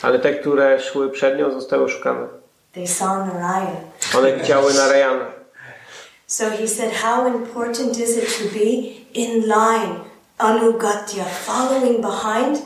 Ale 0.01 0.19
te, 0.19 0.33
które 0.33 0.79
szły 0.79 1.09
przed 1.09 1.39
nią, 1.39 1.51
zostały 1.51 1.83
oszukane. 1.83 2.27
They 2.75 2.87
saw 2.87 3.25
Narayan. 3.25 3.75
One 4.17 4.31
widziały 4.37 4.73
Narayana. 4.73 5.25
So 6.27 6.49
he 6.49 6.67
said, 6.67 6.93
How 6.93 7.27
important 7.27 7.99
is 7.99 8.17
it 8.17 8.37
to 8.37 8.59
be 8.59 8.95
in 9.13 9.47
line, 9.47 9.95
anugatya, 10.37 11.23
following 11.45 12.01
behind? 12.01 12.61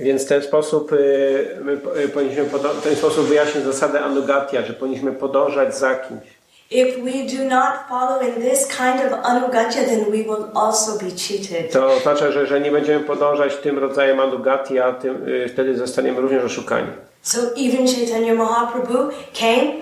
Więc 0.00 0.24
w 0.24 0.28
ten 0.28 0.42
sposób 0.42 0.92
y, 0.92 1.58
my 1.64 1.72
y, 2.04 2.08
powinniśmy 2.08 2.44
w 2.44 2.82
ten 2.84 2.96
sposób 2.96 3.26
wyjaśnić 3.26 3.64
zasadę 3.64 4.00
anugatia, 4.00 4.62
że 4.62 4.72
powinniśmy 4.72 5.12
podążać 5.12 5.76
za 5.76 5.94
kimś. 5.94 6.40
If 6.70 7.02
we 7.02 7.36
do 7.36 7.44
not 7.44 7.72
follow 7.88 8.22
in 8.22 8.42
this 8.42 8.66
kind 8.66 9.12
of 9.12 9.18
anugatya, 9.24 9.84
then 9.84 10.04
we 10.04 10.22
will 10.22 10.46
also 10.54 10.98
be 10.98 11.10
cheated. 11.10 11.72
To 11.72 11.92
oznacza, 11.92 12.32
że 12.32 12.40
jeżeli 12.40 12.64
nie 12.64 12.70
będziemy 12.70 13.04
podążać 13.04 13.56
tym 13.56 13.78
rodzajem 13.78 14.20
anugatia, 14.20 14.92
tym, 14.92 15.28
y, 15.28 15.48
wtedy 15.48 15.76
zostaniemy 15.76 16.20
również 16.20 16.44
oszukani. 16.44 16.88
So 17.22 17.38
even 17.56 17.86
Chaitanya 17.86 18.34
Mahaprabhu 18.34 19.10
came 19.40 19.72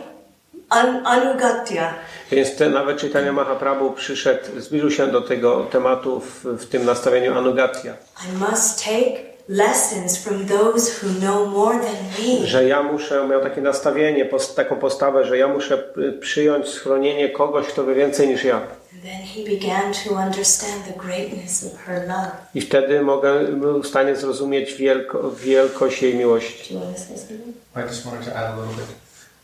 an- 0.71 1.07
anugatya. 1.07 1.95
Więc 2.31 2.57
ten, 2.57 2.73
nawet 2.73 3.01
Chaitanya 3.01 3.33
Mahaprabhu 3.33 3.91
przyszedł, 3.91 4.61
zbliżył 4.61 4.91
się 4.91 5.07
do 5.07 5.21
tego 5.21 5.65
tematu 5.71 6.21
w, 6.21 6.45
w 6.45 6.67
tym 6.69 6.85
nastawieniu 6.85 7.39
anugatia. 7.39 7.95
I 8.29 8.51
must 8.51 8.85
take 8.85 9.29
lessons 9.49 10.19
from 10.19 10.47
those 10.47 10.91
who 11.03 11.21
know 11.21 11.49
more 11.49 11.79
than 11.79 11.95
me. 12.19 12.47
Że 12.47 12.65
ja 12.65 12.83
muszę, 12.83 13.27
miał 13.29 13.41
takie 13.43 13.61
nastawienie, 13.61 14.29
taką 14.57 14.77
postawę, 14.77 15.25
że 15.25 15.39
ja 15.39 15.49
muszę 15.49 15.83
y, 15.99 16.13
przyjąć 16.13 16.69
schronienie 16.69 17.29
kogoś, 17.31 17.67
kto 17.67 17.85
wie 17.85 17.95
więcej 17.95 18.29
niż 18.29 18.45
ja. 18.45 18.61
And 18.93 19.03
then 19.03 19.23
he 19.23 19.45
began 19.45 19.93
to 20.05 20.15
understand 20.15 20.85
the 20.85 20.99
greatness 20.99 21.65
of 21.65 21.81
her 21.87 22.07
love. 22.09 22.31
I 22.55 22.61
wtedy 22.61 23.03
mogę, 23.03 23.45
był 23.45 23.83
w 23.83 23.87
stanie 23.87 24.17
zrozumieć 24.17 24.75
wielko, 24.75 25.31
wielkość 25.31 26.03
jej 26.03 26.15
miłości. 26.15 26.75
Do 26.75 26.81
you 26.81 26.87
want 26.87 26.97
to 26.97 27.03
say 27.03 27.19
something? 27.19 27.57
I 27.77 27.81
just 27.81 28.05
wanted 28.05 28.25
to 28.25 28.37
add 28.37 28.45
a 28.45 28.57
little 28.57 28.75
bit. 28.75 28.87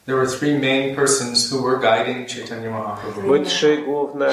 There 0.06 0.16
were 0.16 0.26
three 0.26 0.58
main 0.58 0.96
persons 0.96 1.52
who 1.52 1.62
were 1.62 1.78
guiding 1.78 2.28
Chaitanya 2.28 2.70
Mahaprabhu. 2.70 3.22
Były 3.22 3.40
trzy 3.40 3.76
główne, 3.76 4.30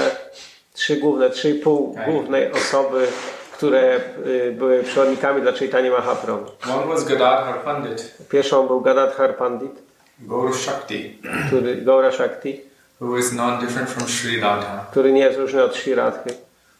trzy 0.73 0.95
główne, 0.97 1.29
trzy 1.29 1.49
i 1.49 1.53
pół 1.59 1.95
głównej 2.05 2.51
osoby, 2.51 3.07
które 3.53 3.99
y, 4.25 4.51
były 4.51 4.83
przewodnikami 4.83 5.41
dla 5.41 5.51
Chaitanya 5.51 5.91
Mahaprabhu. 5.91 6.51
One 6.75 6.85
was 6.87 7.03
Gadadhar 7.03 7.63
Pandit, 7.63 8.17
Pierwszą 8.29 8.67
był 8.67 8.81
Gadadhar 8.81 9.37
Pandit, 9.37 9.71
Gaur 10.19 10.57
Shakti, 10.57 11.17
który, 11.47 11.75
Gaura 11.75 12.11
Shakti, 12.11 12.61
who 13.01 13.17
is 13.17 13.33
non-different 13.33 13.89
from 13.89 14.07
Sri 14.07 14.39
Radha, 14.39 14.85
który 14.91 15.11
nie 15.11 15.21
jest 15.21 15.39
różny 15.39 15.63
od 15.63 15.75
Shri 15.75 15.95
Radhy, 15.95 16.29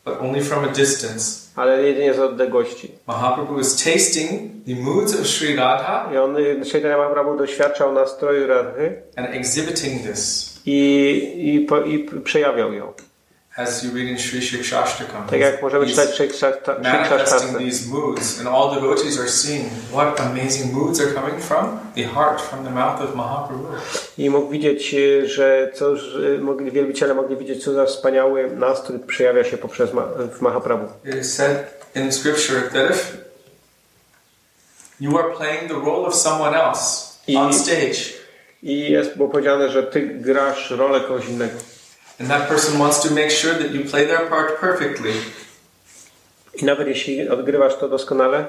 but 0.06 0.14
only 0.22 0.44
from 0.44 0.66
a 0.66 0.68
distance. 0.68 1.42
ale 1.56 1.84
jedynie 1.84 2.14
z 2.14 2.20
odległości. 2.20 2.92
Mahaprabhu 3.08 3.56
was 3.58 3.76
tasting 3.84 4.52
the 4.66 4.76
moods 4.76 5.14
of 5.22 5.28
Sri 5.28 5.56
Radha 5.56 6.10
I 6.14 6.18
on, 6.18 6.36
Chaitanya 6.72 6.98
Mahaprabhu 6.98 7.38
doświadczał 7.38 7.94
nastroju 7.94 8.48
Radhy 8.48 9.02
and 9.16 9.28
exhibiting 9.36 10.02
this. 10.02 10.52
i, 10.66 11.54
i, 11.56 11.60
po, 11.60 11.82
i 11.82 12.10
przejawiał 12.24 12.74
ją. 12.74 12.94
As 13.58 13.84
you 13.84 13.92
read 13.94 14.08
in 14.08 14.20
Sri 14.20 14.42
Shikshashtakam. 14.42 15.28
Tak 15.28 15.40
jak 15.40 15.62
możemy 15.62 15.88
czytać 15.88 16.10
w 16.10 16.14
Shikshashta- 16.14 16.82
manifesting 16.84 17.58
these 17.58 17.90
moods, 17.90 18.40
and 18.40 18.48
all 18.48 18.76
devotees 18.76 19.20
are 19.20 19.30
seeing 19.30 19.66
what 19.92 20.22
amazing 20.22 20.74
moods 20.74 21.02
are 21.02 21.14
coming 21.14 21.44
from 21.44 21.80
the 21.96 22.04
heart, 22.04 22.42
from 22.42 22.64
the 22.66 22.70
mouth 22.72 23.02
of 23.02 23.16
Mahaprabhu. 23.16 23.66
I 24.18 24.30
mógł 24.30 24.50
widzieć, 24.50 24.94
e, 24.94 25.28
że 25.28 25.72
co, 25.76 25.96
że 25.96 26.38
mogli, 26.38 26.72
wielbiciele 26.72 27.14
mogli 27.14 27.38
widzieć, 27.38 27.64
co 27.64 27.74
za 27.74 27.86
wspaniały 27.86 28.52
nastrój 28.56 29.00
przejawia 29.00 29.44
się 29.44 29.58
poprzez 29.58 29.94
ma, 29.94 30.04
w 30.38 30.42
Mahaprabhu. 30.42 30.88
It 31.06 31.16
is 31.16 31.34
said 31.34 31.58
in 31.96 32.12
Scripture 32.12 32.62
that 32.62 32.90
if 32.92 33.18
you 35.00 35.20
are 35.20 35.30
playing 35.38 35.68
the 35.68 35.74
role 35.86 36.08
of 36.08 36.16
someone 36.16 36.58
else 36.58 37.12
on 37.38 37.54
stage, 37.54 38.22
I 38.64 38.92
jest 38.92 39.18
było 39.18 39.30
powiedziane, 39.30 39.70
że 39.70 39.84
ty 39.84 40.02
grasz 40.02 40.72
rolę 40.72 41.00
kogoś 41.02 41.30
innego. 41.30 41.54
And 42.22 42.30
that 42.30 42.48
person 42.48 42.80
wants 42.80 43.00
to 43.02 43.14
make 43.14 43.32
sure 43.32 43.54
that 43.54 43.72
you 43.74 43.84
play 43.86 44.06
their 44.08 44.30
part 44.30 44.60
perfectly, 44.60 45.12
I 46.62 46.66
nawet 46.66 46.88
jeśli 46.88 47.30
odgrywasz 47.30 47.76
to 47.76 47.90
doskonale, 47.90 48.46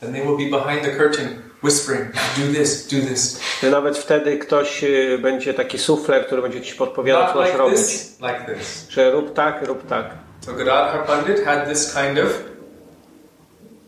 then 0.00 0.12
they 0.12 0.22
will 0.26 0.36
be 0.36 0.58
behind 0.58 0.82
the 0.84 0.90
curtain 0.90 1.42
whispering, 1.62 2.12
do 2.12 2.52
this, 2.58 2.86
do 2.88 3.00
this. 3.08 3.40
że 3.62 3.70
nawet 3.70 3.98
wtedy 3.98 4.38
ktoś 4.38 4.84
e, 4.84 5.18
będzie 5.18 5.54
taki 5.54 5.78
sufler, 5.78 6.26
który 6.26 6.42
będzie 6.42 6.60
ci 6.60 6.74
podpowiadał, 6.74 7.32
co 7.32 7.38
masz 7.38 7.46
like 7.46 7.58
robić. 7.58 7.76
this, 7.76 8.20
like 8.20 8.54
this. 8.54 8.86
Że 8.90 9.10
rób 9.10 9.34
tak, 9.34 9.66
rób 9.66 9.86
tak. 9.88 10.06
So 10.40 10.52
Gadadhar 10.52 11.06
Pandit 11.06 11.44
had 11.44 11.68
this 11.68 11.94
kind 11.94 12.18
of 12.18 12.44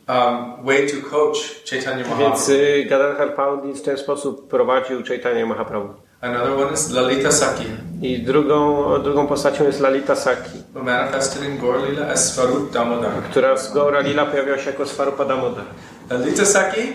um, 0.08 0.64
way 0.66 0.86
to 0.90 1.10
coach 1.10 1.38
Chaitanya 1.70 2.04
Więc 2.04 2.08
Mahaprabhu. 2.48 2.52
y, 2.52 2.84
Gadadhar 2.84 3.34
Pandit 3.34 3.78
w 3.78 3.82
ten 3.82 3.98
sposób 3.98 4.48
prowadził 4.48 5.04
Chaitanya 5.04 5.46
Mahaprabhu. 5.46 5.94
Another 6.22 6.56
one 6.56 6.72
is 6.74 6.90
Lalita 6.90 7.32
Saki, 7.32 7.64
I 8.02 8.18
drugą, 8.22 9.02
drugą 9.02 9.26
postacią 9.26 9.64
jest 9.64 9.80
Lalita 9.80 10.16
Saki, 10.16 10.62
who 10.74 10.82
manifested 10.82 11.42
in 11.44 11.58
Gaur 11.58 11.88
Lila 11.88 12.06
as 12.06 12.34
Swarup 12.34 12.72
Damodar. 12.72 13.10
która 13.30 13.56
z 13.56 13.74
Gaura 13.74 14.00
Lila 14.00 14.26
pojawiła 14.26 14.58
się 14.58 14.70
jako 14.70 14.86
Svarupa 14.86 15.24
Damodar. 15.24 15.64
Lalita 16.10 16.44
Saki 16.44 16.92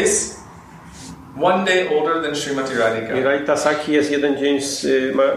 is 0.00 0.36
one 1.40 1.64
day 1.64 1.88
older 1.98 2.22
than 2.22 2.34
Srimati 2.34 2.72
I 2.72 2.76
Radhika. 2.78 3.14
Lalita 3.24 3.56
Saki 3.56 3.92
jest, 3.92 4.10
jeden 4.10 4.36
dzień, 4.38 4.54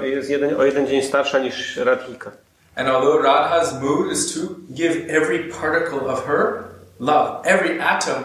jest 0.02 0.30
jeden, 0.30 0.56
o 0.60 0.64
jeden 0.64 0.88
dzień 0.88 1.02
starsza 1.04 1.40
niż 1.40 1.78
Radhika. 1.78 2.32
And 2.76 2.90
although 2.90 3.24
Radha's 3.24 3.82
mood 3.82 4.12
is 4.12 4.34
to 4.34 4.40
give 4.74 5.10
every 5.10 5.40
particle 5.62 6.10
of 6.12 6.26
her 6.28 6.64
love, 7.00 7.42
every 7.46 7.80
atom 7.82 8.24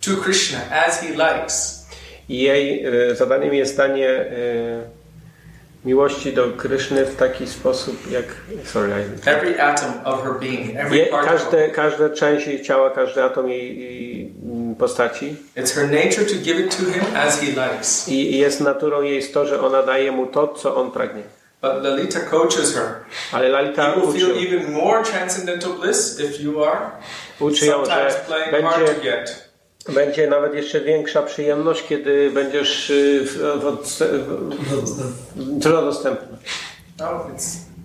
to 0.00 0.16
Krishna 0.22 0.58
as 0.86 1.00
he 1.00 1.08
likes, 1.08 1.83
I 2.28 2.38
jej 2.38 2.86
y, 3.10 3.14
zadaniem 3.14 3.54
jest 3.54 3.76
danie 3.76 4.08
y, 4.10 5.04
miłości 5.84 6.32
do 6.32 6.46
Kryszny 6.56 7.04
w 7.04 7.16
taki 7.16 7.46
sposób, 7.46 8.10
jak. 8.10 8.24
Sorry, 8.64 8.88
I, 8.88 9.28
every 9.28 9.62
atom 9.62 9.92
of 10.04 10.22
her 10.22 10.32
being, 10.40 10.76
every 10.76 10.96
Je, 10.96 11.06
każde, 11.06 11.68
każda 11.68 12.10
część 12.10 12.46
jej 12.46 12.62
ciała, 12.62 12.90
każdy 12.90 13.22
atom 13.22 13.48
jej, 13.48 13.80
jej 13.80 14.32
mm, 14.44 14.74
postaci. 14.74 15.36
It's 15.56 15.74
her 15.74 15.90
nature 15.90 16.24
to 16.24 16.34
give 16.42 16.60
it 16.60 16.76
to 16.76 16.84
him 16.84 17.16
as 17.16 17.40
he 17.40 17.46
likes. 17.46 18.08
I 18.08 18.38
jest 18.38 18.60
naturą 18.60 19.02
jej 19.02 19.22
to, 19.22 19.46
że 19.46 19.60
ona 19.60 19.82
daje 19.82 20.12
mu 20.12 20.26
to, 20.26 20.48
co 20.48 20.76
on 20.76 20.90
pragnie. 20.90 21.22
But 21.62 21.82
Lalita 21.82 22.20
coaches 22.20 22.74
her. 22.74 23.04
Ale 23.32 23.48
Lalita 23.48 23.88
You 23.88 24.00
will 24.00 24.10
uczy, 24.10 24.18
feel 24.18 24.46
even 24.46 24.72
more 24.72 25.02
transcendental 25.02 25.72
bliss 25.72 26.20
if 26.20 26.42
you 26.42 26.64
are 26.64 26.90
uczy 27.40 27.66
ją, 27.66 27.84
że 27.84 28.14
będzie, 28.50 28.94
to 28.94 29.00
get. 29.02 29.43
Będzie 29.88 30.26
nawet 30.26 30.54
jeszcze 30.54 30.80
większa 30.80 31.22
przyjemność, 31.22 31.84
kiedy 31.88 32.30
będziesz 32.30 32.90
y, 32.90 33.20
w, 33.24 33.36
w, 33.36 33.88
w, 35.36 35.60
trudno 35.60 35.82
dostępny. 35.82 36.38
No, 37.00 37.26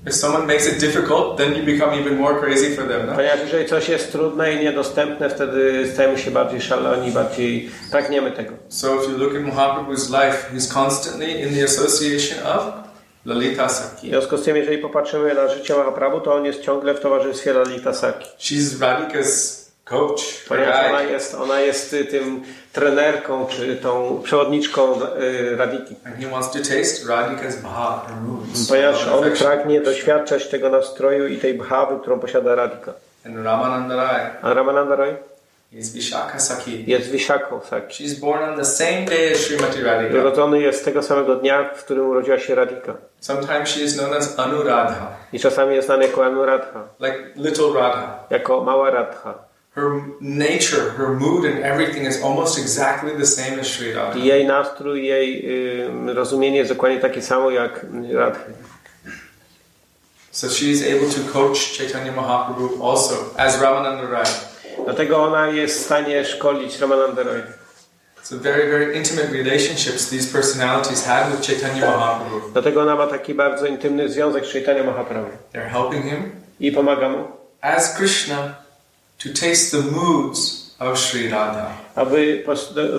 if 0.07 0.13
someone 0.13 0.45
makes 0.47 0.67
it 0.67 0.79
difficult, 0.79 1.37
then 1.37 1.55
you 1.55 1.63
become 1.65 1.93
even 1.93 2.17
more 2.17 2.39
crazy 2.39 2.75
for 2.75 2.87
them. 2.87 3.07
No? 3.07 3.15
Ponieważ 3.15 3.39
jeżeli 3.39 3.65
coś 3.65 3.89
jest 3.89 4.11
trudne 4.11 4.53
i 4.53 4.63
niedostępne, 4.63 5.29
wtedy 5.29 5.91
stajemy 5.93 6.17
się 6.17 6.31
bardziej 6.31 6.61
szaleni, 6.61 7.11
bardziej 7.11 7.69
pragniemy 7.91 8.31
tego. 8.31 8.53
So 8.69 8.95
if 8.95 9.11
you 9.11 9.17
look 9.17 9.35
at 9.35 9.41
Mahaprabhu's 9.41 10.09
life, 10.09 10.55
he's 10.55 10.73
constantly 10.73 11.31
in 11.31 11.55
the 11.55 11.63
association 11.63 12.47
of 12.47 12.63
Lalita 13.25 13.67
W 13.67 13.71
Saki. 13.71 14.09
związku 14.09 14.37
z 14.37 14.43
tym, 14.43 14.55
jeżeli 14.57 14.77
popatrzymy 14.77 15.33
na 15.33 15.47
życie 15.47 15.75
Mahaprabhu, 15.77 16.21
to 16.21 16.33
on 16.33 16.45
jest 16.45 16.61
ciągle 16.61 16.93
w 16.93 16.99
towarzystwie 16.99 17.53
Lalita 17.53 17.93
Saki. 17.93 18.25
She's 18.39 18.79
Radhika's 18.79 19.58
coach, 19.89 20.45
Ponieważ 20.47 20.85
ona 20.89 21.01
jest, 21.01 21.35
ona 21.35 21.59
jest 21.59 21.93
y, 21.93 22.05
tym 22.05 22.43
trenerką, 22.73 23.45
czy 23.49 23.75
tą 23.75 24.21
przewodniczką 24.23 25.01
y, 25.01 25.55
Radiki. 25.57 25.95
And 26.05 26.15
he 26.15 26.29
wants 26.29 26.51
to 26.51 26.57
taste 26.59 27.05
Radhika's 27.07 27.55
bhav. 27.61 27.99
Ponieważ 28.69 29.07
on 29.07 29.31
pragnie 29.31 29.81
doświadczać 29.81 30.47
tego 30.47 30.69
nastroju 30.69 31.27
i 31.27 31.37
tej 31.37 31.53
bhawy, 31.53 31.99
którą 32.01 32.19
posiada 32.19 32.55
Radika. 32.55 32.93
And 33.25 33.45
Ramananda 33.45 33.95
Rai 33.95 34.21
A 34.41 34.53
Ramananda 34.53 34.95
Roy 34.95 35.15
is 35.73 35.93
Vishaka 35.93 36.39
Saki. 36.39 36.83
jest 36.91 37.11
Vishaką 37.11 37.61
Saki. 37.69 38.03
She's 38.03 38.19
born 38.19 38.43
on 38.43 38.57
the 38.57 38.65
same 38.65 39.01
day 39.05 39.31
as 39.31 39.37
Srimati 39.37 39.81
Radhika. 39.83 40.19
Urodzony 40.19 40.59
jest 40.61 40.85
tego 40.85 41.03
samego 41.03 41.35
dnia, 41.35 41.69
w 41.75 41.83
którym 41.83 42.09
urodziła 42.09 42.39
się 42.39 42.55
Radika. 42.55 42.93
Sometimes 43.19 43.69
she 43.69 43.81
is 43.81 43.97
known 43.97 44.13
as 44.13 44.39
Anuradha, 44.39 45.07
I 45.33 45.39
czasami 45.39 45.75
jest 45.75 45.85
znany 45.87 46.05
jako 46.05 46.25
Anuradha, 46.25 46.83
like 46.99 47.17
little 47.35 47.73
Radha. 47.75 48.23
jako 48.29 48.63
mała 48.63 48.89
Radha. 48.89 49.48
Her 49.79 50.01
nature, 50.19 50.91
her 50.97 51.13
mood, 51.13 51.45
and 51.45 51.63
everything 51.63 52.05
is 52.05 52.21
almost 52.21 52.59
exactly 52.59 53.11
the 53.17 53.25
same 53.25 53.59
as 53.59 53.67
Sri 53.67 53.93
Radha. 53.93 54.19
Jej 54.19 54.47
nastrój, 54.47 55.05
jej 55.05 55.45
y, 56.09 56.13
rozumienie 56.13 56.57
jest 56.57 56.71
dokładnie 56.71 56.99
takie 56.99 57.21
samo 57.21 57.49
jak 57.49 57.85
Radhy. 58.13 58.53
So 60.31 60.49
she 60.49 60.65
is 60.65 60.83
able 60.83 61.09
to 61.09 61.33
coach 61.33 61.77
Chaitanya 61.77 62.11
Mahaprabhu 62.11 62.83
also 62.91 63.15
as 63.37 63.61
Ramananda 63.61 64.09
Rai. 64.09 64.25
Dlatego 64.85 65.23
ona 65.23 65.47
jest 65.47 65.79
w 65.79 65.85
stanie 65.85 66.25
szkolić 66.25 66.79
Ramananda 66.79 67.21
a 68.31 68.35
very, 68.35 68.69
very 68.69 68.95
intimate 68.97 69.31
relationships 69.31 70.09
these 70.09 70.31
personalities 70.31 71.05
had 71.05 71.31
with 71.31 71.41
Chaitanya 71.41 71.81
Mahaprabhu. 71.81 72.51
Dlatego 72.53 72.81
ona 72.81 72.95
ma 72.95 73.07
taki 73.07 73.33
bardzo 73.33 73.65
intymny 73.65 74.09
związek 74.09 74.45
z 74.45 74.51
Chaitanya 74.53 74.83
Mahaprabhu. 74.83 75.29
They're 75.53 75.69
helping 75.69 76.03
him 76.03 76.31
I 76.59 76.71
pomaga 76.71 77.09
mu, 77.09 77.27
as 77.61 77.97
Krishna 77.97 78.55
to 79.23 79.29
taste 79.29 79.71
the 79.77 79.83
moods 79.91 80.69
of 80.79 80.99
Sri 80.99 81.29
Radha. 81.29 81.71
aby 81.95 82.43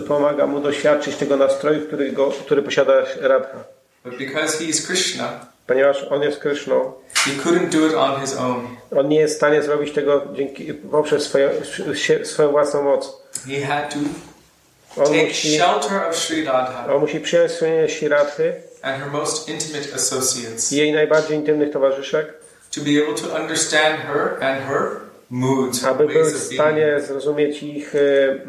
pomaga 0.09 0.47
mu 0.47 0.61
doświadczyć 0.61 1.17
tego 1.17 1.37
nastroju, 1.37 1.87
który, 1.87 2.13
go, 2.13 2.31
który 2.31 2.63
posiada 2.63 2.93
Radha. 3.21 3.65
But 4.05 4.19
because 4.19 4.59
he 4.59 4.65
is 4.65 4.87
Krishna, 4.87 5.51
Ponieważ 5.67 6.03
on 6.11 6.23
jest 6.23 6.39
Kryszną, 6.39 6.93
he 7.15 7.31
couldn't 7.31 7.69
do 7.69 7.87
it 7.87 7.95
on 7.95 8.21
his 8.21 8.37
own. 8.37 8.69
on 8.99 9.09
nie 9.09 9.21
jest 9.21 9.35
w 9.35 9.37
stanie 9.37 9.63
zrobić 9.63 9.95
tego 9.95 10.23
dzięki, 10.35 10.75
poprzez 10.75 11.23
swoją, 11.23 11.49
sie- 11.95 12.25
swoją 12.25 12.51
własną 12.51 12.83
moc. 12.83 13.23
He 13.49 13.67
had 13.67 13.91
to 13.95 13.99
On 14.97 15.07
take 15.07 15.27
musi, 15.27 15.59
shelter 15.59 16.09
of 16.09 16.17
Sri 16.17 16.45
Radha 16.45 16.95
on 16.95 17.01
musi 17.01 17.21
przyjąć 17.21 17.53
schronienie 17.53 17.89
Siradhy 17.89 18.53
and 18.83 19.03
her 19.03 19.11
most 19.13 19.49
intimate 19.49 19.95
associates 19.95 20.73
i 20.73 20.77
jej 20.77 20.93
najbardziej 20.93 21.37
intymnych 21.37 21.71
towarzyszek, 21.73 22.27
to 22.75 22.81
be 22.81 22.91
able 23.05 23.15
to 23.29 23.37
understand 23.43 23.97
her 24.01 24.45
and 24.45 24.63
her 24.69 24.91
aby 25.89 26.07
był 26.07 26.25
w 26.25 26.39
stanie 26.39 27.01
zrozumieć 27.01 27.63
ich, 27.63 27.95
y, 27.95 28.41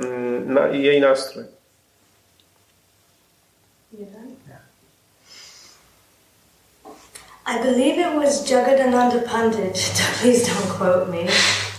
na, 0.45 0.67
jej 0.67 1.01
nastrój. 1.01 1.43
I 7.47 7.63
believe 7.63 7.97
it 7.97 8.15
was 8.15 8.49
Jagadananda 8.49 9.19
Pandit. 9.19 9.91
Please 10.21 10.45
don't 10.45 10.77
quote 10.77 11.11
me 11.11 11.27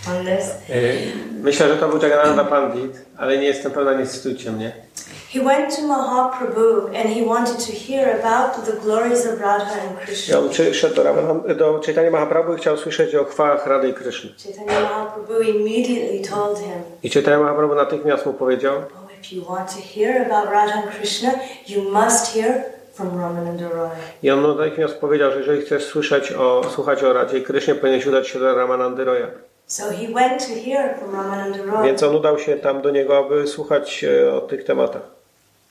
on 0.07 0.25
this. 0.25 0.69
Y, 0.69 1.33
Myślę, 1.43 1.67
że 1.67 1.77
to 1.77 1.89
był 1.89 2.01
Jagannatha 2.01 2.45
Pandit, 2.45 2.91
ale 3.17 3.37
nie 3.37 3.47
jestem 3.47 3.71
pewna, 3.71 3.93
nie 3.93 4.05
cytujcie 4.05 4.51
mnie. 4.51 4.71
He 5.33 5.39
went 5.39 5.75
to 5.75 5.81
Mahaprabhu 5.81 6.87
and 6.95 7.09
he 7.09 7.21
wanted 7.25 7.57
to 7.65 7.71
hear 7.71 8.19
about 8.19 8.65
the 8.65 8.71
glories 8.83 9.25
of 9.25 9.39
Radha 9.41 9.73
and 9.81 9.97
I 10.01 10.05
Krishna. 10.05 10.39
on 10.39 10.49
przyszedł 10.49 10.95
do, 10.95 11.03
Raman- 11.03 11.55
do 11.57 11.79
Chaitanya 11.85 12.11
Mahaprabhu 12.11 12.53
i 12.53 12.57
chciał 12.57 12.77
słyszeć 12.77 13.15
o 13.15 13.23
chwałach 13.25 13.67
Rady 13.67 13.89
i 13.89 13.93
Kryszny. 13.93 14.29
Chaitanya 14.43 14.79
Mahaprabhu 14.81 15.41
immediately 15.41 16.19
told 16.29 16.59
him, 16.59 16.73
I 17.03 17.09
Chaitanya 17.09 17.39
Mahaprabhu 17.39 17.75
natychmiast 17.75 18.25
mu 18.25 18.33
powiedział, 18.33 18.73
Oh, 18.75 19.09
if 19.21 19.35
you 19.35 19.45
want 19.49 19.69
to 19.69 19.81
hear 19.95 20.21
about 20.31 20.45
Radha 20.51 20.73
and 20.73 20.91
Krishna, 20.97 21.29
you 21.67 21.81
must 21.91 22.33
hear 22.35 22.63
from 22.93 23.21
Ramananda 23.21 23.69
Roy. 23.69 23.89
i 24.23 24.31
on 24.31 24.57
natychmiast 24.57 24.93
powiedział, 24.97 25.31
że 25.31 25.37
jeżeli 25.39 25.61
chcesz 25.61 25.85
słyszeć 25.85 26.31
o, 26.31 26.61
słuchać 26.69 27.03
o 27.03 27.13
Radzie 27.13 27.37
i 27.37 27.43
Krysznie, 27.43 27.75
powinieneś 27.75 28.05
udać 28.07 28.27
się 28.27 28.39
do 28.39 28.55
Ramanandy 28.55 29.03
Roya. 29.05 29.27
So 29.67 29.83
he 29.83 30.13
went 30.13 30.47
to 30.47 30.53
hear 30.65 30.95
from 30.99 31.15
Ramananda 31.15 31.63
Roy. 31.73 31.85
Więc 31.85 32.03
on 32.03 32.15
udał 32.15 32.39
się 32.39 32.55
tam 32.55 32.81
do 32.81 32.89
niego, 32.89 33.17
aby 33.17 33.47
słuchać 33.47 34.03
e, 34.03 34.33
o 34.33 34.41
tych 34.41 34.63
tematach. 34.63 35.01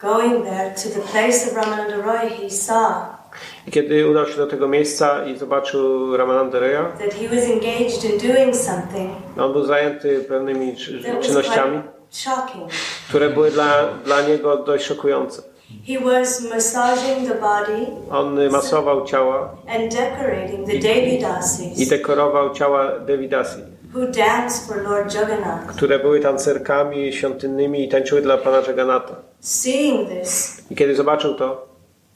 Going 0.02 0.44
there 0.44 0.74
to 0.74 0.88
the 0.88 1.00
place 1.00 1.46
of 1.46 1.56
Ramananda 1.56 2.04
Roy, 2.04 2.28
he 2.28 2.50
saw 2.50 3.22
I 3.66 3.70
kiedy 3.70 4.08
udał 4.10 4.26
się 4.26 4.36
do 4.36 4.46
tego 4.46 4.68
miejsca 4.68 5.26
i 5.26 5.38
zobaczył 5.38 6.16
Ramanandę 6.16 6.60
Roya, 6.60 6.84
that 6.98 7.14
he 7.14 7.28
was 7.28 7.44
engaged 7.44 8.04
in 8.04 8.32
doing 8.32 8.56
something 8.56 9.10
on 9.38 9.52
był 9.52 9.64
zajęty 9.64 10.24
pewnymi 10.28 10.76
czynnościami, 11.22 11.82
shocking. 12.10 12.70
które 13.08 13.30
były 13.30 13.50
dla, 13.50 13.88
dla 14.04 14.20
niego 14.20 14.56
dość 14.56 14.84
szokujące. 14.84 15.42
He 15.86 16.00
was 16.00 16.50
massaging 16.50 17.28
the 17.28 17.34
body 17.34 17.86
On 18.10 18.50
masował 18.50 19.06
ciała 19.06 19.54
and 19.68 19.92
decorating 19.92 20.66
the 20.66 21.82
i 21.82 21.86
dekorował 21.86 22.54
ciała 22.54 22.98
Devidasi, 22.98 23.62
who 23.94 24.06
danced 24.06 24.66
for 24.66 24.82
Lord 24.82 25.14
Jagannath. 25.14 25.66
które 25.76 25.98
były 25.98 26.20
tancerkami 26.20 27.12
świątynnymi 27.12 27.84
i 27.84 27.88
tańczyły 27.88 28.22
dla 28.22 28.38
Pana 28.38 28.62
Jagannatha. 28.66 29.31
Seeing 29.42 30.08
this, 30.08 30.62
I 30.70 30.76
kiedy 30.76 30.94
zobaczył 30.96 31.34
to, 31.34 31.66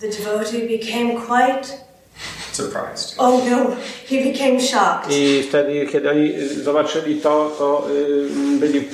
the 0.01 0.09
devotee 0.09 0.79
became 0.79 1.21
quite, 1.27 1.69
Surprised. 2.53 3.15
oh 3.19 3.41
no, 3.51 3.57
he 4.11 4.33
became 4.33 4.61
shocked. 4.61 5.11
i 5.11 5.43
wtedy, 5.43 5.87
kiedy 5.87 6.11
oni 6.11 6.33
zobaczyli 6.49 7.21
to, 7.21 7.51
to 7.59 7.87
y, 7.91 8.59
byli, 8.61 8.89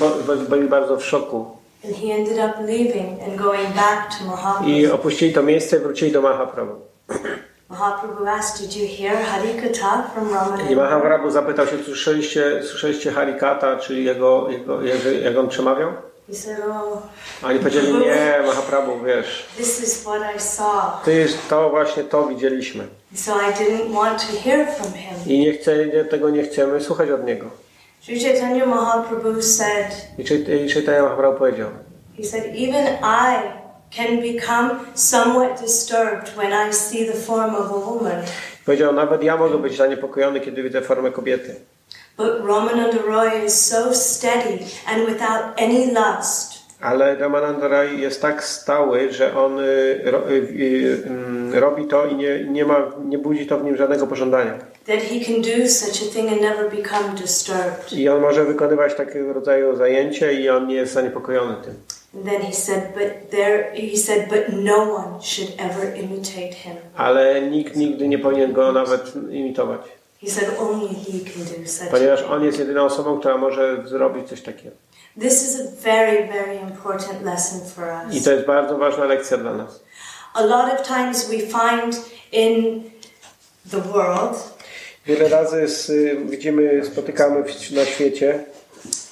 byli 0.48 0.68
bardzo 0.68 0.96
w 0.96 1.04
szoku. 1.04 1.46
And 1.84 1.96
he 1.96 2.12
ended 2.12 2.38
up 2.38 2.60
leaving 2.66 3.22
and 3.22 3.36
going 3.36 3.68
back 3.74 4.10
to 4.18 4.24
I 4.24 4.26
Mahaprabhu. 4.26 4.94
opuścili 4.94 5.32
to 5.32 5.42
miejsce 5.42 5.76
i 5.76 5.80
wrócili 5.80 6.12
do 6.12 6.22
Mahaprabhu. 6.22 6.74
Mahaprabhu 7.68 8.26
asked, 8.26 8.60
Did 8.62 8.76
you 8.76 8.88
hear 8.98 9.24
Harikatha 9.24 10.10
from 10.14 10.28
I 10.28 10.32
Ramananda? 10.34 10.74
Mahaprabhu 10.76 11.30
zapytał 11.30 11.66
się, 11.66 11.78
słyszeliście, 11.84 12.62
słyszeliście 12.62 13.10
Harikata, 13.12 13.76
czyli 13.76 14.04
jego, 14.04 14.50
jego, 14.50 14.82
jak, 14.82 14.98
jak 15.22 15.38
on 15.38 15.48
przemawiał? 15.48 15.92
He 16.32 16.38
said, 16.38 16.58
Oh, 16.70 17.02
oni 17.42 17.58
powiedzieli, 17.58 17.92
nie, 17.92 18.42
Mahaprabhu, 18.46 19.04
wiesz, 19.04 19.46
this 19.56 19.80
is 19.82 20.02
what 20.02 20.22
I 20.36 20.40
saw. 20.40 21.00
ty, 21.04 21.26
to 21.48 21.70
właśnie 21.70 22.04
to 22.04 22.26
widzieliśmy. 22.26 22.84
So 23.14 23.32
I 23.40 23.52
didn't 23.64 23.92
want 23.94 24.18
to 24.26 24.36
hear 24.50 24.66
from 24.72 24.92
him. 24.92 25.14
I 25.26 25.38
nie 25.38 25.52
chce, 25.52 25.86
nie, 25.86 26.04
tego 26.04 26.30
nie 26.30 26.42
chcemy 26.42 26.80
słuchać 26.80 27.10
od 27.10 27.24
niego. 27.26 27.46
Sri 28.00 28.20
Chaitanya 28.20 28.66
Mahaprabhu 28.66 29.42
said, 29.42 29.86
I 30.18 30.24
Chait- 30.24 30.64
i 30.66 30.70
Chaitanya 30.72 31.02
Mahaprabhu 31.02 31.38
powiedział, 31.38 31.68
He 32.18 32.24
said, 32.24 32.44
Even 32.46 32.86
I 33.02 33.36
can 33.96 34.20
become 34.20 34.70
somewhat 34.94 35.60
disturbed 35.60 36.30
when 36.36 36.52
I 36.70 36.72
see 36.74 37.06
the 37.06 37.18
form 37.18 37.54
of 37.54 37.70
a 37.70 37.74
woman. 37.90 38.22
powiedział, 38.66 38.92
nawet 38.92 39.22
ja 39.22 39.36
mogę 39.36 39.58
być 39.58 39.76
zaniepokojony, 39.76 40.40
kiedy 40.40 40.62
widzę 40.62 40.80
formę 40.82 41.10
kobiety. 41.10 41.54
But 42.16 42.44
Roy 43.06 43.44
is 43.46 43.54
so 43.54 43.94
steady 43.94 44.58
and 44.86 45.08
without 45.08 45.60
any 45.60 45.86
lust 45.86 46.62
Ale 46.82 47.16
Ramananda 47.16 47.68
Rai 47.68 48.00
jest 48.00 48.22
tak 48.22 48.44
stały, 48.44 49.12
że 49.12 49.36
on 49.36 49.58
y, 49.60 50.00
ro, 50.04 50.30
y, 50.30 50.32
y, 50.32 51.02
mm, 51.06 51.54
robi 51.54 51.86
to 51.86 52.06
i 52.06 52.14
nie, 52.14 52.44
nie, 52.44 52.64
ma, 52.64 52.92
nie 53.04 53.18
budzi 53.18 53.46
to 53.46 53.58
w 53.58 53.64
nim 53.64 53.76
żadnego 53.76 54.06
pożądania. 54.06 54.58
that 54.86 55.02
he 55.02 55.20
can 55.20 55.40
do 55.42 55.68
such 55.68 56.02
a 56.02 56.10
thing 56.10 56.28
and 56.28 56.40
never 56.40 56.68
become 56.68 57.14
disturbed. 57.14 57.92
I 57.92 58.08
on 58.08 58.20
może 58.20 58.44
wykonywać 58.44 58.94
takiego 58.94 59.32
rodzaju 59.32 59.76
zajęcie 59.76 60.32
i 60.32 60.48
on 60.48 60.66
nie 60.66 60.74
jest 60.74 60.92
zaniepokojony 60.92 61.54
tym. 61.64 61.74
Then 62.24 62.42
he 62.42 62.52
said, 62.52 62.80
but 62.94 63.30
there, 63.30 63.72
he 63.74 63.96
said, 63.96 64.28
but 64.28 64.62
no 64.62 64.76
one 64.76 65.22
should 65.22 65.52
ever 65.58 65.96
imitate 65.96 66.52
him. 66.52 66.76
Ale 66.96 67.42
nikt 67.42 67.76
nigdy 67.76 68.08
nie 68.08 68.18
powinien 68.18 68.52
go 68.52 68.72
nawet 68.72 69.12
imitować. 69.30 69.80
Ponieważ 71.90 72.22
on 72.22 72.44
jest 72.44 72.58
jedyną 72.58 72.84
osobą, 72.84 73.20
która 73.20 73.36
może 73.36 73.82
zrobić 73.88 74.28
coś 74.28 74.40
takiego. 74.40 74.76
This 75.20 75.42
is 75.42 75.60
a 75.60 75.82
very, 75.82 76.28
very 76.28 76.54
important 76.56 77.22
lesson 77.22 77.60
for 77.74 77.84
I 78.12 78.16
us. 78.16 78.24
to 78.24 78.32
jest 78.32 78.46
bardzo 78.46 78.78
ważna 78.78 79.04
lekcja 79.04 79.36
dla 79.36 79.54
nas. 79.54 79.82
A 80.34 80.40
lot 80.42 80.80
of 80.80 80.86
times 80.88 81.28
we 81.28 81.38
find 81.38 82.00
in 82.32 82.82
the 83.70 83.80
world, 83.80 84.52
Wiele 85.06 85.28
razy 85.28 85.68
z, 85.68 85.90
y, 85.90 86.16
widzimy, 86.28 86.82
spotykamy 86.84 87.44
w, 87.44 87.72
na 87.72 87.84
świecie 87.84 88.44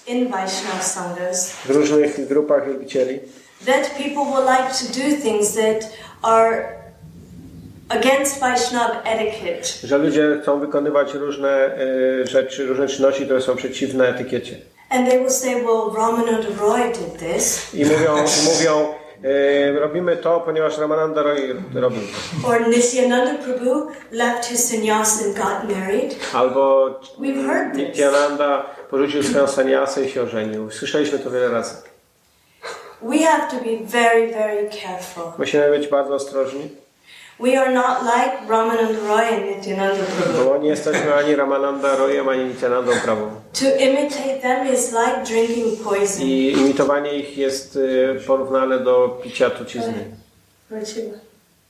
in 0.06 0.28
Vaishnava 0.28 0.82
Sanghas, 0.82 1.50
w 1.64 1.70
różnych 1.70 2.28
grupach 2.28 2.66
wielbicieli, 2.66 3.20
that 3.66 3.90
people 3.90 4.24
will 4.24 4.44
like 4.46 4.70
to 4.70 4.84
do 4.98 5.22
things 5.22 5.54
that 5.54 5.92
are 6.22 6.80
against 7.91 8.41
Vaishnava 8.41 9.03
etiquette. 9.05 9.68
że 9.84 9.99
ludzie 9.99 10.38
chcą 10.43 10.61
wykonywać 10.61 11.14
różne 11.14 11.78
y, 12.22 12.26
rzeczy, 12.26 12.66
różne 12.66 12.88
czynności, 12.88 13.24
które 13.24 13.41
są 13.41 13.57
przeciwne 13.57 14.09
etykiecie. 14.09 14.57
And 14.91 15.09
they 15.11 15.18
will 15.18 15.30
say, 15.30 15.55
well, 15.55 15.91
Ramananda 15.97 16.49
Roy 16.61 16.80
did 16.93 17.18
this, 17.34 17.74
I 17.74 17.84
mówią, 17.84 18.14
mówią 18.59 18.95
y, 19.24 19.80
robimy 19.80 20.16
to, 20.16 20.41
ponieważ 20.41 20.78
Ramananda 20.78 21.22
Roy 21.22 21.55
robił 21.74 22.01
to. 22.43 22.49
or 22.49 22.68
Nityananda 22.68 23.34
Prabhu 23.34 23.86
left 24.12 24.47
his 24.47 24.68
sannyas 24.70 25.22
and 25.24 25.36
got 25.36 25.76
married. 25.76 26.14
Albo 26.34 26.86
We've 27.20 27.47
heard 27.47 27.74
this. 27.74 27.82
Nityananda 27.88 28.66
porzucił 28.91 29.22
swoją 29.22 29.47
saniasę 29.47 30.05
i 30.05 30.11
się 30.11 30.22
ożenił. 30.22 30.70
Słyszeliśmy 30.70 31.18
to 31.18 31.30
wiele 31.30 31.49
razy. 31.49 31.74
We 33.03 33.18
have 33.18 33.51
to 33.51 33.57
be 33.57 33.76
very, 33.86 34.28
very 34.34 34.70
careful. 34.70 35.22
Musimy 35.38 35.70
być 35.70 35.88
bardzo 35.88 36.14
ostrożni, 36.14 36.68
We 37.41 37.57
are 37.57 37.72
not 37.72 38.05
like 38.05 38.47
Ramananda 38.49 39.09
Roy 39.09 39.22
and 39.22 39.57
Nityananda 39.57 40.05
Prabhu. 40.05 40.45
bo 40.45 40.59
nie 40.59 40.68
jesteśmy 40.68 41.14
ani 41.14 41.36
Ramananda 41.36 41.97
Royem, 41.97 42.28
ani 42.28 42.45
Nityanandą 42.45 42.93
Prawą. 43.05 43.30
To 43.53 43.66
imitate 43.78 44.41
them 44.43 44.74
is 44.74 44.93
like 44.93 45.24
drinking 45.24 45.80
poison. 45.84 46.22
I 46.26 46.53
imitowanie 46.53 47.14
ich 47.14 47.38
jest 47.38 47.76
y, 47.76 48.20
porównane 48.26 48.78
do 48.78 49.20
picia 49.22 49.51
trucizny. 49.51 50.05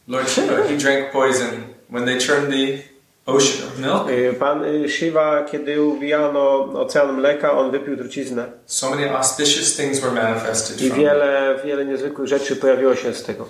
Lord 0.08 0.28
Shiva, 0.28 0.54
he 0.68 0.76
drank 0.76 1.12
poison 1.12 1.48
when 1.90 2.04
they 2.04 2.18
turned 2.18 2.50
the 2.52 2.78
ocean 3.26 3.68
of 3.68 3.78
milk. 3.78 4.08
Y, 4.10 4.34
Pan 4.38 4.64
y, 4.64 4.88
Shiva, 4.88 5.44
kiedy 5.44 5.82
uwijano 5.82 6.58
ocean 6.80 7.12
mleka, 7.12 7.52
on 7.52 7.70
wypił 7.70 7.96
truciznę. 7.96 8.44
So 8.66 8.90
many 8.90 9.10
auspicious 9.10 9.76
things 9.76 10.00
were 10.00 10.12
manifested 10.22 10.80
I 10.80 10.90
wiele, 10.90 11.58
wiele 11.64 11.84
niezwykłych 11.84 12.28
rzeczy 12.28 12.56
pojawiło 12.56 12.94
się 12.94 13.14
z 13.14 13.22
tego. 13.22 13.46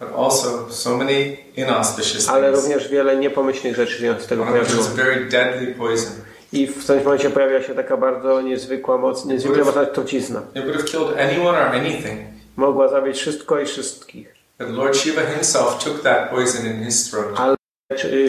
But 0.00 0.08
also 0.16 0.70
so 0.70 0.96
many 0.96 1.36
inauspicious 1.56 2.28
Ale 2.28 2.52
things. 2.52 2.64
również 2.64 2.88
wiele 2.88 3.16
niepomyślnych 3.16 3.76
rzeczy 3.76 3.98
się 4.00 4.14
z 4.20 4.26
tego 4.26 4.44
pojawiło. 4.44 4.80
is 4.80 4.86
a 4.86 4.94
very 4.94 5.24
deadly 5.24 5.74
poison. 5.74 6.12
I 6.52 6.66
w 6.66 6.84
którymś 6.84 7.04
momencie 7.04 7.30
pojawia 7.30 7.62
się 7.62 7.74
taka 7.74 7.96
bardzo 7.96 8.40
niezwykła 8.40 8.98
moc, 8.98 9.24
niezwykle 9.24 9.64
mocna 9.64 9.86
trucizna. 9.86 10.42
It 10.54 10.62
would 10.64 10.76
have 10.76 10.84
killed 10.84 11.18
anyone 11.18 11.58
or 11.58 11.66
anything. 11.76 12.20
Mogła 12.56 12.88
zabić 12.88 13.16
wszystko 13.18 13.60
i 13.60 13.66
wszystkich. 13.66 14.34
But 14.58 14.68
Lord 14.70 14.96
Shiva 14.96 15.22
himself 15.22 15.84
took 15.84 16.02
that 16.02 16.30
poison 16.30 16.66
in 16.66 16.84
his 16.84 17.10
throat. 17.10 17.26
Ale 17.36 17.56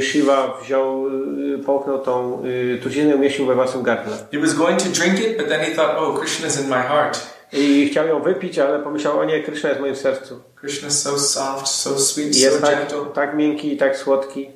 Shiva 0.02 0.58
wziął, 0.64 1.08
y, 1.56 1.60
połknął 1.66 2.00
tą 2.00 2.44
y, 2.46 2.80
truciznę 2.82 3.12
i 3.12 3.14
umieścił 3.14 3.46
we 3.46 3.56
własnym 3.56 3.84
gardle. 3.84 4.18
He 4.32 4.40
was 4.40 4.54
going 4.54 4.84
to 4.84 4.90
drink 4.90 5.20
it, 5.20 5.38
but 5.38 5.48
then 5.50 5.60
he 5.60 5.72
thought, 5.76 5.96
oh, 5.98 6.20
Krishna's 6.20 6.62
in 6.62 6.68
my 6.70 6.82
heart. 6.82 7.20
I 7.52 7.90
chciał 7.90 8.08
ją 8.08 8.22
wypić, 8.22 8.60
ale 8.60 8.80
pomyślał, 8.80 9.20
o 9.20 9.26
nie, 9.26 9.44
Krishna 9.44 9.70
jest 9.70 9.80
w 9.80 9.82
moim 9.82 9.96
sercu. 9.96 10.40
Krishna's 10.64 10.90
so 10.90 11.20
soft, 11.20 11.68
so 11.68 12.00
sweet, 12.00 12.30
I 12.30 12.34
so 12.34 12.46
jest 12.46 12.62
tak, 12.62 12.80
gentle. 12.80 13.06
tak 13.14 13.36
miękki 13.36 13.74
i 13.74 13.78
tak 13.78 13.98
słodki. 13.98 14.50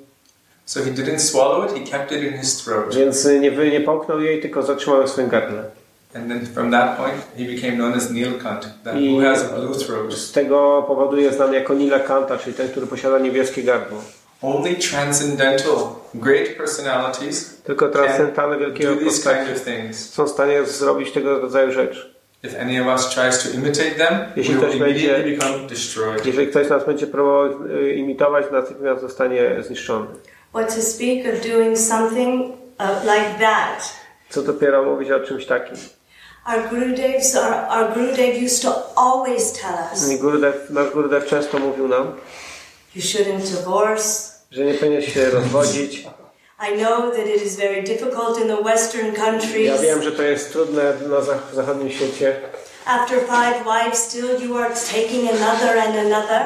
So 0.65 0.79
he 0.83 0.91
didn't 0.91 1.19
swallow 1.19 1.71
it, 1.71 1.77
he 1.77 1.97
kept 1.97 2.11
it 2.11 2.23
in 2.23 2.37
his 2.37 2.63
throat. 2.63 2.95
Więc 2.95 3.25
y, 3.25 3.39
nie, 3.39 3.51
nie 3.51 3.81
połknął 3.81 4.21
jej, 4.21 4.41
tylko 4.41 4.63
zatrzymał 4.63 5.01
ją 5.01 5.07
w 5.07 5.09
swoim 5.09 5.29
gardle. 5.29 5.63
And 6.15 6.27
then 6.27 6.45
from 6.45 6.71
that 6.71 6.97
point, 6.97 7.21
he 7.37 7.45
became 7.45 7.77
known 7.77 7.93
as 7.93 8.11
Nilkant, 8.11 8.67
that 8.83 8.95
I 8.95 9.09
who 9.09 9.21
has 9.21 9.43
a 9.43 9.55
blue 9.55 9.75
throat. 9.75 10.13
z 10.13 10.31
tego 10.31 10.83
powodu 10.87 11.17
jest 11.17 11.37
znany 11.37 11.55
jako 11.55 11.73
Nila 11.73 11.99
Kanta, 11.99 12.37
czyli 12.37 12.55
ten, 12.55 12.69
który 12.69 12.87
posiada 12.87 13.19
niebieskie 13.19 13.63
gardło. 13.63 13.97
Only 14.41 14.75
transcendental, 14.75 15.95
great 16.13 16.57
personalities 16.57 17.61
Tylko 17.63 17.89
transcendentalne 17.89 18.57
these 18.71 18.95
postaci 19.05 19.45
kind 19.45 19.91
of 19.91 19.95
są 19.95 20.25
w 20.25 20.29
stanie 20.29 20.65
zrobić 20.65 21.11
tego 21.11 21.39
rodzaju 21.39 21.71
rzecz. 21.71 22.11
If 22.43 22.59
any 22.59 22.81
of 22.81 22.87
us 22.87 23.09
tries 23.09 23.43
to 23.43 23.49
imitate 23.49 23.91
them, 23.91 24.19
we 24.19 24.33
Jeśli 24.35 24.55
will 24.55 24.63
ktoś 24.63 24.79
będzie- 24.79 25.05
immediately 25.05 25.37
become 25.37 25.67
destroyed. 25.67 26.25
Jeżeli 26.25 26.47
ktoś 26.47 26.69
nas 26.69 26.85
będzie 26.85 27.07
próbował 27.07 27.65
y, 27.67 27.93
imitować, 27.93 28.45
natychmiast 28.51 29.01
zostanie 29.01 29.63
zniszczony. 29.67 30.07
What 30.53 30.75
to 30.75 30.81
speak 30.81 31.19
of 31.33 31.51
doing 31.51 31.77
something 31.77 32.45
uh, 32.79 33.03
like 33.03 33.39
that? 33.39 33.93
Co 34.29 34.41
dopiero 34.41 34.83
mówić 34.83 35.11
o 35.11 35.19
czymś 35.19 35.45
takim. 35.45 35.75
Our 36.47 36.69
Gurudevs, 36.69 37.35
our, 37.35 37.53
our 37.69 37.93
Gurudev 37.93 38.43
used 38.45 38.61
to 38.61 38.93
always 38.95 39.53
tell 39.53 39.75
us, 39.93 40.19
Gurudev, 40.21 40.69
nasz 40.69 40.89
Gurudev 40.93 41.25
często 41.25 41.59
mówił 41.59 41.87
nam, 41.87 42.07
you 42.95 43.01
shouldn't 43.01 43.39
divorce. 43.57 44.31
że 44.51 44.65
nie 44.65 44.73
powinien 44.73 45.01
się 45.01 45.29
rozwodzić. 45.29 46.07
I 46.70 46.78
know 46.78 47.12
that 47.12 47.28
it 47.28 47.41
is 47.45 47.55
very 47.55 47.84
difficult 47.84 48.38
in 48.41 48.47
the 48.47 48.62
Western 48.64 49.12
countries. 49.16 49.68
Ja 49.68 49.78
wiem, 49.78 50.01
że 50.03 50.12
to 50.12 50.24
jest 50.24 50.51
trudne 50.51 50.84
na 51.09 51.22
zach- 51.22 51.53
zachodnim 51.53 51.89
świecie. 51.89 52.36
After 52.86 53.20
five 53.20 53.64
wives, 53.66 53.99
still 53.99 54.41
you 54.49 54.57
are 54.57 54.70
taking 54.91 55.30
another 55.30 55.78
and 55.80 55.95
another. 55.95 56.41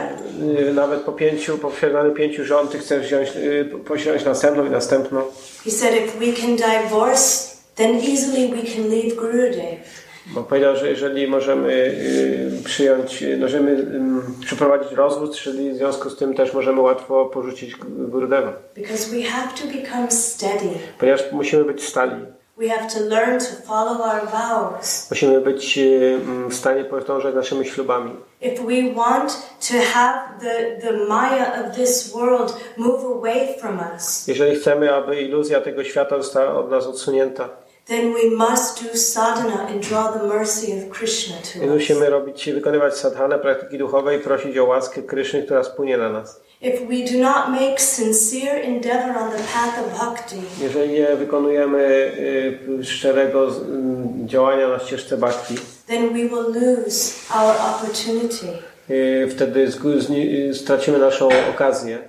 Y, 0.69 0.73
Nawet 0.73 1.01
po 1.01 1.11
pięciu, 1.11 1.57
po 1.57 1.69
posiadaniu 1.69 2.13
pięciu 2.13 2.45
żon, 2.45 2.67
ty 2.67 2.79
chcesz 2.79 3.05
wziąć, 3.05 3.29
y, 3.35 3.65
posiąść 3.87 4.25
następną 4.25 4.65
i 4.65 4.69
następną. 4.69 5.21
He 5.65 5.71
said, 5.71 5.95
if 5.95 6.19
we 6.19 6.33
can 6.41 6.55
divorce, 6.55 7.47
then 7.75 7.95
easily 7.95 8.47
we 8.47 8.63
can 8.75 8.89
leave 8.89 9.15
Gurudev. 9.15 10.04
Bo 10.27 10.43
powiedział, 10.43 10.75
że 10.75 10.89
jeżeli 10.89 11.27
możemy 11.27 11.73
y, 11.73 12.63
przyjąć, 12.63 13.23
y, 13.23 13.37
możemy 13.37 13.71
ym, 13.71 14.21
przeprowadzić 14.45 14.91
rozwód, 14.91 15.35
czyli 15.35 15.71
w 15.71 15.75
związku 15.75 16.09
z 16.09 16.17
tym 16.17 16.33
też 16.33 16.53
możemy 16.53 16.81
łatwo 16.81 17.25
porzucić 17.25 17.75
Gurudeva. 17.85 18.53
Because 18.75 19.09
we 19.15 19.23
have 19.23 19.47
to 19.61 19.77
become 19.77 20.11
steady. 20.11 20.69
Ponieważ 20.99 21.31
musimy 21.31 21.63
być 21.63 21.83
stali. 21.83 22.25
We 22.57 22.69
have 22.69 22.87
to 22.93 22.99
learn 22.99 23.39
to 23.39 23.45
follow 23.67 24.01
our 24.01 24.21
vows. 24.31 25.07
Musimy 25.09 25.41
być 25.41 25.77
y, 25.77 26.19
w 26.49 26.53
stanie 26.53 26.83
podążać 26.85 27.35
naszymi 27.35 27.65
ślubami. 27.65 28.11
If 28.41 28.63
we 28.63 28.93
want 28.95 29.57
to 29.69 29.73
have 29.93 30.19
the, 30.39 30.81
the 30.81 30.91
Maya 30.91 31.65
of 31.65 31.75
this 31.75 32.13
world 32.13 32.57
move 32.77 33.03
away 33.03 33.59
from 33.59 33.79
us, 33.95 34.27
Jeżeli 34.27 34.55
chcemy, 34.55 34.93
aby 34.93 35.21
iluzja 35.21 35.61
tego 35.61 35.83
świata 35.83 36.17
została 36.17 36.53
od 36.53 36.71
nas 36.71 36.87
odsunięta, 36.87 37.49
then 37.85 38.13
we 38.13 38.35
must 38.35 38.83
do 38.83 38.97
sadhana 38.97 39.67
and 39.67 39.81
draw 39.89 40.11
the 40.19 40.23
mercy 40.27 40.73
of 40.73 40.89
Krishna 40.97 41.35
to 41.53 41.59
us. 41.59 41.69
musimy 41.69 42.09
robić, 42.09 42.49
wykonywać 42.53 42.97
sadhanę, 42.97 43.39
praktyki 43.39 43.77
duchowe 43.77 44.15
i 44.15 44.19
prosić 44.19 44.57
o 44.57 44.65
łaskę 44.65 45.01
Kryszny, 45.01 45.43
która 45.43 45.63
spłynie 45.63 45.97
na 45.97 46.09
nas. 46.09 46.41
If 46.61 46.77
we 46.85 46.95
do 47.13 47.19
not 47.23 47.49
make 47.61 47.79
sincere 47.81 48.61
endeavor 48.61 49.17
on 49.17 49.31
the 49.31 49.37
path 49.37 49.79
of 49.85 49.99
bhakti, 49.99 50.35
Jeżeli 50.61 50.93
nie 50.93 51.15
wykonujemy 51.15 52.11
y, 52.79 52.83
szczerego 52.85 53.51
z- 53.51 53.57
mm, 53.61 54.27
działania 54.27 54.67
na 54.67 54.79
ścieżce 54.79 55.17
bhakti, 55.17 55.55
then 55.87 56.09
we 56.09 56.13
will 56.19 56.53
lose 56.53 57.13
our 57.35 57.55
opportunity. 57.75 58.45
y, 58.89 59.27
wtedy 59.31 59.67
zni- 59.67 60.49
y, 60.49 60.53
stracimy 60.53 60.97
naszą 60.97 61.29
okazję. 61.55 61.99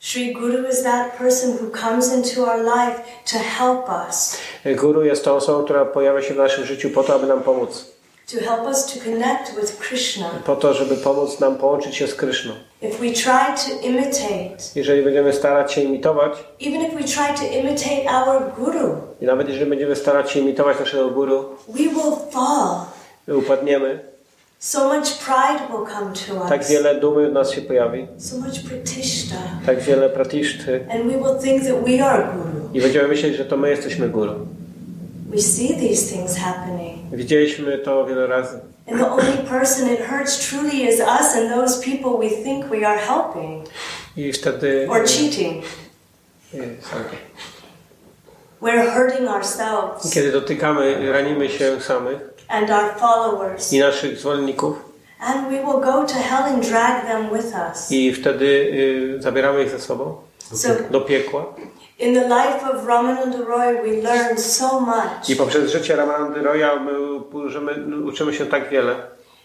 Sri 0.00 0.32
Guru 0.32 0.68
is 0.68 0.82
that 0.82 1.18
person 1.18 1.58
who 1.58 1.70
comes 1.70 2.12
into 2.12 2.44
our 2.46 2.64
life 2.64 3.00
to 3.32 3.38
help 3.38 3.88
us, 4.08 4.36
Y, 4.66 4.74
Guru 4.76 5.04
jest 5.04 5.24
tą 5.24 5.34
osobą, 5.34 5.64
która 5.64 5.84
pojawia 5.84 6.22
się 6.22 6.34
w 6.34 6.36
naszym 6.36 6.64
życiu 6.66 6.90
po 6.90 7.02
to, 7.02 7.14
aby 7.14 7.26
nam 7.26 7.40
pomóc. 7.42 7.84
to 8.32 8.38
help 8.50 8.66
us 8.66 8.86
to 8.86 9.00
connect 9.04 9.60
with 9.60 9.76
Krishna. 9.78 10.30
Po 10.46 10.56
to, 10.56 10.74
żeby 10.74 10.96
pomóc 10.96 11.40
nam 11.40 11.56
połączyć 11.58 11.96
się 11.96 12.06
z 12.06 12.14
Kryszną. 12.14 12.52
If 12.82 12.98
we 12.98 13.10
try 13.12 13.54
to 13.56 13.86
imitate, 13.86 14.56
Jeżeli 14.74 15.02
będziemy 15.02 15.32
starać 15.32 15.72
się 15.72 15.80
imitować, 15.80 16.32
even 16.60 16.80
if 16.82 16.90
we 16.96 17.02
try 17.04 17.38
to 17.38 17.54
imitate 17.58 18.10
our 18.12 18.42
Guru, 18.58 18.96
i 19.20 19.24
nawet 19.26 19.48
jeżeli 19.48 19.70
będziemy 19.70 19.96
starać 19.96 20.30
się 20.32 20.40
imitować 20.40 20.78
naszego 20.80 21.10
Guru, 21.10 21.44
we 21.68 21.78
will 21.78 22.16
fall. 22.30 22.76
upadniemy, 23.38 24.00
So 24.60 24.88
much 24.88 25.18
pride 25.18 25.70
will 25.70 25.86
come 25.86 26.12
to 26.14 26.48
tak 26.48 26.60
us, 26.60 26.68
wiele 26.68 26.94
dumy 27.00 27.30
w 27.30 27.32
nas 27.32 27.50
się 27.50 27.62
pojawi, 27.62 28.06
so 28.18 28.36
much 28.36 28.60
pratishta, 28.60 29.36
tak 29.66 29.80
wiele 29.80 30.10
pratiszty 30.10 30.86
and 30.90 31.12
we 31.12 31.18
will 31.18 31.38
think 31.42 31.62
that 31.62 31.84
we 31.84 32.06
are 32.06 32.28
Guru. 32.34 32.70
i 32.74 32.80
będziemy 32.80 33.08
myśleć, 33.08 33.36
że 33.36 33.44
to 33.44 33.56
my 33.56 33.70
jesteśmy 33.70 34.08
Guru. 34.08 34.46
We 35.30 35.42
see 35.42 35.68
these 35.68 36.12
things 36.14 36.36
happening. 36.36 36.98
Widzieliśmy 37.12 37.78
to 37.78 38.06
wiele 38.06 38.26
razy. 38.26 38.58
And 38.90 39.00
the 39.00 39.10
only 39.10 39.38
person 39.50 39.94
it 39.94 40.00
hurts 40.00 40.48
truly 40.50 40.82
is 40.82 41.00
us 41.00 41.36
and 41.36 41.50
those 41.50 41.84
people 41.84 42.28
we 42.28 42.30
think 42.44 42.70
we 42.70 42.86
are 42.86 42.98
helping 42.98 43.66
I 44.16 44.32
wtedy... 44.32 44.86
or 44.88 45.04
cheating. 45.04 45.64
We're 48.62 48.90
hurting 48.90 49.28
ourselves 49.28 50.10
Kiedy 50.14 50.32
dotykamy, 50.32 51.12
ranimy 51.12 51.48
się 51.48 51.80
samych 51.80 52.37
and 52.48 52.70
our 52.70 52.94
followers, 52.98 53.72
i 53.72 53.78
naszych 53.78 54.18
zwolenników 54.18 54.76
and 55.20 55.48
we 55.50 55.56
will 55.56 55.80
go 55.80 56.04
to 56.06 56.14
hell 56.14 56.44
and 56.44 56.68
drag 56.68 57.06
them 57.06 57.30
with 57.32 57.46
us. 57.70 57.90
i 57.92 58.12
wtedy 58.12 58.46
y, 58.46 59.22
zabieramy 59.22 59.62
ich 59.62 59.70
ze 59.70 59.78
sobą 59.80 60.16
So, 60.54 60.68
do 60.90 61.00
piekła. 61.00 61.44
in 61.98 62.14
the 62.14 62.28
life 62.28 62.70
of 62.74 62.86
Ramananda 62.86 63.38
Roy, 63.44 63.74
we 63.82 64.02
learn 64.02 64.38
so 64.38 64.80
much, 64.80 65.28
I 65.30 65.36
poprzez 65.36 65.72
życie 65.72 65.96
Ramanandy 65.96 66.42
Roya 66.42 66.76
my 66.76 67.00
uczymy, 67.46 68.04
uczymy 68.06 68.34
się 68.34 68.46
tak 68.46 68.68
wiele, 68.68 68.94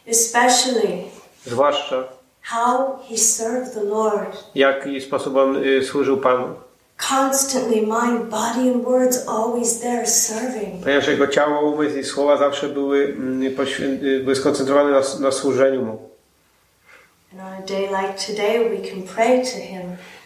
especially 0.08 1.04
zwłaszcza 1.46 2.04
how 2.42 2.98
he 3.10 3.18
served 3.18 3.74
the 3.74 3.84
Lord. 3.84 4.38
w 4.54 4.58
jaki 4.58 5.02
sposób 5.02 5.38
on 5.38 5.56
y, 5.66 5.84
służył 5.86 6.18
Panu. 6.18 6.48
Constantly, 6.98 7.82
mind, 7.82 8.30
body, 8.30 8.70
and 8.74 8.84
words 8.86 9.28
always 9.28 9.80
there 9.80 10.08
serving. 10.08 10.84
Ponieważ 10.84 11.08
jego 11.08 11.28
ciało, 11.28 11.62
umysł 11.62 11.98
i 11.98 12.04
słowa 12.04 12.38
zawsze 12.38 12.70
były, 12.70 13.04
mm, 13.06 13.44
y, 14.04 14.20
były 14.24 14.36
skoncentrowane 14.36 14.92
na, 14.92 15.02
na 15.20 15.32
służeniu 15.32 15.82
Mu. 15.82 16.10
And 17.34 17.42
on 17.42 17.64
a 17.64 17.68
day 17.68 17.88
like 17.88 18.14
today, 18.28 18.70
we 18.70 18.90
can 18.90 19.04
pray 19.16 19.42
to 19.42 19.58
him 19.58 19.82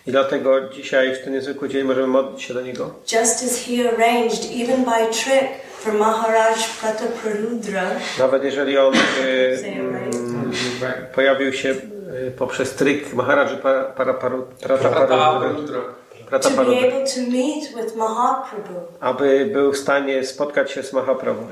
I 0.07 0.11
dlatego 0.11 0.69
dzisiaj, 0.69 1.15
w 1.15 1.23
ten 1.23 1.33
niezwykły 1.33 1.69
dzień, 1.69 1.83
możemy 1.83 2.07
modlić 2.07 2.41
się 2.43 2.53
do 2.53 2.61
Niego. 2.61 2.91
just 3.13 3.43
as 3.43 3.65
he 3.65 3.89
arranged, 3.89 4.45
even 4.51 4.83
by 4.85 5.13
trick, 5.13 5.47
for 5.79 5.93
Maharaj 5.93 6.55
Prataparudra 6.81 7.89
Nawet 8.19 8.43
jeżeli 8.43 8.77
on 8.77 8.93
y, 8.93 8.97
mm, 9.67 10.51
pojawił 11.15 11.53
się 11.53 11.69
y, 11.69 12.31
poprzez 12.37 12.75
tryk 12.75 13.13
Maharaji 13.13 13.57
para, 13.57 13.83
para, 13.83 14.13
para, 14.13 14.35
Prataparudra, 14.61 15.79
Prataparudra. 16.29 16.65
to 16.65 16.81
be 16.81 16.89
Prataparudra, 16.89 16.97
able 16.97 17.07
to 17.07 17.31
meet 17.31 17.63
with 17.75 17.95
Mahaprabhu. 17.95 18.75
aby 18.99 19.45
był 19.53 19.73
w 19.73 19.77
stanie 19.77 20.23
spotkać 20.23 20.71
się 20.71 20.83
z 20.83 20.93
Mahaprabhu. 20.93 21.43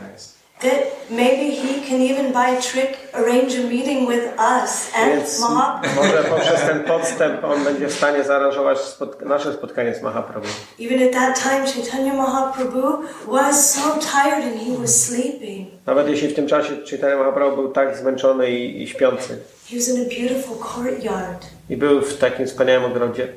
That 0.62 0.72
maybe 1.10 1.52
he 1.56 1.90
can 1.90 2.02
even 2.02 2.32
by 2.34 2.62
trick 2.62 2.98
arrange 3.14 3.56
a 3.60 3.68
meeting 3.70 4.10
with 4.10 4.24
us 4.40 4.88
and 4.96 5.12
Więc 5.12 5.40
Mahaprabhu. 5.40 6.04
może 6.04 6.24
poprzez 6.24 6.62
ten 6.62 6.84
podstęp 6.84 7.44
on 7.44 7.64
będzie 7.64 7.88
w 7.88 7.94
stanie 7.94 8.24
zaaranżować 8.24 8.78
spotk- 8.78 9.26
nasze 9.26 9.54
spotkanie 9.54 9.96
z 9.96 10.02
Mahaprabhu. 10.02 10.48
Even 10.80 11.08
at 11.08 11.14
that 11.14 11.44
time, 11.44 11.66
Chaitanya 11.74 12.14
Mahaprabhu 12.14 12.98
was 13.28 13.74
so 13.74 13.82
tired 14.00 14.44
and 14.46 14.56
he 14.68 14.82
was 14.82 15.06
sleeping. 15.06 15.68
Nawet 15.86 16.08
jeśli 16.10 16.28
w 16.28 16.36
tym 16.36 16.48
czasie 16.48 16.74
Chaitanya 16.90 17.16
Mahaprabhu 17.18 17.56
był 17.56 17.72
tak 17.72 17.98
zmęczony 17.98 18.52
i, 18.52 18.84
i 18.84 18.88
śpiący. 18.88 19.40
He 19.70 19.76
was 19.76 19.88
in 19.90 20.02
a 20.02 20.10
beautiful 20.10 20.58
courtyard. 20.74 21.46
I 21.70 21.78
był 21.78 22.02
w 22.02 22.18
takim 22.18 22.48
wspaniałym 22.48 22.86
ogrodzie. 22.86 23.28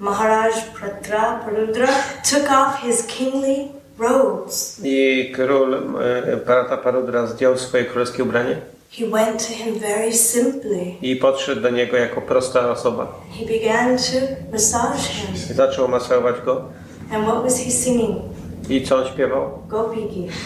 Maharaj 0.00 0.54
Prataparudra 0.74 1.88
took 2.30 2.50
off 2.50 2.82
his 2.82 3.02
kingly 3.06 3.68
robes. 3.98 4.80
I 4.84 5.32
król 5.34 5.74
e, 5.74 6.36
Prataparudra 6.36 7.26
zdjął 7.26 7.58
swoje 7.58 7.84
królewskie 7.84 8.22
ubranie 8.22 8.56
He 8.90 9.06
went 9.06 9.48
to 9.48 9.52
him 9.64 9.78
very 9.78 10.12
simply. 10.12 10.94
i 11.02 11.16
podszedł 11.16 11.60
do 11.62 11.70
niego 11.70 11.96
jako 11.96 12.20
prosta 12.20 12.70
osoba. 12.70 13.06
He 13.40 13.46
began 13.46 13.98
to 13.98 14.52
massage 14.52 15.08
him. 15.08 15.34
I 15.50 15.54
zaczął 15.54 15.88
masować 15.88 16.36
go. 16.44 16.64
And 17.12 17.24
what 17.24 17.42
was 17.42 17.58
he 17.64 17.70
singing? 17.70 18.16
I 18.68 18.82
co 18.82 18.96
on 18.96 19.06
śpiewał? 19.06 19.50
Gopi 19.68 20.00
Geet. 20.00 20.36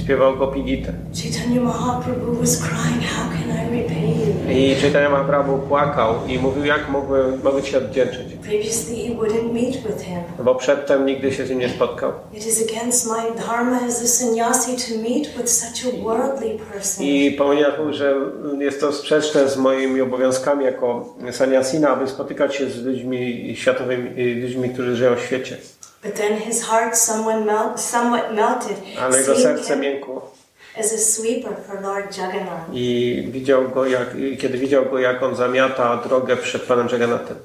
Śpiewał 0.00 0.36
go 0.36 0.46
Pigitę. 0.46 0.92
Chaitanya 1.22 1.60
Mahaprabhu 1.60 2.34
was 2.34 2.62
crying, 2.62 3.04
How 3.04 3.24
can 3.30 3.50
I 3.50 3.82
repay 3.82 4.08
you? 4.08 4.72
I 4.72 4.74
Chaitanya 4.80 5.10
Mahaprabhu 5.10 5.58
płakał 5.58 6.14
i 6.26 6.38
mówił, 6.38 6.64
jak 6.64 6.90
mogłem, 6.90 7.42
mogę 7.44 7.62
Ci 7.62 7.70
się 7.70 7.78
odwdzięczyć. 7.78 8.26
Previously, 8.42 8.96
he 8.96 9.14
wouldn't 9.14 9.52
meet 9.52 9.76
with 9.76 10.02
him. 10.02 10.44
Bo 10.44 10.54
przedtem 10.54 11.06
nigdy 11.06 11.32
się 11.32 11.46
z 11.46 11.50
nim 11.50 11.58
nie 11.58 11.68
spotkał. 11.68 12.12
It 12.34 12.46
is 12.46 12.68
against 12.70 13.06
my 13.06 13.40
dharma 13.46 13.80
as 13.88 14.02
a 14.02 14.06
sannyasi 14.06 14.76
to 14.76 15.02
meet 15.02 15.28
with 15.36 15.50
such 15.50 15.94
a 15.94 16.04
worldly 16.04 16.58
person. 16.72 17.04
I 17.06 17.30
ponieważ 17.38 17.78
mówił, 17.78 17.92
że 17.92 18.14
jest 18.58 18.80
to 18.80 18.92
sprzeczne 18.92 19.48
z 19.48 19.56
moimi 19.56 20.00
obowiązkami 20.00 20.64
jako 20.64 21.14
saniasina, 21.30 21.88
aby 21.90 22.08
spotykać 22.08 22.56
się 22.56 22.70
z 22.70 22.84
ludźmi 22.84 23.52
światowymi, 23.56 24.34
ludźmi, 24.42 24.70
którzy 24.70 24.96
żyją 24.96 25.16
w 25.16 25.20
świecie. 25.20 25.56
But 26.02 26.14
then 26.14 26.40
his 26.40 26.62
heart 26.62 26.96
somewhat, 26.98 27.44
melt, 27.46 27.80
somewhat 27.80 28.34
melted, 28.34 28.76
Ale 29.00 29.20
jego 29.20 29.36
serce 29.36 29.76
miękło. 29.76 30.38
as 30.78 30.92
a 30.92 30.98
sweeper 30.98 31.56
for 31.66 31.80
Lord 31.80 32.16
Jagannath. 32.18 32.68
I 32.72 33.28
widział 33.30 33.68
go, 33.68 33.86
jak, 33.86 34.08
kiedy 34.40 34.58
widział 34.58 34.84
go, 34.86 34.98
jak 34.98 35.22
on 35.22 35.36
zamiata 35.36 35.96
drogę 35.96 36.36
przed 36.36 36.62
Panem 36.62 36.88
Jagannatem. 36.92 37.36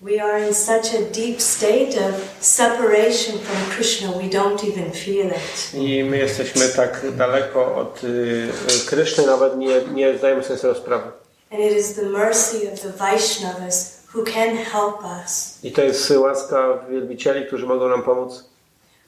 We 0.00 0.22
are 0.22 0.46
in 0.48 0.54
such 0.54 0.94
a 0.94 1.02
deep 1.12 1.40
state 1.40 1.96
of 1.96 2.14
separation 2.40 3.38
from 3.38 3.76
Krishna, 3.76 4.08
we 4.12 4.28
don't 4.28 4.64
even 4.64 4.92
feel 4.92 5.26
it. 5.26 5.74
I 5.74 6.04
my 6.04 6.18
jesteśmy 6.18 6.68
tak 6.68 7.06
daleko 7.16 7.76
od 7.76 8.04
y, 8.04 8.06
y, 8.06 8.86
Kryszny, 8.86 9.26
nawet 9.26 9.56
nie, 9.56 9.80
nie 9.94 10.18
zdajemy 10.18 10.44
sobie 10.44 10.58
z 10.58 10.62
tego 10.62 10.74
sprawy. 10.74 11.10
And 11.50 11.60
it 11.60 11.72
is 11.78 11.94
the 11.94 12.02
mercy 12.02 12.72
of 12.72 12.80
the 12.80 12.88
Vaishnavas 12.88 14.01
who 14.14 14.24
can 14.24 14.56
help 14.56 14.96
us, 15.24 15.58
I 15.64 15.72
to 15.72 15.82
jest 15.82 16.04
łaska 16.20 16.78
wielbicieli, 16.90 17.46
którzy 17.46 17.66
mogą 17.66 17.88
nam 17.88 18.02
pomóc, 18.02 18.44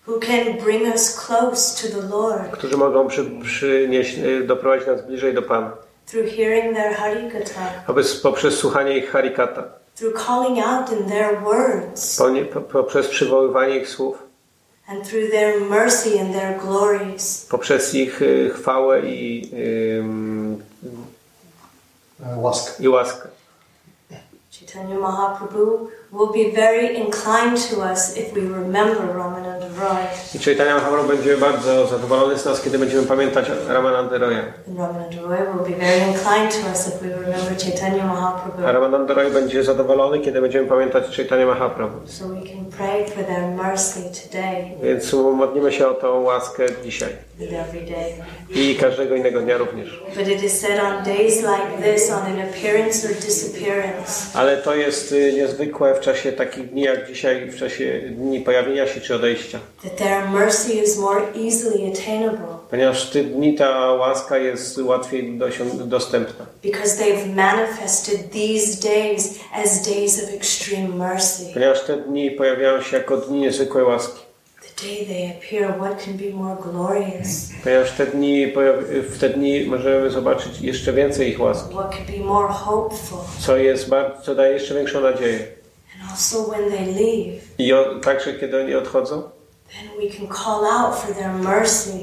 who 0.09 0.19
can 0.21 0.55
bring 0.65 0.83
us 0.95 1.15
close 1.27 1.89
to 1.89 2.01
the 2.01 2.09
Lord 2.09 2.51
którzy 2.53 2.77
mogą 2.77 3.09
przy, 3.09 3.31
przynieść, 3.45 4.19
y, 4.19 4.45
doprowadzić 4.47 4.87
nas 4.87 5.07
bliżej 5.07 5.35
do 5.35 5.43
Pana. 5.43 5.73
through 6.07 6.27
hearing 6.37 6.77
their 6.77 6.95
s- 8.01 8.21
poprzez 8.21 8.59
słuchanie 8.59 8.99
ich 8.99 9.11
harikata, 9.11 9.65
through 9.99 10.27
calling 10.27 10.67
out 10.67 10.93
in 10.93 11.09
their 11.09 11.41
words, 11.43 12.17
po, 12.19 12.31
nie, 12.31 12.45
po, 12.45 12.61
poprzez 12.61 13.09
przywoływanie 13.09 13.77
ich 13.79 13.89
słów, 13.89 14.19
and 14.89 15.09
through 15.09 15.31
their 15.31 15.61
mercy 15.61 16.21
and 16.21 16.33
their 16.33 16.59
glories. 16.61 17.47
poprzez 17.51 17.95
ich 17.95 18.23
y, 18.23 18.51
chwałę 18.55 19.01
i, 19.01 19.51
Uh, 22.21 22.43
Wask. 22.43 22.81
i 22.81 22.89
łaskę. 22.89 23.29
Chaitanya 24.67 24.97
Mahaprabhu 24.97 25.91
will 26.11 26.33
be 26.33 26.51
very 26.51 26.97
inclined 26.97 27.59
to 27.59 27.83
us 27.83 28.17
if 28.17 28.33
we 28.33 28.47
remember 28.47 29.07
Ramananda 29.13 29.54
Roy. 29.54 29.54
I 30.35 30.39
Chaitanya 30.39 30.75
Mahaprabhu 30.75 31.09
będzie 31.09 31.37
bardzo 31.37 31.87
zadowolony 31.87 32.39
z 32.39 32.45
nas, 32.45 32.63
kiedy 32.63 32.79
będziemy 32.79 33.03
pamiętać 33.03 33.47
Ramananda 33.69 34.19
Roya. 34.19 34.43
A. 38.67 38.73
Ramananda 38.73 39.15
Roy 39.15 39.31
będzie 39.31 39.65
zadowolony, 39.65 40.21
kiedy 40.21 40.41
będziemy 40.41 40.69
pamiętać 40.69 41.17
Chaitanya 41.17 41.47
Mahaprabhu. 41.47 41.99
So 42.07 42.29
we 42.29 42.35
can 42.35 42.65
pray 42.77 43.07
for 43.07 43.25
their 43.25 43.47
mercy 43.65 44.01
today 44.01 44.71
Więc 44.83 45.13
modlimy 45.13 45.73
się 45.73 45.89
o 45.89 45.95
tą 45.95 46.23
łaskę 46.23 46.67
dzisiaj 46.85 47.09
i 48.51 48.77
każdego 48.81 49.15
innego 49.15 49.41
dnia 49.41 49.59
również. 49.59 50.03
Ale 54.35 54.57
to 54.57 54.75
jest 54.75 55.13
y, 55.13 55.33
niezwykłe 55.33 55.95
w 55.95 56.01
czasie 56.01 56.33
takich 56.33 56.71
dni 56.71 56.83
jak 56.83 57.07
dzisiaj, 57.07 57.51
w 57.51 57.59
czasie 57.59 58.01
dni 58.11 58.41
pojawienia 58.41 58.87
się 58.87 59.01
czy 59.01 59.15
odejścia. 59.15 59.59
That 59.83 59.97
their 59.97 60.29
mercy 60.31 60.73
is 60.73 60.99
more 60.99 61.23
easily 61.35 61.93
attainable 61.93 62.55
Ponieważ 62.71 63.09
w 63.09 63.13
te 63.13 63.25
dni 63.25 63.55
ta 63.55 63.93
łaska 63.93 64.39
jest 64.39 64.79
łatwiej 64.79 65.39
dostępna. 65.85 66.47
because 66.63 66.97
they've 67.05 67.35
manifested 67.35 68.31
these 68.33 68.81
days 68.89 69.39
as 69.65 69.83
days 69.89 70.25
of 70.25 70.35
extreme 70.35 70.89
mercy. 70.89 71.45
Ponieważ 71.55 71.81
te 71.85 71.97
dni 71.97 72.31
pojawiają 72.31 72.83
się 72.83 72.97
jako 72.97 73.17
dni 73.17 73.39
niezwykłej 73.41 73.85
łaski. 73.85 74.21
The 74.77 74.87
day 74.87 75.07
they 75.07 75.31
appear, 75.37 75.79
what 75.81 76.05
can 76.05 76.15
be 76.15 76.31
more 76.37 76.57
glorious? 76.63 77.49
Ponieważ 77.65 77.93
te 77.93 78.07
dni, 78.07 78.53
w 79.11 79.19
te 79.21 79.29
dni 79.29 79.65
możemy 79.67 80.11
zobaczyć 80.11 80.61
jeszcze 80.61 80.93
więcej 80.93 81.29
ich 81.31 81.41
łaski. 81.41 81.75
What 81.75 81.91
could 81.97 82.19
be 82.19 82.25
more 82.25 82.49
hopeful? 82.53 83.19
Co, 83.41 83.57
jest 83.57 83.91
co 84.25 84.35
daje 84.35 84.53
jeszcze 84.53 84.75
większą 84.75 85.01
nadzieję. 85.01 85.39
And 86.03 86.11
also 86.11 86.45
when 86.45 86.71
they 86.71 86.87
leave, 86.87 87.41
I 87.59 87.73
o, 87.73 88.01
także 88.03 88.35
kiedy 88.35 88.61
oni 88.61 88.75
odchodzą, 88.75 89.23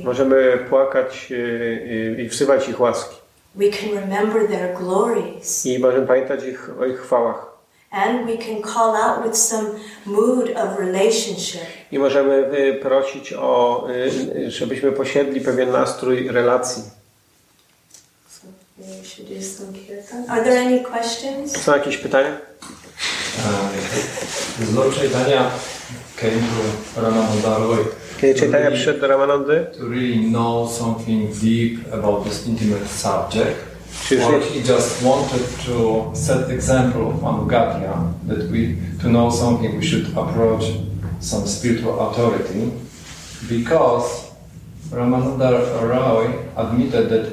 możemy 0.04 0.58
płakać 0.70 1.28
y, 1.32 1.36
y, 1.36 2.24
i 2.24 2.28
wzywać 2.28 2.70
ich 2.70 2.80
łaski. 2.80 3.16
We 3.56 3.70
can 3.70 3.90
remember 3.90 4.48
their 4.48 4.78
glories. 4.78 5.66
I 5.66 5.80
możemy 5.80 6.08
pamiętać 6.08 6.44
ich, 6.44 6.70
o 6.80 6.86
ich 6.86 7.02
chwałach. 7.02 7.52
And 7.92 8.26
we 8.26 8.38
can 8.38 8.62
call 8.74 8.96
out 8.96 9.24
with 9.24 9.38
some 9.38 9.70
mood 10.06 10.50
of 10.50 10.80
relationship. 10.80 11.62
I 11.92 12.00
możemy 12.00 12.58
y, 12.58 12.80
prosić 12.82 13.34
o, 13.34 13.88
żebyśmy 14.48 14.92
posiedli 14.92 15.42
pewien 15.42 15.72
nastrój 15.72 16.28
relacji. 16.28 16.84
So. 18.30 18.48
Are 20.28 20.44
there 20.44 20.62
any 20.62 20.80
questions? 20.80 21.58
Są 21.58 21.72
jakieś 21.72 21.98
pytania? 21.98 22.38
Uh, 23.38 24.76
Lord 24.76 24.96
Chaitanya 24.96 25.52
came 26.22 26.40
to 26.40 27.02
Ramananda 27.02 27.60
Roy 27.60 27.86
Kiedy 28.22 28.34
to 28.34 28.40
Chaitanya 28.40 28.64
really, 28.70 28.76
przyszedł 28.76 29.02
do 29.02 29.08
Ramanandy, 29.08 29.66
to 29.78 29.86
really 29.90 30.30
know 30.32 30.70
something 30.70 31.34
deep 31.42 31.94
about 31.94 32.24
this 32.24 32.48
intimate 32.48 32.88
subject, 32.88 33.56
Czy 34.08 34.26
or 34.26 34.42
he 34.42 34.62
just 34.64 35.04
wanted 35.04 35.42
to 35.66 36.12
set 36.14 36.50
example 36.50 37.02
of 37.02 37.24
Anugatya 37.24 38.14
that 38.28 38.52
we 38.52 38.76
to 39.02 39.10
know 39.10 39.32
something 39.32 39.76
we 39.80 39.84
should 39.86 40.08
approach 40.18 40.64
some 41.20 41.48
spiritual 41.48 42.00
authority. 42.00 42.72
Because 43.50 44.32
Ramananda 44.92 45.50
Roy 45.82 46.28
admitted 46.56 47.10
that 47.10 47.26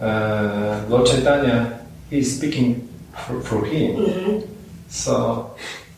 uh, 0.00 0.88
Lord 0.88 1.06
Chaitanya 1.06 1.80
is 2.10 2.36
speaking 2.36 2.88
for, 3.26 3.40
for 3.40 3.64
him. 3.66 3.96
Mhm. 3.96 4.42
So 4.88 5.46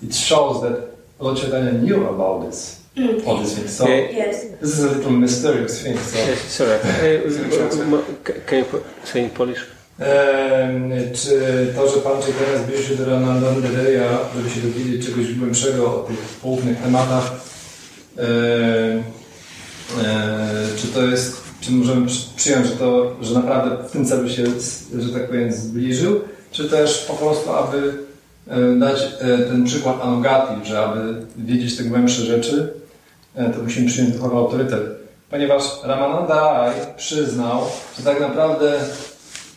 it 0.02 0.14
shows 0.14 0.62
that 0.62 0.89
Lord 1.20 1.38
Chaitanya 1.40 1.72
knew 1.72 2.08
about 2.08 2.50
this, 2.50 2.76
all 3.26 3.38
these 3.38 3.54
things. 3.54 3.76
So. 3.76 3.86
Yes. 3.88 4.36
this 4.60 4.70
is 4.78 4.84
a 4.84 4.88
little 4.96 5.12
mysterious 5.12 5.82
thing. 5.82 5.98
So, 5.98 6.18
Eh, 6.18 6.36
Sorry. 6.48 6.78
Can 8.46 8.58
you 8.58 8.64
put- 8.64 8.82
say 9.04 9.20
in 9.22 9.30
Polish? 9.30 9.60
Czy 11.14 11.30
to, 11.76 11.88
że 11.88 11.96
Pan 12.00 12.12
Chaitanya 12.22 12.58
zbliżył 12.64 12.84
się 12.86 12.94
do 13.04 13.10
Ramanandareya, 13.10 14.18
żeby 14.36 14.50
się 14.50 14.60
dowiedzieć 14.60 15.06
czegoś 15.06 15.34
głębszego 15.34 15.86
o 15.86 15.98
tych 16.08 16.16
poufnych 16.18 16.78
tematach, 16.78 17.32
em, 18.16 18.26
e, 20.04 20.66
czy 20.76 20.86
to 20.86 21.02
jest, 21.02 21.36
czy 21.60 21.72
możemy 21.72 22.06
przy- 22.06 22.26
przyjąć, 22.36 22.66
że 22.66 22.72
to, 22.76 23.16
że 23.22 23.34
naprawdę 23.34 23.88
w 23.88 23.90
tym 23.92 24.06
celu 24.06 24.28
się, 24.28 24.44
że 24.98 25.12
tak 25.12 25.26
powiem, 25.28 25.52
zbliżył, 25.52 26.20
czy 26.52 26.68
też 26.68 26.98
po 27.08 27.14
prostu, 27.14 27.50
aby 27.52 27.92
dać 28.78 29.02
e, 29.02 29.38
ten 29.38 29.64
przykład 29.64 29.96
Anugati, 30.02 30.54
że 30.64 30.84
aby 30.84 31.26
wiedzieć 31.36 31.76
te 31.76 31.84
głębsze 31.84 32.22
rzeczy, 32.22 32.72
e, 33.34 33.50
to 33.50 33.62
musimy 33.62 33.88
przyjąć 33.88 34.12
duchowy 34.12 34.36
autorytet. 34.36 34.82
Ponieważ 35.30 35.64
Ramananda 35.84 36.52
Rai 36.52 36.74
przyznał, 36.96 37.62
że 37.98 38.04
tak 38.04 38.20
naprawdę 38.20 38.72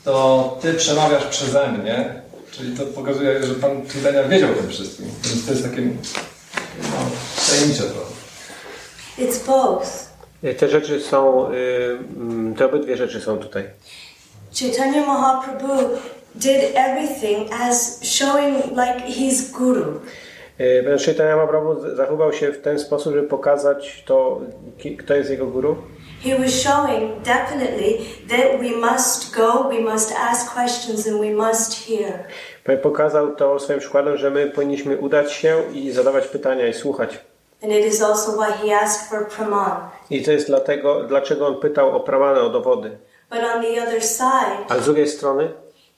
to 0.03 0.57
Ty 0.61 0.73
przemawiasz 0.73 1.25
przeze 1.25 1.71
mnie, 1.71 2.21
czyli 2.51 2.77
to 2.77 2.85
pokazuje, 2.85 3.43
że 3.43 3.55
Pan 3.55 3.71
Chaitanya 3.87 4.23
wiedział 4.23 4.51
o 4.51 4.53
tym 4.53 4.69
wszystkim. 4.69 5.05
Więc 5.23 5.45
to 5.45 5.51
jest 5.51 5.63
takie 5.63 5.81
no, 5.81 6.97
tajemnicze 7.49 7.83
trochę. 7.83 8.13
It's 9.19 9.45
both. 9.47 10.13
Te 10.57 10.69
rzeczy 10.69 11.01
są, 11.01 11.51
y, 11.51 11.97
mm, 12.17 12.55
te 12.55 12.65
obydwie 12.65 12.97
rzeczy 12.97 13.21
są 13.21 13.37
tutaj. 13.37 13.63
Chaitanya 14.59 15.05
Mahaprabhu 15.05 15.89
did 16.35 16.75
everything 16.75 17.49
as 17.61 17.99
showing 18.03 18.55
like 18.71 19.05
he's 19.07 19.51
guru. 19.51 20.01
E, 20.59 20.83
Ponieważ 20.83 21.05
Chaitanya 21.05 21.35
Mahaprabhu 21.35 21.95
zachował 21.95 22.33
się 22.33 22.51
w 22.51 22.61
ten 22.61 22.79
sposób, 22.79 23.15
żeby 23.15 23.27
pokazać 23.27 24.03
to, 24.05 24.41
kto 24.99 25.15
jest 25.15 25.29
jego 25.29 25.45
guru. 25.45 25.75
He 26.23 26.37
was 26.39 26.51
showing 26.51 27.21
definitely 27.21 27.97
that 28.29 28.61
we 28.61 28.91
must 28.91 29.35
go, 29.35 29.69
we 29.69 29.79
must 29.93 30.13
ask 30.31 30.53
questions, 30.53 31.07
and 31.07 31.21
we 31.21 31.47
must 31.47 31.87
hear. 31.87 32.13
Po- 32.63 32.77
Pokazał 32.77 33.35
to 33.35 33.59
swoim 33.59 33.79
przykładem, 33.79 34.17
że 34.17 34.29
my 34.29 34.47
powinniśmy 34.51 34.97
udać 34.97 35.33
się 35.33 35.61
i 35.73 35.91
zadawać 35.91 36.27
pytania 36.27 36.67
i 36.67 36.73
słuchać. 36.73 37.19
And 37.63 37.71
it 37.73 37.85
is 37.85 38.01
also 38.01 38.31
why 38.31 38.51
he 38.67 38.79
asked 38.79 39.09
for 39.09 39.27
praman. 39.27 39.71
I 40.09 40.23
to 40.23 40.31
jest 40.31 40.47
dlatego, 40.47 41.03
dlaczego 41.03 41.47
on 41.47 41.59
pytał 41.59 41.95
o 41.95 41.99
pramanę, 41.99 42.41
o 42.41 42.49
dowody. 42.49 42.97
But 43.29 43.39
on 43.55 43.61
the 43.63 43.83
other 43.83 44.01
side, 44.03 44.65
Ale 44.69 44.81
z 44.81 44.85
drugiej 44.85 45.07
strony, 45.07 45.51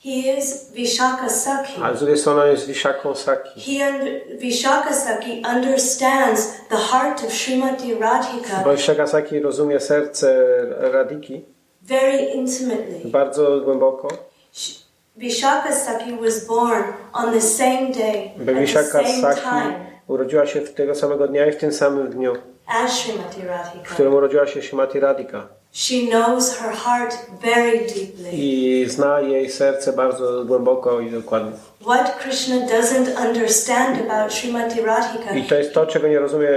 he 0.06 0.38
is 0.38 0.72
Vishaka 0.74 1.30
Sakhi. 1.30 1.82
ale 1.84 1.95
z 1.95 1.99
drugiej 1.99 2.18
strony 2.18 2.41
on 2.41 2.47
jest 2.47 2.68
Vishaką 2.68 3.16
Saki. 3.16 3.62
He 3.62 3.86
Sakhi 4.93 5.41
understands 5.56 6.53
the 6.70 6.78
heart 6.78 7.24
of 7.24 7.34
Srimati 7.34 7.95
Radhika 7.99 8.64
Bo 8.64 8.72
Vishaka 8.76 9.08
Saki 9.08 9.39
rozumie 9.39 9.80
serce 9.80 10.45
Radiki 10.91 11.41
very 11.82 12.18
intimately. 12.34 13.12
bardzo 13.12 13.62
głęboko. 13.62 14.08
Sh- 14.53 14.86
Vishaka 15.18 15.72
Sakhi 15.72 16.22
was 16.22 16.47
born 16.47 16.84
on 17.14 17.34
the 17.34 17.41
same 17.41 17.91
day, 17.93 18.32
Bo 18.38 18.41
at 18.41 18.45
the 18.45 18.53
Vishaka 18.62 19.03
same 19.03 19.22
Saki 19.22 19.41
time 19.41 19.74
urodziła 20.08 20.45
się 20.47 20.62
w 20.62 20.74
tego 20.74 20.95
samego 20.95 21.28
dnia 21.28 21.45
i 21.47 21.51
w 21.51 21.56
tym 21.58 21.74
samym 21.74 22.10
dniu, 22.10 22.34
w 23.84 23.93
którym 23.93 24.13
urodziła 24.13 24.47
się 24.47 24.61
Shimati 24.61 24.99
Radhika. 24.99 25.47
She 25.72 25.95
knows 26.09 26.57
her 26.57 26.72
heart 26.74 27.16
very 27.41 27.78
deeply. 27.80 28.32
I 28.32 28.86
zna 28.88 29.20
jej 29.22 29.49
serce 29.49 29.93
bardzo 29.93 30.45
głęboko 30.45 30.99
i 30.99 31.11
dokładnie. 31.11 31.51
What 31.82 32.18
Krishna 32.20 32.55
doesn't 32.55 33.28
understand 33.28 34.11
about 34.11 34.34
Srimati 34.34 34.82
Radhika, 34.82 35.36
I 35.36 35.43
to 35.43 35.55
jest 35.55 35.74
to, 35.74 35.86
czego 35.88 36.07
nie 36.07 36.20
rozumie 36.20 36.49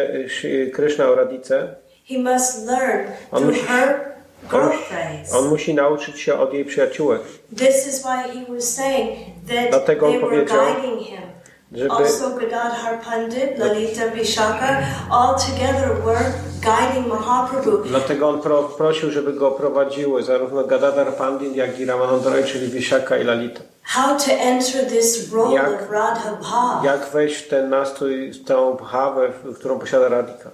y, 0.44 0.70
Krishna 0.74 1.08
o 1.08 1.14
Radice. 1.14 1.74
he 2.08 2.18
must 2.18 2.66
learn 2.66 3.08
On 3.32 3.44
musi- 3.44 3.60
her 3.66 4.08
On, 4.52 4.70
on 5.38 5.48
musi 5.48 5.74
nauczyć 5.74 6.20
się 6.20 6.38
od 6.38 6.54
jej 6.54 6.64
przyjaciółek, 6.64 7.20
This 7.56 7.86
is 7.86 8.02
why 8.02 8.38
he 8.38 8.54
was 8.54 8.74
saying 8.74 9.18
that 9.48 9.70
Dlatego 9.70 10.06
on 10.06 10.12
they 10.12 10.20
were 10.20 10.30
powiedział, 10.30 10.58
guiding 10.74 11.06
him. 11.08 11.20
Żeby, 11.72 11.90
Also, 11.90 12.30
Gadadhar 12.40 13.00
Pandit, 13.04 13.58
Lalita 13.58 14.08
Vishaka, 14.08 14.78
all 15.10 15.34
together 15.34 15.88
were 16.04 16.32
guiding 16.62 17.06
Mahaprabhu. 17.06 17.78
dlatego 17.84 18.28
on 18.28 18.40
pro, 18.40 18.62
prosił, 18.62 19.10
żeby 19.10 19.32
go 19.32 19.50
prowadziły 19.50 20.22
zarówno 20.22 20.64
Gadadhar 20.64 21.12
Pandit, 21.16 21.56
jak 21.56 21.78
i 21.80 21.84
Ramananda 21.84 22.30
Roy, 22.30 22.44
czyli 22.44 22.68
Vishaka 22.68 23.16
i 23.18 23.24
Lalita. 23.24 23.60
How 23.82 24.18
to 24.18 24.32
enter 24.32 24.86
this 24.86 25.32
role 25.32 25.54
Jak- 25.54 25.68
of 25.82 25.90
Radha 25.90 26.30
Bhav. 26.42 26.84
Jak 26.84 27.06
wejść 27.12 27.36
w 27.36 27.48
ten 27.48 27.70
nastrój, 27.70 28.30
w 28.32 28.44
tę 28.44 28.76
bhawę, 28.80 29.28
którą 29.58 29.78
posiada 29.78 30.08
Radhika. 30.08 30.50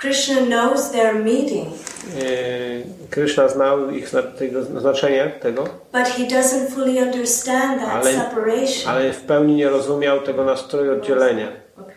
Krishna 0.00 0.40
knows 0.40 0.90
their 0.90 1.14
meeting, 1.14 1.68
Yy, 2.16 2.84
Krishna 3.10 3.48
znał 3.48 3.90
ich 3.90 4.10
tego, 4.38 4.62
znaczenie 4.80 5.32
tego, 5.42 5.62
but 5.92 6.08
he 6.08 6.22
doesn't 6.24 6.70
fully 6.74 7.02
understand 7.02 7.80
that 7.80 7.88
Ale- 7.90 8.12
separation. 8.14 8.88
ale 8.90 9.12
w 9.12 9.20
pełni 9.20 9.54
nie 9.54 9.68
rozumiał 9.68 10.20
tego 10.20 10.44
nastroju 10.44 10.92
oddzielenia. 10.92 11.48
Okay. 11.80 11.94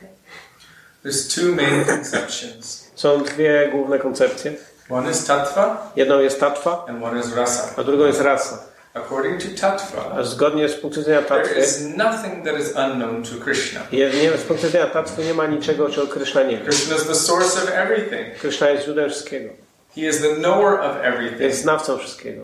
There's 1.05 1.35
two 1.35 1.55
main 1.55 1.85
conceptions. 1.85 2.91
Są 2.95 3.23
dwie 3.23 3.69
główne 3.71 3.99
koncepcje. 3.99 4.53
One 4.89 5.11
is 5.11 5.25
tattva 5.25 5.91
Jedną 5.95 6.19
jest 6.19 6.39
tattva, 6.39 6.85
and 6.89 7.03
one 7.03 7.19
is 7.19 7.35
rasa. 7.35 7.69
a 7.77 7.83
drugą 7.83 8.05
jest 8.05 8.21
rasa. 8.21 8.59
According 8.93 9.41
to 9.41 9.47
Tattva, 9.61 10.23
zgodnie 10.23 10.69
z 10.69 10.73
punktu 10.75 10.99
widzenia 10.99 11.21
there 11.21 11.41
Tatwy, 11.43 11.59
is 11.59 11.81
nothing 11.97 12.45
that 12.45 12.59
is 12.59 12.73
unknown 12.75 13.23
to 13.23 13.43
Krishna. 13.43 13.79
je- 13.91 14.09
nie, 14.09 14.37
z 14.37 14.41
punktu 14.41 14.65
widzenia 14.67 14.85
Tatwy 14.87 15.23
nie 15.23 15.33
ma 15.33 15.47
niczego, 15.47 15.89
czego 15.89 16.07
Krishna 16.07 16.43
nie 16.43 16.57
wie. 16.57 16.63
Krishna 16.63 16.95
is 16.95 17.03
the 17.07 17.15
source 17.15 17.63
of 17.63 17.69
everything. 17.73 18.37
Krishna 18.41 18.69
jest 18.69 18.83
źródłem 18.85 19.09
wszystkiego. 19.09 19.49
He 19.95 20.01
is 20.01 20.21
the 20.21 20.35
knower 20.35 20.73
of 20.79 20.95
everything. 21.01 21.41
Jest 21.41 21.61
znawcą 21.61 21.97
wszystkiego. 21.97 22.41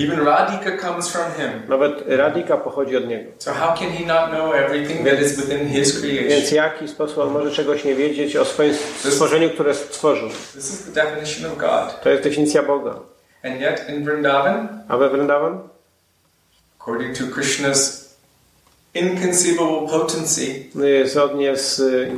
Even 0.00 0.24
Radhika 0.26 0.78
comes 0.88 1.08
from 1.08 1.24
him. 1.32 1.50
Nawet 1.68 1.92
Radika 2.06 2.56
pochodzi 2.56 2.96
od 2.96 3.08
niego. 3.08 3.30
So 3.38 3.52
how 3.52 3.68
can 3.78 3.88
he 3.90 4.06
not 4.06 4.30
know 4.30 4.54
everything 4.54 5.08
that 5.08 5.20
is 5.22 5.36
within 5.40 5.68
his 5.68 6.00
Więc 6.00 6.18
creation? 6.28 6.42
w 6.48 6.52
jaki 6.52 6.88
sposób 6.88 7.18
on 7.18 7.30
może 7.30 7.50
czegoś 7.50 7.84
nie 7.84 7.94
wiedzieć 7.94 8.36
o 8.36 8.44
swoim 8.44 8.74
stworzeniu, 9.04 9.50
które 9.50 9.74
stworzył? 9.74 10.28
This 10.28 10.72
is 10.72 10.84
the 10.84 10.92
definition 11.04 11.50
of 11.52 11.58
God. 11.58 12.00
To 12.02 12.10
jest 12.10 12.22
definicja 12.22 12.62
Boga. 12.62 12.94
And 13.44 13.60
yet 13.60 13.88
in 13.88 14.04
Vrindavan, 14.04 14.68
A 14.88 14.96
we 14.96 15.08
Vrindavan? 15.08 15.58
according 16.80 17.16
to 17.18 17.24
Krishna's 17.24 18.14
inconceivable 18.94 19.88
potency, 19.88 20.64
Zgodnie 21.04 21.56
z 21.56 21.80
y, 21.80 22.10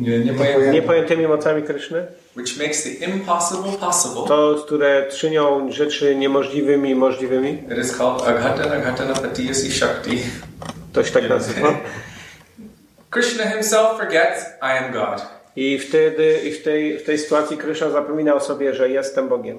Nie, 0.00 0.18
nie 0.18 0.34
pojęty. 0.34 0.70
niepojętymi 0.70 1.26
mocami 1.26 1.62
Kryszny, 1.62 2.06
which 2.36 2.58
makes 2.58 2.82
the 2.82 2.90
impossible 2.90 3.72
possible, 3.80 4.22
to, 4.28 4.62
które 4.66 5.06
czynią 5.12 5.72
rzeczy 5.72 6.16
niemożliwymi 6.16 6.94
możliwymi, 6.94 7.52
it 7.72 7.78
is 7.84 7.96
called 7.98 8.22
Aghatana 8.28 8.76
Ghatana 8.76 9.14
Patiyasi 9.14 9.72
Shakti. 9.72 10.18
to 10.92 11.04
się 11.04 11.12
tak 11.12 11.28
nazywa. 11.38 11.74
Krishna 13.10 13.46
himself 13.50 13.98
forgets, 13.98 14.44
I 14.62 14.84
am 14.84 14.92
God. 14.92 15.26
I 15.56 15.78
wtedy 15.78 16.38
i 16.44 16.52
w 16.52 16.62
tej, 16.62 16.98
w 16.98 17.04
tej 17.04 17.18
sytuacji 17.18 17.56
Kryszna 17.56 17.90
zapomina 17.90 18.34
o 18.34 18.40
sobie, 18.40 18.74
że 18.74 18.88
jestem 18.90 19.28
Bogiem. 19.28 19.58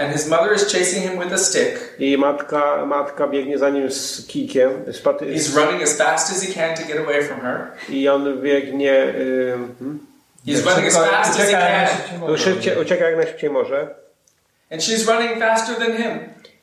And 0.00 0.12
his 0.12 0.26
mother 0.28 0.54
is 0.54 0.72
chasing 0.72 1.02
him 1.02 1.18
with 1.18 1.32
a 1.32 1.38
stick. 1.38 1.78
I 1.98 2.16
matka, 2.16 2.86
matka 2.86 3.26
biegnie 3.26 3.58
za 3.58 3.68
nim 3.68 3.90
z 3.90 4.26
kijkiem 4.26 4.70
z 4.92 5.00
paty, 5.00 5.26
He's 5.26 5.54
running 5.56 5.82
as 5.82 5.98
fast 5.98 6.32
as 6.32 6.42
he 6.42 6.54
can 6.54 6.76
to 6.76 6.84
get 6.84 6.96
away 6.96 7.22
from 7.22 7.40
her. 7.40 7.72
i 7.88 8.08
on 8.08 8.40
biegnie, 8.42 8.92
y, 8.92 9.56
hmm? 9.78 9.98
He's 10.46 10.64
running 10.64 10.86
as 10.86 10.96
fast 10.96 11.40
as 11.40 11.48
he 11.48 11.52
can. 11.52 11.60
najszybciej 11.60 12.18
może. 12.18 12.44
szybciej, 12.44 12.78
ucieka 12.82 13.04
jak 13.04 13.16
najszybciej 13.16 13.50
może. 13.50 13.94
And 14.72 14.82
she's 14.82 15.06
running 15.06 15.38
faster 15.38 15.76
than 15.76 15.92
him. 15.96 16.18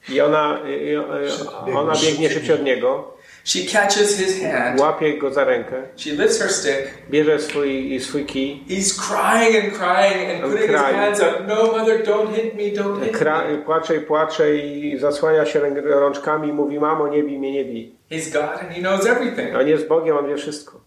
I 0.09 0.21
ona, 0.21 0.59
y, 0.65 0.69
y, 0.69 1.69
y, 1.69 1.77
ona 1.77 1.93
biegnie 1.95 2.29
szybciej 2.29 2.55
od 2.55 2.63
niego, 2.63 3.16
She 3.47 3.65
catches 3.65 4.17
his 4.19 4.41
hand. 4.41 4.79
łapie 4.79 5.17
go 5.17 5.31
za 5.33 5.43
rękę, 5.43 5.83
She 5.97 6.11
lifts 6.11 6.39
her 6.41 6.49
stick. 6.51 6.87
bierze 7.09 7.39
swój, 7.39 7.99
swój 7.99 8.25
kij, 8.25 8.63
He's 8.69 8.93
crying 9.07 9.55
and 9.65 9.73
crying 9.73 10.31
and 10.31 10.41
putting 10.41 10.69
his 10.69 10.81
hands 10.81 11.19
up. 11.19 11.47
No, 11.47 11.71
mother, 11.71 12.03
don't 12.03 12.35
hit 12.35 12.55
me, 12.55 12.63
don't 12.83 13.03
hit 13.03 13.13
me. 13.21 13.57
płacze 13.65 13.95
i 13.95 13.99
płacze 13.99 14.55
i 14.55 14.97
zasłania 14.99 15.45
się 15.45 15.59
rączkami 15.83 16.49
i 16.49 16.53
mówi, 16.53 16.79
mamo 16.79 17.07
nie 17.07 17.23
bij 17.23 17.39
mnie, 17.39 17.51
nie 17.51 17.65
bij. 17.65 17.95
He's 18.11 18.33
God 18.33 18.61
and 18.61 18.71
he 18.71 18.81
knows 18.81 19.05
everything. 19.05 19.55
On 19.55 19.67
jest 19.67 19.87
Bogiem, 19.87 20.17
on 20.17 20.27
wie 20.27 20.37
wszystko. 20.37 20.86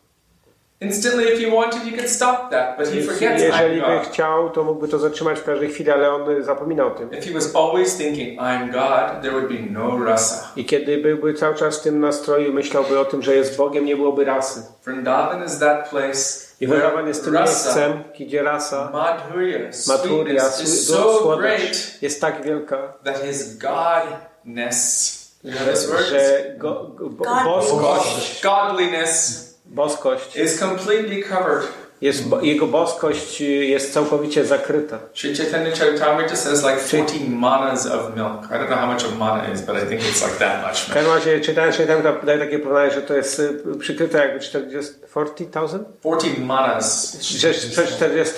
Instantly, 0.81 1.25
if 1.25 1.39
he 1.45 1.51
wanted, 1.51 1.83
he 1.83 1.91
could 1.91 2.09
stop 2.09 2.51
that, 2.51 2.79
but 2.79 2.89
he 2.89 3.03
forgets 3.03 3.43
I'm 3.43 3.63
Jeżeli 3.63 3.81
by 3.81 3.99
God. 3.99 4.09
chciał, 4.09 4.51
to 4.51 4.65
mógłby 4.65 4.89
to 4.89 4.99
zatrzymać 4.99 5.39
w 5.39 5.45
każdej 5.45 5.71
chwili, 5.71 5.91
ale 5.91 6.11
on 6.11 6.43
zapomina 6.43 6.87
o 6.87 6.91
tym. 6.91 7.11
If 7.13 7.23
he 7.23 7.35
was 7.35 7.57
always 7.57 7.97
thinking, 7.97 8.41
I'm 8.41 8.73
God, 8.73 9.23
there 9.23 9.33
would 9.33 9.49
be 9.49 9.59
no 9.71 10.05
rasa. 10.05 10.53
I 10.57 10.65
kiedy 10.65 10.99
byłby 10.99 11.35
cały 11.35 11.55
czas 11.55 11.79
w 11.79 11.83
tym 11.83 12.01
nastroju, 12.01 12.53
myślałby 12.53 12.99
o 12.99 13.05
tym, 13.05 13.23
że 13.23 13.35
jest 13.35 13.57
Bogiem, 13.57 13.85
nie 13.85 13.97
byłoby 13.97 14.25
rasy. 14.25 14.63
Vrindavan 14.85 15.45
is 15.45 15.59
that 15.59 15.89
place 15.91 16.51
I 16.61 16.67
Wędrowan 16.67 17.09
jest 17.09 17.25
tym 17.25 17.35
miejscem, 17.35 18.05
gdzie 18.21 18.43
rasa, 18.43 18.91
madhurya, 18.93 19.73
słodycz 19.73 20.93
great 21.39 22.03
jest 22.03 22.21
tak 22.21 22.43
wielka, 22.43 22.77
that 23.05 23.23
his 23.25 23.59
godness, 23.59 25.17
you 25.45 25.53
word? 25.91 26.07
że 26.11 26.45
go, 26.59 26.91
go, 26.95 27.11
boskość, 27.45 28.43
Godliness 28.43 29.50
boskość 29.71 30.37
is 30.37 30.59
completely 30.59 31.23
covered. 31.23 31.67
jest, 32.01 32.25
jego 32.43 32.67
boskość 32.67 33.41
jest 33.41 33.95
całkowicie 33.95 34.45
zakryta. 34.45 34.99
Sri 35.15 35.37
Chaitanya 35.37 35.71
Charitamrita 35.77 36.37
says 36.37 36.63
like 36.63 36.81
14 36.89 37.31
manas 37.31 37.87
of 37.87 38.17
milk. 38.17 38.45
I 38.51 38.55
don't 38.55 38.67
know 38.67 38.79
how 38.79 38.87
much 38.87 39.05
a 39.05 39.19
mana 39.19 39.53
is, 39.53 39.61
but 39.61 39.77
I 39.77 39.87
think 39.89 40.01
it's 40.01 40.23
like 40.27 40.39
that 40.39 40.67
much. 40.67 40.77
W 40.77 40.95
każdym 40.95 41.15
razie 41.15 41.41
czytałem, 41.41 41.73
to 42.03 42.27
daje 42.27 42.39
takie 42.39 42.59
porównanie, 42.59 42.91
że 42.91 43.03
to 43.03 43.15
jest 43.15 43.39
y, 43.39 43.63
przykryte 43.79 44.19
jakby 44.19 44.41
40 44.41 44.93
40,000? 45.11 45.85
14 46.01 46.41
manas. 46.41 47.17
Przed 47.17 47.89
40 47.89 48.35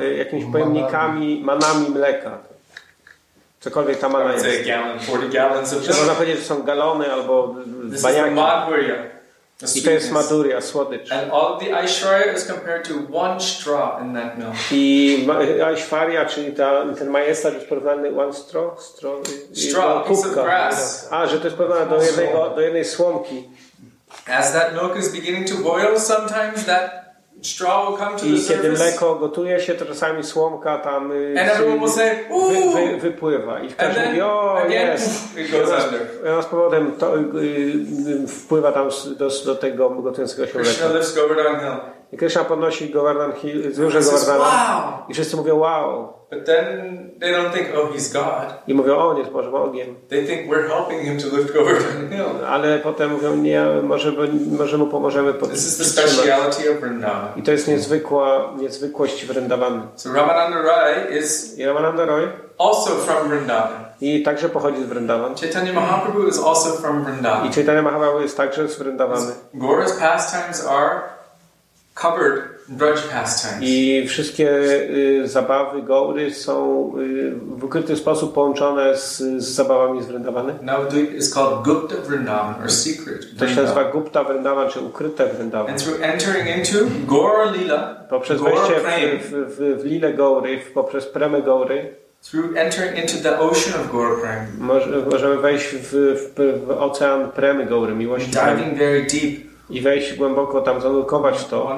y, 0.00 0.16
jakimiś 0.16 0.44
pojemnikami, 0.52 1.42
manami 1.44 1.90
mleka. 1.90 2.38
Cokolwiek 3.60 3.98
ta 3.98 4.08
mana 4.08 4.32
jest. 4.32 4.46
gallon, 4.66 4.98
40 4.98 5.32
gallons 5.32 5.72
of 5.72 5.98
można 5.98 6.14
powiedzieć, 6.14 6.38
że 6.38 6.44
są 6.44 6.62
galony 6.62 7.12
albo 7.12 7.54
This 7.90 7.94
is 7.94 8.02
the 8.02 8.12
baniaki. 8.12 9.17
I 9.76 9.82
to 9.82 9.90
jest 9.90 10.10
maduria, 10.12 10.60
słodycz. 10.60 11.12
And 11.12 11.32
all 11.32 11.58
the 11.58 11.66
Aishwarya 11.74 12.34
is 12.36 12.46
compared 12.46 12.88
to 12.88 12.94
one 13.12 13.40
straw 13.40 14.00
in 14.02 14.14
that 14.14 14.38
milk. 14.38 14.54
I 14.72 15.26
Aishwarya, 15.64 16.26
czyli 16.26 16.52
ta, 16.52 16.84
ten 16.98 17.08
majestat 17.10 17.54
jest 17.54 17.66
porównany 17.68 18.20
one 18.20 18.32
straw, 18.32 18.80
straw, 18.82 19.12
Straw, 19.52 19.94
do 19.94 20.00
piece 20.08 20.20
of 20.20 20.26
kubka. 20.26 20.42
grass. 20.44 21.08
A, 21.10 21.26
że 21.26 21.38
to 21.38 21.44
jest 21.44 21.56
porównane 21.56 21.86
do, 21.86 22.02
jednego, 22.02 22.50
do 22.54 22.60
jednej 22.60 22.84
słomki. 22.84 23.48
As 24.26 24.52
that 24.52 24.72
milk 24.74 24.96
is 24.98 25.08
beginning 25.12 25.48
to 25.48 25.54
boil, 25.54 26.00
sometimes 26.00 26.64
that 26.66 27.07
I 28.26 28.44
kiedy 28.48 28.72
mleko 28.72 29.14
gotuje 29.14 29.60
się, 29.60 29.74
to 29.74 29.84
czasami 29.86 30.24
słomka 30.24 30.78
tam 30.78 31.12
y, 31.12 31.34
And 31.40 31.50
everyone 31.50 31.78
will 31.78 31.88
say, 31.90 32.10
wy, 32.74 32.90
wy, 32.92 32.96
wypływa. 33.00 33.60
I 33.60 33.66
And 33.66 33.76
każdy 33.76 34.06
mówi, 34.06 34.20
o 34.22 34.56
jest. 34.68 35.38
I 35.38 35.56
ona, 36.30 36.42
z 36.42 36.46
powodem 36.46 36.92
to, 36.98 37.16
y, 37.18 37.20
y, 38.24 38.28
wpływa 38.28 38.72
tam 38.72 38.92
z- 38.92 39.16
do, 39.16 39.28
do 39.46 39.54
tego 39.54 39.90
gotującego 39.90 40.46
się 40.46 40.58
mleka. 40.58 40.88
I 42.12 42.16
Krishna 42.16 42.44
podnosi 42.44 42.90
Govardhan 42.90 43.32
Hill, 43.32 43.74
says, 44.02 44.24
Govardhana. 44.24 44.38
wow! 44.84 44.92
I 45.08 45.14
wszyscy 45.14 45.36
mówią 45.36 45.56
wow. 45.58 46.17
But 46.30 46.44
then 46.44 47.10
they 47.20 47.32
don't 47.32 47.52
think, 47.54 47.68
oh, 47.74 47.92
he's 47.94 48.12
God. 48.12 48.54
I 48.66 48.74
mówią, 48.74 48.96
o, 48.96 49.12
nie 49.14 49.20
jest 49.20 49.32
Bożym 49.32 49.54
ogiem. 49.54 49.94
They 50.08 50.26
think 50.26 50.50
we're 50.50 50.68
helping 50.68 51.02
him 51.02 51.18
to 51.30 51.36
lift 51.36 51.54
Govardhan 51.54 52.08
Hill. 52.10 52.46
Ale 52.46 52.78
potem 52.78 53.10
mówią, 53.10 53.36
nie, 53.36 53.64
może, 53.82 54.12
może 54.58 54.78
mu 54.78 54.86
pomożemy 54.86 55.34
pod, 55.34 55.50
This 55.50 55.66
is 55.66 55.78
the 55.78 55.84
speciality 55.84 56.70
of 56.70 56.80
Vrindavan. 56.80 57.28
I 57.36 57.42
to 57.42 57.50
jest 57.52 57.68
niezwykła, 57.68 58.52
niezwykłość 58.58 59.26
Vrindavan. 59.26 59.88
So 59.96 60.12
Ramananda 60.12 60.62
Rai 60.62 61.18
is 61.18 61.58
I 61.58 61.64
Ramananda 61.66 62.04
Roy 62.04 62.28
also 62.58 62.90
from 62.90 63.28
Vrindavan. 63.28 63.84
i 64.00 64.22
także 64.22 64.48
pochodzi 64.48 64.82
z 64.82 64.86
Vrindavan. 64.86 65.34
Chaitanya 65.34 65.72
Mahaprabhu 65.72 66.28
is 66.28 66.38
also 66.38 66.72
from 66.72 67.02
I 67.02 67.04
Vrindavan. 67.04 67.52
Chaitanya 67.52 67.82
Mahaprabhu 67.82 68.20
jest 68.20 68.36
także 68.36 68.68
z 68.68 68.78
Vrindavany. 68.78 69.32
Gora's 69.54 70.00
pastimes 70.00 70.66
are 70.66 71.00
covered. 71.94 72.57
I 73.60 74.04
wszystkie 74.08 74.50
y, 74.50 75.22
zabawy 75.28 75.82
Gaury 75.82 76.34
są 76.34 76.92
y, 76.98 77.30
w 77.56 77.64
ukryty 77.64 77.96
sposób 77.96 78.34
połączone 78.34 78.96
z, 78.96 79.18
z 79.18 79.44
zabawami 79.48 80.02
z 80.02 80.06
Vrindavany. 80.06 80.54
Navadvip 80.62 81.14
is 81.14 81.34
called 81.34 81.62
Gupta 81.64 81.94
Vrindavan 82.08 82.54
or 82.62 82.70
secret 82.70 83.20
To 83.38 83.48
się 83.48 83.56
nazywa 83.56 83.64
Vrindavan. 83.74 83.92
Gupta 83.92 84.24
Vrindavan, 84.24 84.68
czy 84.70 84.80
ukryte 84.80 85.26
Vrindavan. 85.26 85.70
And 85.70 85.84
through 85.84 86.02
entering 86.02 86.56
into 86.58 86.78
Gora 87.06 87.50
Lila, 87.52 87.94
Poprzez 88.10 88.40
Gora 88.40 88.50
wejście 88.52 88.74
w, 89.18 89.30
w, 89.30 89.56
w, 89.56 89.82
w 89.82 89.84
Lilę 89.84 90.14
Gaury, 90.14 90.58
poprzez 90.74 91.06
Premę 91.06 91.42
Gaury, 91.42 91.94
through 92.30 92.56
entering 92.56 92.98
into 92.98 93.22
the 93.22 93.38
ocean 93.38 93.80
of 93.80 93.92
Gora 93.92 94.16
Prem, 94.20 94.46
Moż- 94.68 95.10
Możemy 95.10 95.36
wejść 95.36 95.66
w, 95.66 95.90
w, 95.92 96.66
w 96.66 96.70
ocean 96.70 97.30
premy 97.30 97.66
Gaury, 97.66 97.94
miłości 97.94 98.30
diving 98.30 98.78
very 98.78 99.02
deep, 99.02 99.47
i 99.70 99.80
wejść 99.80 100.14
głęboko 100.14 100.60
tam, 100.60 100.80
zanurkować 100.80 101.44
to 101.44 101.76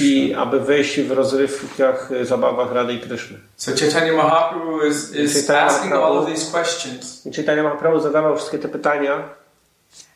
I- 0.00 0.28
i 0.28 0.34
aby 0.34 0.60
wejść 0.60 1.00
w 1.00 1.10
rozrywkach, 1.10 2.12
y, 2.12 2.24
zabawach 2.26 2.72
Rady 2.72 2.92
i 2.92 3.00
Kryszny. 3.00 3.38
So 3.56 3.72
Chaitanya 3.80 4.12
Mahaprabhu 4.12 4.86
is, 4.86 5.14
is 5.14 5.50
asking 5.50 5.92
all 5.92 6.18
of 6.18 6.26
these 6.26 6.50
questions. 6.50 7.26
I 7.26 7.32
Chaitanya 7.32 7.62
Mahaprabhu 7.62 8.00
zadawał 8.00 8.36
wszystkie 8.36 8.58
te 8.58 8.68
pytania 8.68 9.28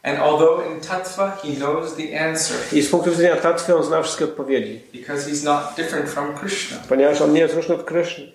And 0.03 0.19
although 0.21 0.67
in 0.71 0.81
Tattva 0.81 1.37
he 1.43 1.53
knows 1.57 1.95
the 1.95 2.21
answer, 2.31 2.57
i 2.73 2.83
z 2.83 2.91
punktu 2.91 3.11
widzenia 3.11 3.37
Tatwy 3.37 3.77
on 3.77 3.85
zna 3.85 4.03
wszystkie 4.03 4.25
odpowiedzi, 4.25 4.81
because 4.93 5.31
he's 5.31 5.45
not 5.45 5.61
different 5.77 6.11
from 6.11 6.35
Krishna. 6.35 6.77
ponieważ 6.89 7.21
on 7.21 7.33
nie 7.33 7.41
jest 7.41 7.55
różny 7.55 7.75
od 7.75 7.85
Kryszny. 7.85 8.33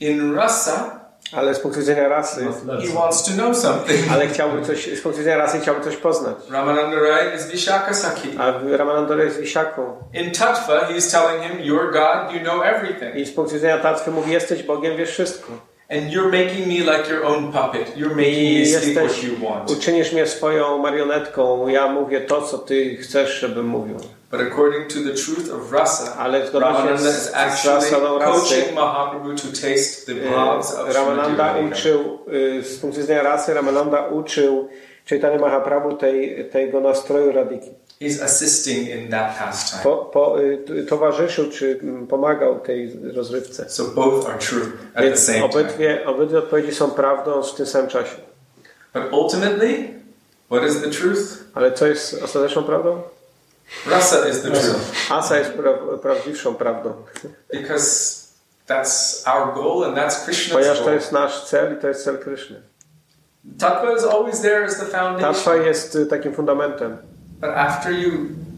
In 0.00 0.34
Rasa, 0.34 1.00
Ale 1.36 1.54
z 1.54 1.60
punktu 1.60 1.80
widzenia 1.80 2.08
rasy, 2.08 2.46
he 2.88 2.94
wants 2.94 3.22
to 3.22 3.30
know 3.32 3.56
something. 3.56 4.12
ale 4.12 4.26
chciałby 4.26 4.66
coś, 4.66 4.84
z 4.98 5.00
punktu 5.00 5.18
widzenia 5.18 5.36
rasy 5.36 5.60
chciałby 5.60 5.84
coś 5.84 5.96
poznać. 5.96 6.36
Ramananda 6.50 6.96
Rai 7.00 7.36
is 7.36 7.46
Vishaka 7.46 7.94
Sakhi. 7.94 8.28
A 8.38 8.76
Ramanandora 8.76 9.24
jest 9.24 9.40
wisiaką. 9.40 9.96
In 10.14 10.30
Tattva, 10.30 10.80
he's 10.88 11.10
telling 11.12 11.42
him, 11.44 11.58
You're 11.58 11.92
God, 11.92 12.34
you 12.34 12.40
know 12.40 12.62
everything. 12.64 13.16
I 13.16 13.26
z 13.26 13.32
punktu 13.32 13.54
widzenia 13.54 13.78
Tatwy 13.78 14.10
mówi, 14.10 14.32
jesteś 14.32 14.62
Bogiem, 14.62 14.96
wiesz 14.96 15.10
wszystko. 15.10 15.52
and 15.90 16.10
you're 16.12 16.30
making 16.44 16.66
me 16.66 16.78
like 16.96 17.10
your 17.10 17.24
own 17.26 17.52
puppet. 17.52 17.96
You're 17.96 18.16
making 18.16 18.58
me 18.58 18.80
speak 18.80 18.94
what 19.08 19.22
you 19.22 19.48
want. 19.48 19.70
uczynisz 19.70 20.12
mnie 20.12 20.26
swoją 20.26 20.78
marionetką, 20.78 21.68
ja 21.68 21.88
mówię 21.88 22.20
to, 22.20 22.42
co 22.42 22.58
ty 22.58 22.96
chcesz, 22.96 23.40
żebym 23.40 23.66
mówił. 23.66 23.96
But 24.32 24.40
according 24.40 24.88
to 24.88 24.98
the 25.04 25.14
truth 25.14 25.50
of 25.50 25.72
rasa, 25.72 26.16
Ale 26.18 26.46
zgodnie 26.46 26.68
Ramananda 26.68 27.10
is 27.10 27.30
actually 27.34 27.90
coaching 28.24 28.74
Mahaprabhu 28.74 29.34
to 29.34 29.48
taste 29.60 30.06
the 30.06 30.12
e, 30.12 30.30
bhavs 30.30 30.74
of 30.74 30.94
Ramananda 30.94 31.54
uczył, 31.58 32.18
e, 32.58 32.62
z 32.62 32.78
punktu 32.78 33.00
widzenia 33.00 33.22
rasy, 33.22 33.54
Ramananda 33.54 34.06
uczył 34.06 34.68
Chaitanya 35.10 35.38
Mahaprabhu 35.38 35.96
tej, 35.96 36.48
tego 36.50 36.80
nastroju 36.80 37.32
Radhiki. 37.32 37.70
He's 38.00 38.22
assisting 38.22 38.88
in 38.88 39.10
that 39.10 39.38
pastime. 39.38 39.82
Po, 39.82 39.96
po, 39.96 40.42
y, 40.42 40.86
towarzyszył 40.88 41.50
czy 41.50 41.80
pomagał 42.08 42.60
tej 42.60 42.92
rozrywce. 43.14 43.70
So 43.70 43.84
both 43.84 44.26
are 44.28 44.38
true 44.38 44.62
at 44.94 44.94
the 44.94 45.02
Więc 45.02 45.20
same 45.20 45.38
time. 45.38 45.50
obydwie, 45.50 46.06
obydwie 46.06 46.38
odpowiedzi 46.38 46.74
są 46.74 46.90
prawdą 46.90 47.42
w 47.42 47.54
tym 47.54 47.66
samym 47.66 47.88
czasie. 47.88 48.16
But 48.94 49.02
ultimately, 49.12 49.88
what 50.50 50.64
is 50.68 50.82
the 50.82 50.90
truth? 50.90 51.20
Ale 51.54 51.72
co 51.72 51.86
jest 51.86 52.22
ostateczną 52.22 52.64
prawdą? 52.64 53.02
Rasa 53.86 54.28
is 54.28 54.42
the 54.42 54.50
truth. 54.50 55.10
Asa 55.10 55.38
jest 55.38 55.50
pra, 55.50 55.72
prawdziwszą 56.02 56.54
prawdą. 56.54 56.94
Because 57.52 58.22
that's 58.66 59.26
our 59.26 59.54
goal 59.54 59.84
and 59.84 59.96
that's 59.96 60.24
Krishna's 60.26 60.52
Ponieważ 60.52 60.80
to 60.80 60.90
jest 60.92 61.12
nasz 61.12 61.44
cel 61.44 61.76
i 61.78 61.80
to 61.80 61.88
jest 61.88 62.04
cel 62.04 62.18
Kryszny. 62.18 62.62
Tattva 63.58 63.92
is 63.96 64.04
always 64.04 64.40
there 64.40 64.64
as 64.64 64.76
the 64.78 64.86
Tatwa 64.86 64.98
foundation. 64.98 65.62
jest 65.62 65.94
y, 65.96 66.06
takim 66.06 66.34
fundamentem. 66.34 66.96
But 67.40 67.50
after 67.50 67.92
you 67.92 68.10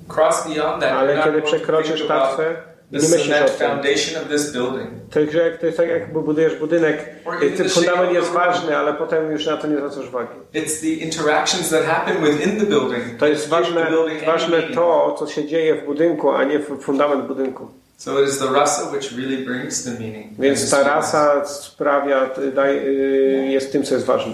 cross 0.08 0.46
beyond 0.46 0.82
that, 0.82 0.90
you're 0.90 0.98
Ale 0.98 1.14
not 1.14 1.24
kiedy 1.24 1.40
going 1.40 1.50
to 1.50 1.56
przekroczysz 1.56 2.00
think 2.00 2.10
about 2.10 2.28
tatwę, 2.28 2.56
the 3.03 3.09
nie 3.09 3.09
myślisz 3.09 3.28
o 3.28 3.34
cement 3.34 3.59
tym. 3.59 3.68
foundation 3.68 4.22
of 4.22 4.28
this 4.28 4.53
building. 4.53 4.88
To 5.11 5.20
jest, 5.20 5.34
jak- 5.34 5.59
to 5.59 5.66
jest 5.66 5.78
tak, 5.78 5.88
jakby 5.88 6.22
budujesz 6.22 6.57
budynek, 6.57 7.11
ten 7.57 7.68
fundament 7.68 8.12
jest 8.12 8.30
ważny, 8.30 8.76
ale 8.76 8.95
potem 8.95 9.32
już 9.32 9.47
na 9.47 9.57
to 9.57 9.66
nie 9.66 9.76
zwracasz 9.76 10.09
uwagi. 10.09 10.28
It's 10.55 10.80
the 10.80 10.88
interactions 10.88 11.70
that 11.70 11.84
happen 11.84 12.24
within 12.24 12.61
the 12.61 12.66
building. 12.66 13.05
To 13.18 13.26
jest 13.26 13.49
ważne, 13.49 13.86
ważne 14.26 14.62
to, 14.62 15.16
co 15.18 15.26
się 15.26 15.49
dzieje 15.49 15.74
w 15.74 15.86
budynku, 15.86 16.30
a 16.30 16.45
nie 16.45 16.61
fundament 16.61 17.26
budynku. 17.26 17.68
So 17.97 18.22
it 18.22 18.28
is 18.28 18.38
the 18.38 18.53
rasa 18.53 18.90
which 18.92 19.12
really 19.12 19.45
brings 19.45 19.84
the 19.84 19.90
meaning. 19.90 20.26
Więc 20.38 20.70
ta 20.70 20.82
rasa 20.82 21.45
sprawia, 21.47 22.30
y, 22.38 23.47
jest 23.51 23.72
tym, 23.72 23.82
co 23.82 23.95
jest 23.95 24.07
ważne. 24.07 24.32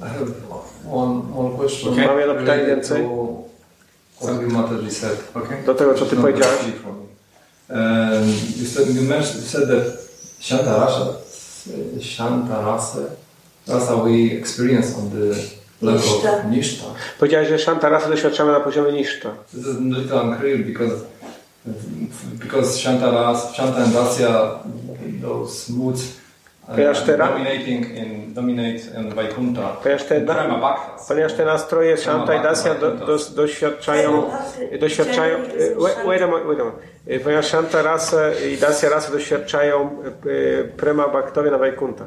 I 0.00 0.02
have 0.02 0.26
one, 0.92 1.22
one 1.36 1.56
question. 1.58 1.92
Okay. 1.92 2.06
Mam 2.06 2.18
jedno 2.18 2.34
pytanie 2.34 2.66
więcej. 2.66 3.08
Okay. 5.34 5.62
Do 5.66 5.74
tego, 5.74 5.94
co 5.94 6.06
ty 6.06 6.16
powiedziałeś. 6.16 6.58
Said 7.68 8.88
you 8.94 9.02
mentioned 9.02 9.42
you 9.42 9.48
said 9.48 9.68
that 9.68 9.84
Shanta 10.40 10.78
Rasa, 10.78 11.16
Shanta 12.00 12.62
Rasa, 12.62 12.98
Rasa 13.68 13.96
we 13.96 14.30
experience 14.32 14.94
on 14.96 15.10
the 15.10 15.34
level 15.80 16.00
Nishta. 16.00 16.38
of 16.38 16.50
Nishta. 16.50 16.84
Powiedziałeś, 17.18 17.48
że 17.48 17.58
szanta 17.58 17.88
rasy 17.88 18.08
doświadczamy 18.08 18.52
na 18.52 18.60
poziomie 18.60 18.92
niszta. 18.92 19.28
This 19.52 19.60
is 19.60 19.76
a 19.76 19.80
little 19.80 20.22
unclear 20.22 20.58
because 20.58 20.94
because 22.38 22.78
Shanta 22.78 23.10
Ras, 23.10 23.54
Shanta 23.54 23.76
and 23.84 23.92
Dasya, 23.94 24.58
those 25.22 25.72
moods 25.72 26.02
uh, 26.68 26.74
Ponieważ 26.74 27.02
te 27.02 27.16
ra- 27.16 27.28
dominating 27.28 27.96
in 27.96 28.34
dominate 28.34 29.00
in 29.00 29.14
Vaikuntha. 29.14 29.62
Ponieważ 31.08 31.32
te, 31.32 31.44
nastroje 31.44 31.96
szanta 31.96 32.34
i 32.34 32.42
dasya 32.42 32.74
do, 32.74 32.90
do, 32.90 33.16
doświadczają, 33.36 34.22
doświadczają 34.80 35.38
wait, 36.06 36.22
a 36.22 36.26
moment, 36.26 36.46
wait 36.46 36.60
a 36.60 36.64
moment. 36.64 36.82
Ponieważ 37.24 37.46
szanta 37.46 37.82
rasa 37.82 38.16
i 38.52 38.56
dasya 38.56 38.88
rasa 38.88 39.12
doświadczają 39.12 39.90
y, 40.26 40.72
prema 40.76 41.08
bhaktowie 41.08 41.50
na 41.50 41.58
Vaikunta. 41.58 42.04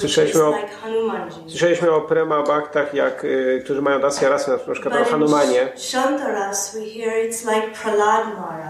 Słyszeliśmy 0.00 0.44
o- 0.44 0.50
like 0.56 0.68
Hanumanji. 0.82 1.36
Słyszeliśmy 1.48 1.90
o 1.90 2.00
prema 2.00 2.42
bhaktach, 2.42 2.94
jak, 2.94 3.24
y, 3.24 3.60
którzy 3.64 3.82
mają 3.82 4.00
dasya 4.00 4.28
rasy, 4.28 4.50
na 4.50 4.58
przykład 4.58 4.94
o 4.94 4.98
But 4.98 5.08
Hanumanie, 5.08 5.68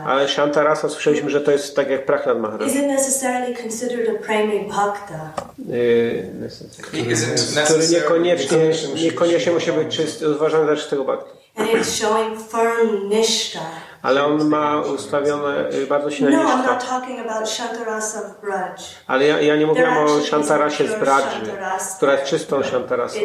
ale 0.07 0.29
szanta 0.29 0.63
rasa 0.63 0.89
słyszeliśmy, 0.89 1.31
że 1.31 1.41
to 1.41 1.51
jest 1.51 1.77
tak 1.77 1.91
jak 1.91 2.07
Prahlad 2.07 2.39
Maharaj. 2.41 2.69
Isn't 2.69 2.87
necessarily 2.87 3.55
considered 3.63 4.09
a 4.17 4.27
Premi 4.27 4.61
Bhakta. 4.69 5.31
Y, 5.71 6.51
który 6.83 7.03
necessarily 7.03 7.89
niekoniecznie, 7.89 8.57
niekoniecznie 8.59 8.89
musi 8.89 9.05
niekoniecznie 9.05 9.53
być 9.53 9.67
musi 9.69 9.79
być 9.85 9.97
czysty, 9.97 10.31
uważany 10.31 10.67
za 10.67 10.77
czystego 10.77 11.05
bhakta. 11.05 11.31
And 11.57 11.71
it's 11.71 12.01
showing 12.07 12.39
firm 12.51 13.09
nishta. 13.09 13.61
Ale 14.03 14.25
on 14.27 14.49
ma 14.49 14.81
ustawione 14.81 15.71
y, 15.73 15.87
bardzo 15.87 16.11
silne 16.11 16.31
No, 16.31 16.43
I'm 16.43 16.67
not 16.67 16.89
talking 16.89 17.21
about 17.21 17.49
of 18.17 18.41
Braj. 18.43 18.71
Ale 19.07 19.27
ja, 19.27 19.41
ja 19.41 19.57
nie 19.57 19.67
mówiłem 19.67 19.95
There 19.95 20.05
o 20.05 20.21
Shantarasie 20.21 20.89
z 20.89 21.01
Bradży, 21.01 21.41
która 21.97 22.13
jest 22.13 22.27
czystą 22.27 22.63
Shantarasą. 22.63 23.19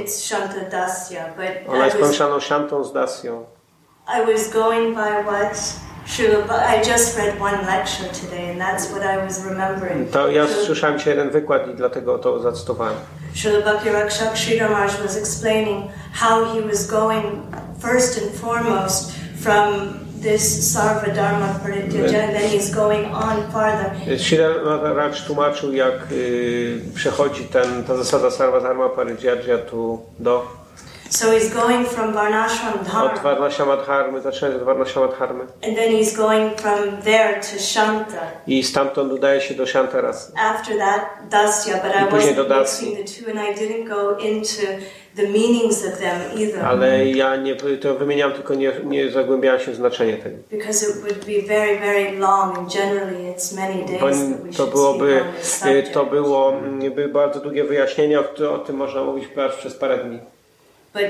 Ona 1.67 1.85
jest 1.85 1.97
pomieszaną 1.97 2.39
Shantą 2.39 2.83
z 2.83 2.93
Dasyą. 2.93 3.45
I 4.07 4.33
was 4.33 4.49
going 4.49 4.95
by 4.95 5.23
what 5.23 5.73
Srila, 6.05 6.45
Bha- 6.47 6.75
I 6.75 6.91
just 6.91 7.17
read 7.17 7.41
one 7.41 7.65
lecture 7.65 8.09
today, 8.09 8.51
and 8.51 8.59
that's 8.61 8.87
what 8.91 9.03
I 9.03 9.17
was 9.25 9.45
remembering. 9.45 10.11
To 10.11 10.27
ja 10.27 10.47
słyszałem 10.65 10.97
dzisiaj 10.97 11.13
jeden 11.13 11.29
wykład 11.29 11.67
i 11.67 11.75
dlatego 11.75 12.17
to 12.19 12.39
zacytowałem. 12.39 12.95
Srila 13.35 13.61
Bhakti 13.61 13.89
Rakshak 13.89 14.37
Sridharaj 14.37 14.89
was 15.03 15.17
explaining 15.17 15.91
how 16.13 16.45
he 16.45 16.61
was 16.61 16.87
going 16.87 17.25
first 17.81 18.17
and 18.23 18.35
foremost 18.41 19.11
from 19.43 19.93
this 20.23 20.73
Sarva 20.75 21.13
Dharma 21.15 21.59
Parityaja, 21.63 22.19
and 22.27 22.35
then 22.35 22.49
he's 22.49 22.73
going 22.73 23.05
on 23.05 23.51
farther. 23.51 23.91
Maharaj 24.65 25.21
tłumaczył, 25.27 25.73
jak 25.73 26.11
y, 26.11 26.81
przechodzi 26.95 27.43
ten, 27.43 27.83
ta 27.83 27.95
zasada 27.97 28.31
Sarva 28.31 28.59
Dharma 28.59 28.89
Parijadja 28.89 29.57
tu 29.57 29.99
do 30.19 30.62
So 31.13 31.31
he's 31.31 31.53
going 31.53 31.87
from 31.87 32.13
Varnashram 32.13 32.73
od 32.73 32.87
Dharma, 32.87 33.21
Varnashamadharmy, 33.21 34.21
zaczynając 34.21 34.61
od 34.61 34.65
Varnashamadharmy 34.65 35.43
and 35.43 35.75
then 35.75 35.91
he's 35.91 36.17
going 36.17 36.61
from 36.61 37.01
there 37.03 37.41
to 37.41 37.59
Shanta. 37.59 38.21
i 38.47 38.63
stamtąd 38.63 39.13
udaje 39.13 39.41
się 39.41 39.53
do 39.53 39.65
Shantarasy. 39.65 40.31
After 40.37 40.77
that, 40.77 41.29
Dasya, 41.29 41.73
but 41.73 41.91
I 41.95 42.15
wasn't 42.15 42.59
mixing 42.59 42.97
the 42.97 43.03
two, 43.03 43.31
and 43.31 43.39
I 43.39 43.59
didn't 43.59 43.87
go 43.87 44.17
into 44.17 44.61
the 45.15 45.23
meanings 45.23 45.85
of 45.85 45.99
them 45.99 46.39
either. 46.39 46.65
Ale 46.65 47.05
ja 47.05 47.35
nie, 47.35 47.55
to 47.55 47.95
wymieniam, 47.95 48.31
tylko 48.31 48.53
nie, 48.55 48.71
nie 48.83 49.11
zagłębiałem 49.11 49.61
się 49.61 49.71
w 49.71 49.75
znaczenie 49.75 50.17
tego. 50.17 50.37
Because 50.51 50.89
it 50.89 50.95
would 50.95 51.25
be 51.25 51.47
very, 51.47 51.79
very 51.79 52.19
long, 52.19 52.57
and 52.57 52.73
generally 52.73 53.33
it's 53.33 53.55
many 53.55 53.85
days 53.85 54.01
Bo 54.01 54.09
that 54.09 54.41
we 54.41 54.53
to 54.53 54.67
byłoby, 54.67 55.21
y, 55.65 55.83
to 55.93 56.05
było 56.05 56.53
mm, 56.53 56.91
by 56.91 57.07
bardzo 57.07 57.39
długie 57.39 57.63
wyjaśnienie, 57.63 58.19
o, 58.19 58.53
o 58.53 58.57
tym 58.57 58.75
można 58.75 59.03
mówić 59.03 59.27
przez 59.57 59.75
parę 59.75 59.97
dni. 59.97 60.19
But 60.93 61.03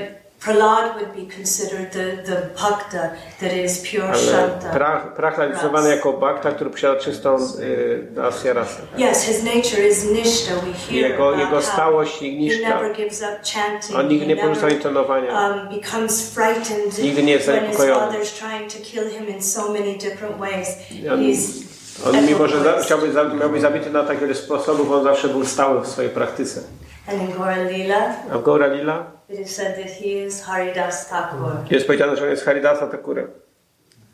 Prahlad 0.44 0.94
would 0.96 1.12
be 1.16 1.34
considered 1.36 1.92
the, 1.92 2.22
the 2.22 2.36
bhakta 2.62 3.10
that 3.40 3.52
is 3.52 3.78
pure 3.90 4.04
Ale 4.08 4.18
Shanta. 4.18 4.70
pra, 4.72 5.00
prachladzowany 5.16 5.90
jako 5.90 6.12
bhakta, 6.12 6.52
który 6.52 6.70
posiada 6.70 7.00
czystą 7.00 7.36
y, 7.60 8.54
rasę. 8.54 8.82
Yes, 8.98 9.22
his 9.22 9.42
nature 9.44 9.88
is 9.88 10.04
nishta. 10.10 10.54
We 10.54 10.72
hear 10.72 11.10
Jego, 11.10 11.32
jego 11.34 11.62
stałość 11.62 12.22
i 12.22 12.30
he 12.32 12.38
niszta. 12.40 12.68
never 12.68 12.96
gives 12.96 13.22
up 13.22 13.38
chanting. 13.54 13.98
On 13.98 14.08
nigdy 14.08 14.26
he 14.26 14.34
nie 14.34 14.36
porzuca 14.42 14.68
intonowania. 14.68 15.48
um, 15.50 15.68
becomes 15.80 16.30
frightened 16.34 16.98
Nigdy 16.98 17.22
nie 17.22 17.32
jest 17.32 17.46
when 17.46 17.66
his 17.66 17.76
father's 17.76 18.38
trying 18.38 18.72
to 18.72 18.78
kill 18.82 19.08
him 19.10 19.28
in 19.28 19.42
so 19.42 19.72
many 19.72 19.94
different 19.98 20.36
ways. 20.38 20.68
On- 21.12 21.18
He's 21.20 21.64
On 22.08 22.26
mimo, 22.26 22.48
że 22.48 22.64
za, 22.64 22.72
chciałby, 22.82 23.12
za- 23.12 23.24
miał 23.24 23.50
być 23.50 23.62
zabity 23.62 23.90
na 23.90 24.02
tak 24.02 24.18
wiele 24.18 24.34
sposobów, 24.34 24.92
on 24.92 25.04
zawsze 25.04 25.28
był 25.28 25.44
stały 25.44 25.80
w 25.80 25.86
swojej 25.86 26.10
praktyce. 26.10 26.60
And 27.08 27.22
in 27.22 27.32
Gora 27.38 27.62
Lila, 27.62 28.12
A 28.34 28.38
Gaura 28.38 28.66
Lila 28.66 29.13
it 29.28 29.40
is 29.40 29.56
said 29.56 29.76
that 29.76 29.92
he 29.92 30.26
is 30.26 30.42
Haridas 30.42 31.06
Thakur, 31.08 31.52
jest 31.70 31.86
powiedziane, 31.86 32.16
że 32.16 32.24
on 32.24 32.30
jest 32.30 32.44
Haridasa 32.44 32.86
Thakurem. 32.86 33.28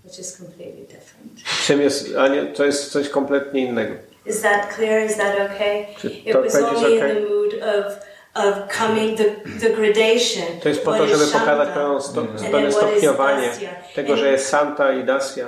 which 0.04 0.18
is 0.18 0.36
completely 0.36 0.86
different. 0.86 1.40
Czym 1.66 1.80
jest, 1.80 2.16
a 2.16 2.28
nie, 2.28 2.46
to 2.46 2.64
jest 2.64 2.92
coś 2.92 3.08
kompletnie 3.08 3.60
innego. 3.60 3.94
Is 4.26 4.42
that 4.42 4.74
clear? 4.74 5.06
Is 5.06 5.16
that 5.16 5.34
okay? 5.34 5.86
Czy 5.98 6.08
It 6.08 6.36
was 6.36 6.54
only 6.54 6.92
in 6.92 6.98
okay? 6.98 7.14
the 7.14 7.20
mood 7.20 7.54
of 7.54 8.10
of 8.34 8.68
coming 8.68 9.16
the, 9.16 9.24
the 9.60 9.70
gradation. 9.70 10.60
To 10.62 10.68
jest 10.68 10.84
po 10.84 10.92
to, 10.92 11.06
żeby 11.06 11.26
pokazać 11.26 11.68
pewną 11.68 12.00
sto, 12.00 12.26
pewne 12.50 12.72
stopniowanie 12.72 13.50
tego, 13.94 14.16
że 14.16 14.32
jest 14.32 14.48
Santa 14.48 14.92
i 14.92 15.04
Dasya. 15.04 15.46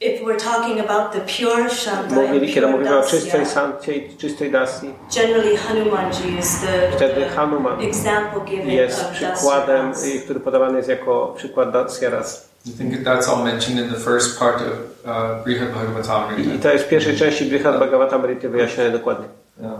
If 0.00 0.22
we're 0.22 0.38
talking 0.38 0.80
about 0.80 1.12
the 1.12 1.20
pure 1.20 1.70
Shanta 1.70 2.14
Mówili, 2.14 2.54
kiedy 2.54 2.66
mówimy 2.66 2.98
o 2.98 3.02
czystej 3.02 3.46
Sancie 3.46 3.92
i 3.96 4.16
czystej 4.16 4.50
Dasyi, 4.50 4.94
generally 5.14 5.56
Hanumanji 5.56 6.38
is 6.38 6.60
the, 6.60 6.92
wtedy 6.96 7.24
Hanuman 7.24 7.80
example 7.80 8.40
given 8.44 8.70
jest 8.70 9.00
of 9.00 9.10
przykładem, 9.10 9.92
y, 10.16 10.20
który 10.20 10.40
podawany 10.40 10.76
jest 10.76 10.88
jako 10.88 11.34
przykład 11.36 11.70
Dasya 11.72 12.10
ras. 12.10 12.48
I 12.66 12.70
think 12.72 12.94
that's 13.04 13.28
all 13.28 13.44
mentioned 13.44 13.86
in 13.86 13.94
the 13.94 14.00
first 14.00 14.38
part 14.38 14.56
of 14.56 14.66
uh, 14.66 15.44
Brihad 15.44 15.68
I 15.68 15.72
Bhagavatamrita. 15.72 16.62
to 16.62 16.72
jest 16.72 16.84
w 16.84 16.88
pierwszej 16.88 17.16
części 17.16 17.44
Brihad 17.44 17.78
Bhagavatamrity 17.78 18.48
wyjaśnione 18.48 18.90
dokładnie. 18.90 19.26
Yeah, 19.60 19.72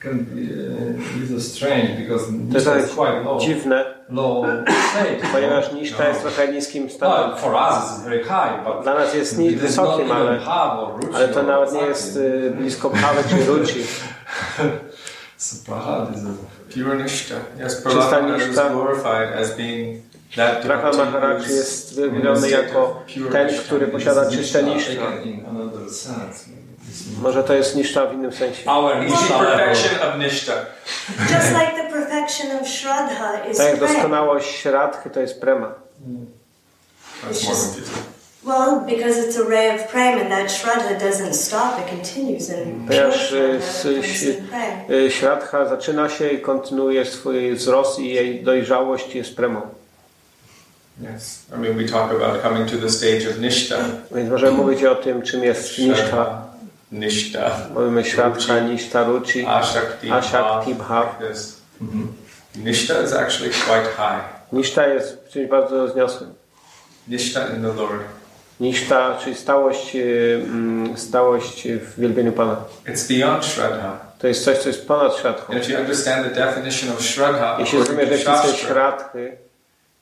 can 0.00 0.18
be, 0.18 0.40
uh, 0.40 1.20
little 1.20 1.40
strange 1.40 1.88
because 1.98 2.24
To 2.52 2.58
jest 2.74 2.88
is 2.90 2.94
quite 2.96 3.24
low, 3.24 3.40
dziwne, 3.40 3.84
low 4.10 4.44
state. 4.90 5.16
ponieważ 5.32 5.72
niszta 5.72 6.02
No. 6.02 6.08
jest 6.08 6.20
trochę 6.22 6.52
niskim 6.52 6.90
stanem. 6.90 7.30
Well, 7.30 7.38
for 7.38 7.52
us 7.54 7.84
it's 7.84 8.04
very 8.04 8.24
high, 8.24 8.64
but 8.64 8.82
Dla 8.82 8.94
nas 8.94 9.14
jest 9.14 9.38
ni- 9.38 9.50
wysokim, 9.56 10.12
ale, 10.12 10.40
ale 11.14 11.28
to 11.28 11.42
nawet 11.42 11.72
nie 11.72 11.82
jest 11.82 12.16
y, 12.16 12.52
blisko 12.56 12.90
Bhawy 12.90 13.22
czy 13.28 13.34
a 15.72 16.06
Pure 16.74 16.96
Nishta. 17.02 17.34
Yes, 17.66 17.82
Prahlad 17.82 18.38
is 18.50 18.56
glorified 18.72 19.32
as 19.42 19.56
being 19.56 20.02
Maharaj 20.96 21.42
jest 21.50 21.94
wymieniony 22.00 22.50
jako 22.50 23.02
ten, 23.32 23.48
który 23.66 23.86
posiada 23.86 24.30
czyste 24.30 24.62
Nishta 24.62 25.02
Może 27.22 27.44
to 27.44 27.54
jest 27.54 27.76
niszta 27.76 28.06
w 28.06 28.14
innym 28.14 28.32
sensie. 28.32 28.70
Our 28.70 28.96
Nishta 29.04 29.38
perfection 29.38 30.08
of 30.08 30.18
Nishta. 30.18 30.52
Just 31.20 31.52
like 31.52 31.72
the 31.82 31.92
perfection 31.92 32.56
of 32.60 32.68
Shraddha 32.68 33.44
is 33.50 33.58
Tak 33.58 33.66
jak 33.68 33.80
doskonałość 33.80 34.64
Radhy 34.64 35.10
to 35.10 35.20
jest 35.20 35.40
prema. 35.40 35.74
More 37.22 37.34
confusing. 37.34 37.86
Well, 38.44 38.80
because 38.86 39.18
it's 39.18 39.36
a 39.36 39.48
ray 39.48 39.70
of 39.74 39.88
prema, 39.88 40.20
and 40.20 40.30
that 40.30 40.50
Shraddha 40.50 40.98
doesn't 40.98 41.34
stop, 41.34 41.78
it 41.80 41.86
continues 41.88 42.48
in 42.50 42.86
pure 42.86 42.86
Ponieważ 42.86 43.32
y, 43.32 43.60
in 44.38 44.46
prayer. 44.48 44.92
y, 45.06 45.10
Śradha 45.10 45.68
zaczyna 45.68 46.08
się 46.08 46.28
i 46.28 46.40
kontynuuje 46.40 47.04
swój 47.04 47.54
wzrost 47.54 47.98
i 47.98 48.08
jej 48.14 48.44
dojrzałość 48.44 49.14
jest 49.14 49.36
premą. 49.36 49.60
Yes. 51.14 51.46
I 51.56 51.58
mean, 51.58 51.76
we 51.76 51.84
talk 51.84 52.10
about 52.10 52.42
coming 52.42 52.70
to 52.70 52.76
the 52.76 52.90
stage 52.90 53.30
of 53.30 53.38
Nishta. 53.38 53.76
Więc 54.14 54.30
możemy 54.30 54.52
mówić 54.52 54.84
o 54.84 54.94
tym, 54.94 55.22
czym 55.22 55.44
jest 55.44 55.78
niszta. 55.78 56.47
Nishta. 56.92 57.50
Mówimy 57.74 58.04
Śradha, 58.04 58.60
niszta, 58.60 59.04
ruchi, 59.04 59.46
Ashakti. 59.46 60.10
Ashakti, 60.10 60.74
Bhav, 60.74 60.88
Bhav. 60.88 61.20
like 61.20 61.32
this. 61.34 61.60
Nishta 62.56 63.02
is 63.02 63.12
actually 63.12 63.50
quite 63.50 63.84
high. 63.96 64.22
Niszta 64.52 64.86
jest 64.86 65.28
czymś 65.28 65.48
bardzo 65.48 65.86
wzniosłym. 65.86 66.34
Nishta 67.08 67.40
in 67.46 67.62
the 67.62 67.72
Lord. 67.72 68.02
Niszta, 68.60 69.18
czyli 69.24 69.36
stałość, 69.36 69.96
y, 69.96 70.40
mm, 70.44 70.96
stałość 70.96 71.68
w 71.68 72.00
wielbieniu 72.00 72.32
Pana. 72.32 72.56
It's 72.86 73.18
beyond 73.18 73.44
Shraddha. 73.46 73.98
To 74.18 74.28
jest 74.28 74.44
coś, 74.44 74.58
co 74.58 74.68
jest 74.68 74.88
ponad. 74.88 75.24
And 75.48 75.64
if 75.64 75.72
you 75.72 75.78
understand 75.80 76.24
the 76.24 76.34
definition 76.34 76.90
of 76.90 77.02
Shraddha 77.02 77.56
Jeśli 77.60 77.78
rozumiesz 77.78 78.08
definicję 78.08 78.34
Shastra, 78.34 78.68
Śradhy, 78.68 79.36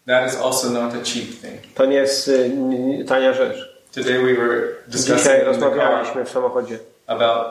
that 0.06 0.28
is 0.28 0.36
also 0.40 0.70
not 0.70 0.94
a 0.94 1.04
cheap 1.04 1.40
thing. 1.40 1.74
to 1.74 1.86
nie 1.86 1.96
jest 1.96 2.28
y, 2.28 3.04
tania 3.08 3.32
rzecz. 3.32 3.75
Today 3.96 4.18
we 4.22 4.34
were 4.34 4.62
discussing 4.88 5.18
Dzisiaj 5.18 5.44
rozmawialiśmy 5.44 6.24
w 6.24 6.30
samochodzie. 6.30 6.78
about 7.06 7.46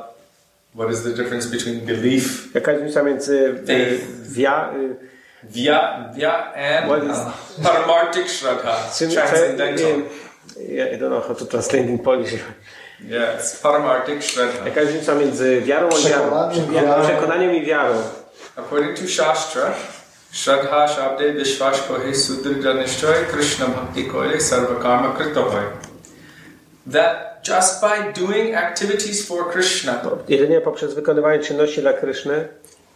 what 0.76 0.92
is 0.92 1.04
the 1.04 1.10
difference 1.10 1.50
between 1.50 1.80
belief, 1.86 2.54
Jaka 2.56 2.72
jest 2.72 2.82
różnica 2.84 3.04
między 3.04 3.56
wia, 4.30 4.70
y, 4.76 4.96
vya, 5.44 6.10
vya 6.16 6.54
and 6.54 6.86
What 6.92 7.04
is- 7.04 7.20
uh, 7.60 7.64
paramartic 7.66 8.30
Shraddha, 8.30 8.76
transcendental. 9.14 10.02
y, 10.58 10.94
I 10.94 10.98
don't 10.98 11.10
know 11.10 11.22
how 11.28 11.36
to 11.36 11.46
translate 11.46 11.86
in 11.86 12.00
Polish. 12.00 12.34
Yes, 13.10 13.60
paramartic 13.64 14.24
Shraddha. 14.24 14.66
Jaka 14.66 14.80
jest 14.82 14.92
różnica 14.92 15.16
między 15.16 15.62
wiarą 15.62 15.90
a 15.90 16.10
wiarą? 16.72 17.04
Przekonaniem, 17.04 17.56
i 17.56 17.66
wiarą. 17.66 17.94
According 18.56 19.00
to 19.00 19.08
Shastra, 19.08 19.74
Shraddha 20.32 20.88
Shabde 20.88 21.34
Vishwash 21.34 21.82
Kohe 21.88 22.14
Sudrida 22.16 22.74
Nishchoy 22.74 23.26
Krishna 23.32 23.66
Bhakti 23.66 24.06
Koile 24.06 24.38
Sarva 24.42 24.76
Karma 24.82 25.14
Kritohoy. 25.18 25.64
That 26.92 27.40
just 27.48 27.82
by 27.82 28.14
doing 28.14 28.56
activities 28.56 29.28
for 29.28 29.52
Krishna, 29.52 30.02
Jedynie 30.28 30.62
poprzez 30.62 30.94
wykonywanie 30.94 31.40
czynności 31.40 31.82
dla 31.82 31.94
Kryszny, 31.94 32.48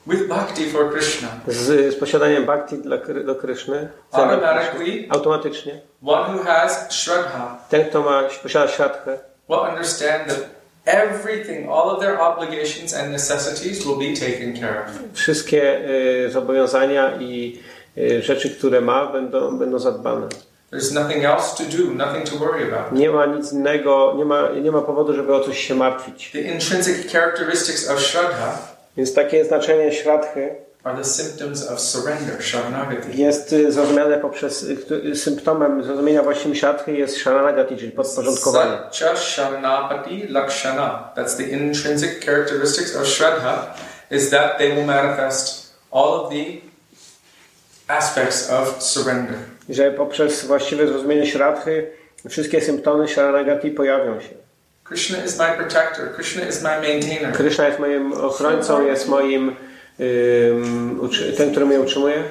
with 0.07 0.28
bhakti 0.28 0.70
for 0.72 0.91
Krishna, 0.91 1.28
z, 1.48 1.95
z 1.95 1.99
posiadaniem 1.99 2.45
bhakti 2.45 2.78
dla, 2.78 2.98
do 3.26 3.36
Kryszny, 3.36 3.90
automatically 4.11 5.07
automatycznie, 5.10 5.82
one 6.06 6.34
who 6.38 6.44
has 6.44 6.91
Shraddha 6.91 7.57
ten, 7.70 7.86
kto 7.86 8.02
ma, 8.02 8.24
posiada 8.44 8.68
śladkę, 8.68 9.18
will 9.49 9.60
understand 9.60 10.28
that 10.28 10.40
everything, 10.86 11.70
all 11.70 11.90
of 11.90 11.99
their 11.99 12.20
obligations 12.22 12.94
and 12.94 13.11
necessities 13.11 13.86
will 13.86 13.98
be 13.98 14.20
taken 14.20 14.53
care 14.53 14.86
of. 14.86 15.14
wszystkie 15.14 15.80
y, 16.26 16.32
zobowiązania 16.32 17.18
i 17.20 17.60
y, 17.98 18.22
rzeczy, 18.22 18.49
które 18.49 18.82
ma, 18.82 19.06
będą, 19.07 19.57
będą 19.57 19.80
zadbane. 19.80 20.28
There's 20.72 20.94
nothing 20.94 21.26
else 21.26 21.56
to 21.58 21.78
do, 21.78 21.94
nothing 21.94 22.24
to 22.30 22.36
worry 22.38 22.74
about. 22.74 22.91
Nie 22.91 23.12
ma 23.12 23.26
nic 23.26 23.54
innego, 23.54 24.14
nie 24.18 24.26
ma, 24.26 24.50
nie 24.50 24.72
ma 24.72 24.82
powodu, 24.82 25.14
żeby 25.14 25.36
o 25.36 25.40
coś 25.40 25.68
się 25.68 25.76
martwić. 25.76 26.32
The 26.32 26.41
intrinsic 26.41 27.12
characteristics 27.12 27.90
of 27.90 28.00
Shraddha 28.00 28.58
Więc 28.98 29.14
takie 29.14 29.46
znaczenie 29.46 29.91
śladchy 29.91 30.56
are 30.84 30.98
the 30.98 31.04
symptoms 31.04 31.68
of 31.68 31.80
surrender, 31.80 32.44
Sharanagati. 32.44 33.22
jest 33.22 33.56
zrozumiane 33.70 34.18
poprzez 34.18 34.66
symptomem 35.16 35.84
zrozumienia 35.84 36.24
właściwie 36.24 36.56
śladchy 36.56 36.91
jest 36.91 37.18
sharanagati, 37.18 37.78
czyli 37.78 37.91
podporządkowanie. 37.91 38.78
Satcha 38.91 39.16
Sharanapati 39.16 40.28
Lakshana. 40.28 41.10
That's 41.16 41.38
the 41.38 41.44
intrinsic 41.44 42.26
characteristics 42.26 42.96
of 42.96 43.08
Shraddha, 43.08 43.74
is 44.12 44.30
that 44.30 44.58
they 44.58 44.76
will 44.76 44.86
manifest 44.86 45.74
all 45.91 46.14
of 46.14 46.30
the 46.30 46.46
aspects 47.88 48.50
of 48.50 48.84
surrender. 48.84 49.36
Że 49.70 49.91
poprzez 49.91 50.46
właściwe 50.46 50.88
zrozumienie 50.88 51.26
śladchy 51.26 51.88
wszystkie 52.30 52.62
symptomy 52.62 53.08
sharanagati 53.08 53.72
pojawią 53.72 54.22
się. 54.22 54.30
Krishna 54.84 55.18
is 55.26 55.40
my 55.40 55.46
protector, 55.58 56.14
Krishna 56.16 56.41
is 56.50 56.64
my 56.64 56.70
maintainer. 56.82 57.34
Krishna 57.34 57.68
jest 57.68 57.80
moim 57.80 58.14
ochrońcą, 58.14 58.86
jest 58.86 59.08
moim 59.08 59.56
uczy- 61.02 61.34
ten, 61.38 61.52
który 61.52 61.66
mnie 61.66 61.80
utrzymuje. 61.80 62.24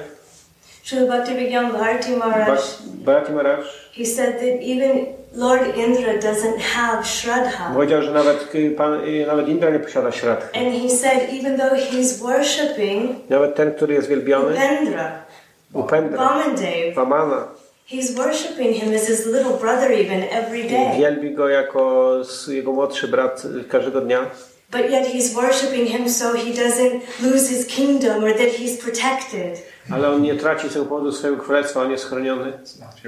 Srila 0.83 1.07
Bhaktivedanta 1.07 1.77
Bharati 1.77 2.11
Maharaj, 2.11 2.57
Bha- 2.57 2.77
Bharati 2.85 3.31
Maharaj 3.31 3.57
he 3.97 4.05
said 4.05 4.33
that 4.39 4.59
even 4.61 5.05
Lord 5.35 5.77
Indra 5.77 6.13
doesn't 6.13 6.59
have 6.75 7.03
Shraddha. 7.05 7.71
powiedział, 7.73 8.01
że 8.01 8.11
nawet, 8.11 8.47
pan, 8.77 8.93
y, 9.07 9.25
nawet 9.27 9.47
Indra 9.47 9.69
nie 9.69 9.79
posiada 9.79 10.11
śladki. 10.11 10.59
And 10.59 10.81
he 10.81 10.89
said 10.89 11.29
even 11.39 11.57
though 11.59 11.73
he's 11.79 12.19
worshipping 12.19 13.29
Nawet 13.29 13.55
ten, 13.55 13.71
który 13.73 13.93
jest 13.93 14.07
wielbiony, 14.07 14.53
Upendra, 14.55 15.11
Upendra, 15.73 16.17
Vamandev, 16.17 16.95
Vamana, 16.95 17.47
he's 17.85 18.15
worshipping 18.17 18.73
him 18.73 18.93
as 18.93 19.07
his 19.07 19.25
little 19.25 19.57
brother 19.57 19.91
even 19.91 20.23
every 20.23 20.63
day. 20.67 20.97
wielbi 20.97 21.33
go 21.35 21.47
jako 21.49 22.15
jego 22.47 22.71
młodszy 22.73 23.07
brat 23.07 23.43
każdego 23.69 24.01
dnia. 24.01 24.25
But 24.71 24.91
yet 24.91 25.07
he's 25.07 25.33
worshipping 25.35 25.87
him 25.87 26.09
so 26.09 26.33
he 26.33 26.53
doesn't 26.53 27.01
lose 27.21 27.49
his 27.49 27.65
kingdom 27.65 28.23
or 28.23 28.33
that 28.33 28.49
he's 28.59 28.77
protected. 28.77 29.57
Ale 29.91 30.09
on 30.09 30.21
nie 30.21 30.35
traci 30.35 30.69
z 30.69 30.73
tego 30.73 30.85
powodu 30.85 31.11
swojego 31.11 31.43
królestwa, 31.43 31.81
on 31.81 31.91
jest 31.91 32.05
chroniony. 32.05 32.53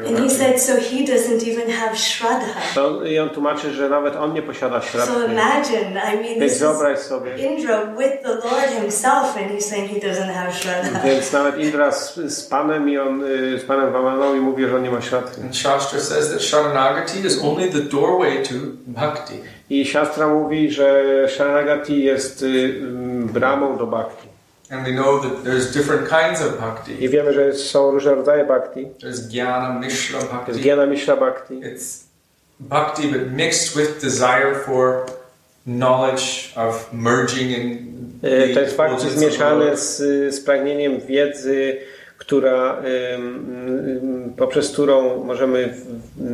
And 0.07 0.19
he 0.19 0.29
said 0.29 0.61
so 0.61 0.73
he 0.73 1.05
doesn't 1.05 1.51
even 1.53 1.71
have 1.73 1.95
Shraddha. 1.97 3.05
I 3.09 3.19
on 3.19 3.29
tłumaczy, 3.29 3.73
że 3.73 3.89
nawet 3.89 4.15
on 4.15 4.33
nie 4.33 4.41
posiada 4.41 4.81
So 4.81 4.87
śladki. 4.87 5.13
imagine, 5.31 6.01
I 6.13 6.17
mean, 6.17 6.39
Więc 6.39 6.57
wyobraź 6.59 6.99
sobie. 6.99 7.37
Indra 7.37 7.85
with 7.85 8.21
the 8.23 8.29
Lord 8.29 8.69
himself, 8.81 9.37
and 9.37 9.51
he's 9.51 9.65
saying 9.69 9.91
he 9.91 9.99
doesn't 9.99 10.33
have 10.33 10.53
Shraddha. 10.53 10.99
Więc 11.05 11.31
nawet 11.33 11.57
Indra 11.59 11.91
z, 11.91 12.15
z 12.15 12.43
Panem 12.43 12.89
i 12.89 12.97
on 12.97 13.23
y, 13.23 13.59
z 13.59 13.63
Panem 13.63 13.91
Vamaną 13.91 14.35
i 14.35 14.39
mówi, 14.39 14.67
że 14.67 14.75
on 14.75 14.83
nie 14.83 14.91
ma. 14.91 14.97
And 15.43 15.55
Shastra 15.55 15.99
says 15.99 16.31
that 16.31 16.41
Sharanagati 16.41 17.25
is 17.25 17.43
only 17.43 17.69
the 17.69 17.81
doorway 17.81 18.43
to 18.43 18.53
bhakti. 18.87 19.33
I 19.69 19.85
siostra 19.85 20.27
mówi, 20.27 20.71
że 20.71 21.03
Sharanagati 21.29 22.03
jest 22.03 22.41
y, 22.41 22.79
bramą 23.33 23.77
do 23.77 23.87
bhakti. 23.87 24.30
And 24.71 24.87
we 24.87 24.93
know 24.93 25.19
that 25.19 25.43
there's 25.43 25.73
different 25.73 26.09
kinds 26.09 26.41
of 26.41 26.59
bhakti. 26.59 27.03
I 27.03 27.09
wiemy, 27.09 27.33
że 27.33 27.53
są 27.53 27.91
różne 27.91 28.15
rodzaje 28.15 28.45
bhakti. 28.45 28.87
There's 29.03 29.27
Jnana 29.29 29.79
Mishra 29.79 30.19
Jest 30.19 30.31
Bhakti. 30.31 30.61
Gyana 30.61 30.85
Mishra 30.85 31.17
Bhakti. 31.17 31.53
It's 31.53 32.03
bhakti 32.59 33.07
but 33.07 33.31
mixed 33.31 33.75
with 33.75 34.01
desire 34.01 34.55
for 34.55 35.05
knowledge 35.65 36.53
of 36.55 36.93
merging 36.93 37.51
in 37.51 37.91
Y, 38.23 38.53
To 38.53 38.59
jest 38.61 38.75
bhakti 38.77 39.09
zmieszane 39.09 39.77
z, 39.77 39.97
z 40.35 40.39
pragnieniem 40.41 40.99
wiedzy, 40.99 41.77
która, 42.41 42.77
poprzez 44.37 44.71
którą 44.71 45.23
możemy 45.23 45.73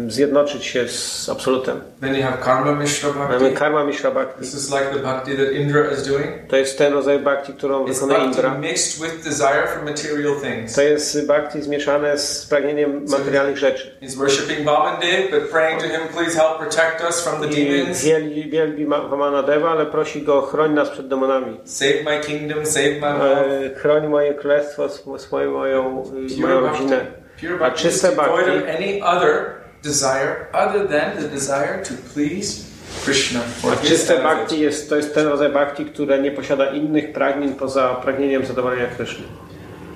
zjednoczyć 0.07 0.65
się 0.65 0.87
z 0.87 1.29
Absolutem. 1.29 1.81
Then 2.01 2.15
you 2.15 2.21
have 2.23 2.37
Karma 2.43 2.71
Mishra 2.71 3.09
Mamy 3.13 3.39
Bhakti. 3.39 3.55
Karma 3.55 3.83
Mishra 3.83 4.11
Bhakti. 4.11 4.39
This 4.41 4.53
is 4.53 4.71
like 4.71 4.85
the 4.93 4.99
bhakti 4.99 5.31
that 5.37 5.51
Indra 5.51 5.91
is 5.91 6.07
doing. 6.07 6.27
To 6.49 6.55
jest 6.57 6.77
ten 6.77 6.93
rodzaj 6.93 7.19
bhakti, 7.19 7.53
którą 7.53 7.85
It's 7.85 7.93
wykonuje 7.93 8.19
Indra. 8.25 8.57
mixed 8.57 9.01
with 9.03 9.23
desire 9.23 9.67
for 9.67 9.83
material 9.85 10.33
things. 10.41 10.73
To 10.75 10.81
jest 10.81 11.27
bhakti 11.27 11.61
zmieszane 11.61 12.17
z 12.17 12.45
pragnieniem 12.45 13.05
materialnych 13.09 13.57
rzeczy. 13.57 13.97
He's 14.01 14.15
worshipping 14.17 14.65
Vamandev, 14.65 15.31
but 15.31 15.49
praying 15.51 15.81
to 15.81 15.87
him, 15.87 16.01
please 16.15 16.39
help 16.39 16.57
protect 16.59 17.03
us 17.09 17.21
from 17.23 17.41
the 17.41 17.47
demons. 17.47 18.03
wielbi, 18.05 18.49
wielbi 18.49 18.85
Ma- 18.85 19.07
Vamana 19.07 19.43
Deva, 19.43 19.69
ale 19.71 19.85
prosi 19.85 20.21
go, 20.21 20.41
chroń 20.41 20.73
nas 20.73 20.89
przed 20.89 21.07
demonami. 21.07 21.57
Save 21.65 22.03
my 22.05 22.19
kingdom, 22.25 22.65
save 22.65 22.99
my. 23.01 23.07
E, 23.07 23.69
Chroń 23.75 24.07
moje 24.07 24.33
królestwo, 24.33 24.85
sw- 24.85 25.17
swoją 25.19 25.51
moją, 25.51 25.86
y, 25.89 26.41
bhakti. 26.41 26.41
rodzinę. 26.43 27.05
Pure 27.41 27.65
A 27.65 27.71
czyste 27.71 28.09
devoid 28.09 28.27
bhakti 28.47 28.51
of 28.57 28.75
any 28.75 29.01
other 29.01 29.45
desire 29.83 30.35
other 30.53 30.87
than 30.87 31.11
the 31.23 31.29
desire 31.35 31.83
to 31.83 31.93
please 32.13 32.67
Krishna 33.05 33.39
for 33.61 33.73
A 33.73 33.75
czyste 33.75 34.17
bhakti 34.23 34.59
jest, 34.59 34.89
to 34.89 34.95
jest 34.95 35.13
ten 35.15 35.27
rodzaj 35.27 35.49
bhakti, 35.49 35.85
które 35.85 36.21
nie 36.21 36.31
posiada 36.31 36.65
innych 36.71 37.13
pragnień 37.13 37.53
poza 37.55 37.95
pragnieniem 37.95 38.45
zadowolenia 38.45 38.85
Kryszny. 38.87 39.23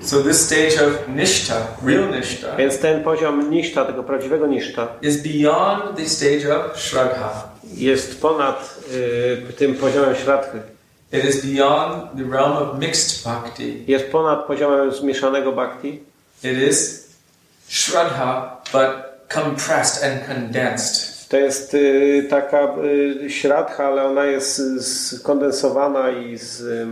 So 0.00 0.22
this 0.22 0.40
stage 0.40 0.86
of 0.86 1.08
nishta, 1.16 1.54
real 1.86 2.10
nishta, 2.10 2.56
Więc 2.56 2.78
ten 2.78 3.04
poziom 3.04 3.50
niszta, 3.50 3.84
tego 3.84 4.02
prawdziwego 4.02 4.46
niszta, 4.46 4.88
is 5.02 5.22
beyond 5.22 5.96
the 5.96 6.06
stage 6.06 6.56
of 6.56 6.78
shraddha. 6.78 7.48
jest 7.74 8.20
ponad 8.20 8.78
y, 9.50 9.52
tym 9.52 9.74
poziomem 9.74 10.14
śradchy. 10.16 10.58
It 11.12 11.24
is 11.24 11.44
beyond 11.44 12.16
the 12.16 12.24
realm 12.24 12.52
of 12.52 12.78
mixed 12.78 13.24
bhakti. 13.24 13.84
Jest 13.86 14.04
ponad 14.10 14.46
poziomem 14.46 14.92
zmieszanego 14.92 15.52
bhakti. 15.52 16.00
It 16.42 16.58
is 16.58 17.08
shraddha, 17.68 18.56
but 18.72 19.28
compressed 19.28 20.04
and 20.04 20.26
condensed. 20.26 21.28
To 21.28 21.36
jest 21.36 21.74
y, 21.74 22.26
taka 22.30 22.76
y, 23.24 23.30
śradcha, 23.30 23.86
ale 23.86 24.04
ona 24.04 24.24
jest 24.24 24.60
skondensowana 24.80 26.10
i 26.10 26.38
z, 26.38 26.60
y, 26.60 26.86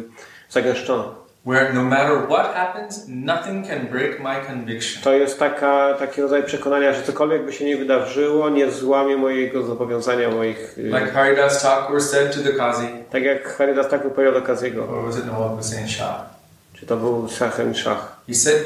zagęszczona. 0.51 1.20
Where 1.47 1.73
no 1.75 1.83
matter 1.85 2.27
what 2.29 2.55
happens, 2.55 3.05
nothing 3.09 3.67
can 3.69 3.87
break 3.87 4.21
my 4.21 4.47
conviction. 4.47 5.03
To 5.03 5.13
jest 5.13 5.39
taka, 5.39 5.95
taki 5.99 6.23
rodzaj 6.23 6.43
przekonania, 6.43 6.93
że 6.93 7.03
cokolwiek 7.03 7.45
by 7.45 7.53
się 7.53 7.65
nie 7.65 7.77
wydarzyło, 7.77 8.51
nie 8.51 8.71
złamie 8.71 9.17
mojego 9.17 9.63
zobowiązania, 9.63 10.29
moich... 10.31 10.79
y, 10.79 10.83
Like 10.83 11.07
Haridas 11.13 11.63
Thakur 11.63 12.03
said 12.03 12.35
to 12.35 12.41
the 12.43 12.53
Qazi, 12.53 12.87
Tak 13.11 13.23
jak 13.23 13.57
Haridas 13.57 13.89
tak 13.89 14.03
wypowiedział 14.03 14.35
do 14.41 14.43
Kaziego. 14.47 14.85
or 14.85 15.05
was 15.07 15.19
it 15.19 15.27
Nawab 15.27 15.57
Hussain 15.57 15.89
Shah? 15.89 16.25
Czy 16.75 16.87
to 16.87 16.97
był 16.97 17.29
Sachen 17.29 17.75
Shah? 17.75 18.17
He 18.29 18.35
said, 18.35 18.57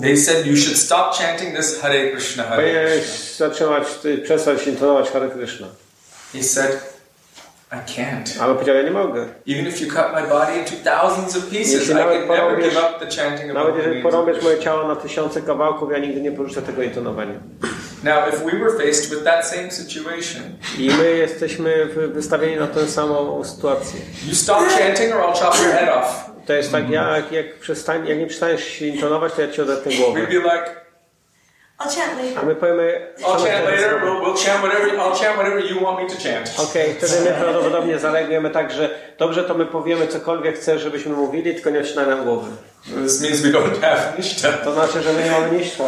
they 0.00 0.16
said 0.16 0.46
you 0.46 0.56
should 0.56 0.78
stop 0.78 1.14
chanting 1.18 1.56
this 1.56 1.80
Hare 1.80 2.10
Krishna, 2.10 2.42
Hare 2.44 2.62
Powinieneś 2.62 2.92
Krishna. 3.00 3.46
zatrzymać, 3.48 3.84
y, 4.04 4.18
przestać 4.18 4.66
intonować 4.66 5.10
Hare 5.10 5.28
Krishna. 5.30 5.66
He 6.32 6.42
said, 6.42 6.91
I 7.72 7.76
can't. 7.96 8.42
Ale 8.42 8.54
powiedział, 8.54 8.76
ja 8.76 8.82
nie 8.82 8.90
mogę. 8.90 9.26
Even 9.48 9.66
if 9.68 9.84
you 9.84 9.92
cut 9.92 10.04
my 10.14 10.22
body 10.28 10.58
into 10.58 10.72
thousands 10.90 11.36
of 11.36 11.50
pieces, 11.50 11.72
Jeśli 11.72 11.94
I 11.94 11.96
can 11.96 12.28
never 12.28 12.62
give 12.62 12.76
up 12.76 13.06
the 13.06 13.16
chanting 13.16 13.50
of 13.50 13.54
Nawet 13.54 13.76
jeżeli 13.76 14.02
porąbiesz 14.02 14.42
moje 14.42 14.58
ciało 14.58 14.88
na 14.88 14.96
tysiące 14.96 15.42
kawałków, 15.42 15.92
ja 15.92 15.98
nigdy 15.98 16.20
nie 16.20 16.32
porzucę 16.32 16.62
tego 16.62 16.82
intonowania. 16.82 17.34
Now, 18.04 18.28
if 18.28 18.44
we 18.44 18.58
were 18.58 18.72
faced 18.86 19.10
with 19.10 19.24
that 19.24 19.46
same 19.46 19.70
situation, 19.70 20.42
I 20.78 20.90
my 20.90 21.10
jesteśmy 21.16 21.86
wystawieni 22.12 22.56
na 22.56 22.66
tę 22.66 22.86
samą 22.86 23.44
sytuację. 23.44 24.00
you 24.28 24.34
stop 24.34 24.58
chanting 24.58 25.14
or 25.14 25.20
I'll 25.20 25.38
chop 25.44 25.54
your 25.64 25.72
head 25.72 25.96
off. 25.96 26.30
To 26.46 26.52
jest 26.52 26.72
tak, 26.72 26.90
jak, 26.90 27.32
jak, 27.32 27.46
jak 28.08 28.18
nie 28.18 28.26
przestaniesz 28.26 28.64
się 28.64 28.86
intonować, 28.86 29.32
to 29.32 29.42
ja 29.42 29.48
ci 29.48 29.62
odetnę 29.62 29.92
We'd 29.92 29.96
głowę. 29.98 30.20
be 30.26 30.32
like, 30.32 30.81
I'll 31.84 31.90
chant 31.90 32.12
A 32.18 32.22
later. 32.22 32.46
my 32.46 32.54
powiemy, 32.54 32.92
I'll 33.18 33.44
chant 33.44 33.64
later, 33.66 34.00
we'll, 34.04 34.20
we'll 34.22 34.36
chant 34.36 34.62
whatever, 34.62 34.86
I'll 34.98 35.14
chant 35.20 35.36
whatever 35.36 35.60
you 35.60 35.80
want 35.84 35.98
me 36.02 36.08
to 36.16 36.16
chant. 36.28 36.54
Okej, 36.58 36.94
wtedy 36.94 37.20
my 37.24 37.30
prawdopodobnie 37.32 37.98
zareagujemy 37.98 38.50
tak, 38.50 38.72
że 38.72 38.90
dobrze, 39.18 39.44
to 39.44 39.54
my 39.54 39.66
powiemy 39.66 40.08
cokolwiek 40.08 40.56
chcesz, 40.56 40.82
żebyśmy 40.82 41.12
mówili, 41.12 41.54
tylko 41.54 41.70
nie 41.70 41.80
odcinaj 41.80 42.06
nam 42.06 42.24
głowy. 42.24 42.50
This 43.04 43.20
means 43.22 43.40
we 43.40 43.48
don't 43.48 43.80
have 43.80 44.12
nishta. 44.18 44.52
To 44.52 44.72
znaczy, 44.74 45.02
że 45.02 45.12
my 45.12 45.24
nie 45.24 45.30
mamy 45.30 45.58
niszcza. 45.58 45.84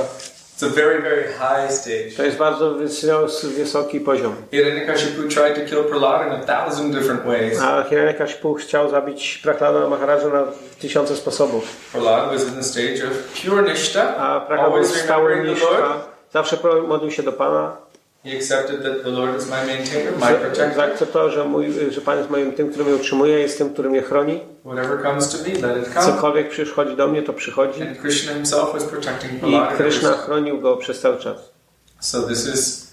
It's 0.56 0.62
a 0.62 0.68
very, 0.68 1.02
very 1.02 1.24
high 1.24 1.72
stage. 1.72 2.10
To 2.16 2.22
jest 2.24 2.36
bardzo 2.38 2.70
wys- 2.72 3.46
wysoki 3.56 4.00
poziom. 4.00 4.34
Hiranyakashipu 4.50 5.22
tried 5.28 5.54
to 5.54 5.70
kill 5.70 5.84
Prahlad 5.84 6.26
in 6.26 6.32
a 6.32 6.38
thousand 6.46 6.92
different 6.94 7.24
ways. 7.26 7.60
A 7.62 7.82
Hiranyakashipu 7.82 8.54
chciał 8.54 8.90
zabić 8.90 9.38
Prahlada 9.42 9.88
Maharaja 9.88 10.28
na 10.28 10.44
tysiące 10.80 11.16
sposobów. 11.16 11.64
Prahlad 11.92 12.32
was 12.32 12.48
in 12.48 12.54
the 12.54 12.62
stage 12.62 13.04
of 13.04 13.42
pure 13.44 13.62
nishta, 13.62 14.16
A 14.16 14.40
Prahlad 14.40 14.66
był 14.70 14.74
always 14.76 14.94
stały 15.04 15.28
remembering 15.30 15.58
the 15.58 15.64
Lord. 15.64 15.78
niszcza. 15.80 15.98
Zawsze 16.32 16.56
modlił 16.88 17.10
się 17.10 17.22
do 17.22 17.32
Pana. 17.32 17.76
He 18.24 18.36
accepted 18.36 18.82
that 18.82 19.02
the 19.02 19.10
Lord 19.10 19.36
is 19.36 19.50
my 19.50 19.66
maintainer, 19.66 20.12
my 20.12 20.34
protector. 20.34 20.74
Zaakceptował, 20.76 21.30
że, 21.30 21.44
mój, 21.44 21.66
że 21.90 22.00
Pan 22.00 22.18
jest 22.18 22.30
moim 22.30 22.52
tym, 22.52 22.70
który 22.70 22.84
mnie 22.84 22.94
utrzymuje, 22.94 23.38
jest 23.38 23.58
tym, 23.58 23.70
który 23.70 23.90
mnie 23.90 24.02
chroni. 24.02 24.40
Whatever 24.64 25.02
comes 25.02 25.28
to 25.28 25.38
me, 25.38 25.68
let 25.68 25.82
it 25.82 25.94
come. 25.94 26.06
Cokolwiek 26.06 26.50
przychodzi 26.50 26.96
do 26.96 27.08
mnie, 27.08 27.22
to 27.22 27.32
przychodzi. 27.32 27.82
And 27.82 27.98
Krishna 27.98 28.32
himself 28.32 28.72
was 28.72 28.84
protecting 28.84 29.42
I 29.42 29.76
Krishna 29.76 30.12
chronił 30.12 30.60
go 30.60 30.76
przez 30.76 31.00
cały 31.00 31.16
czas. 31.16 31.36
So 32.00 32.22
this 32.22 32.54
is 32.54 32.92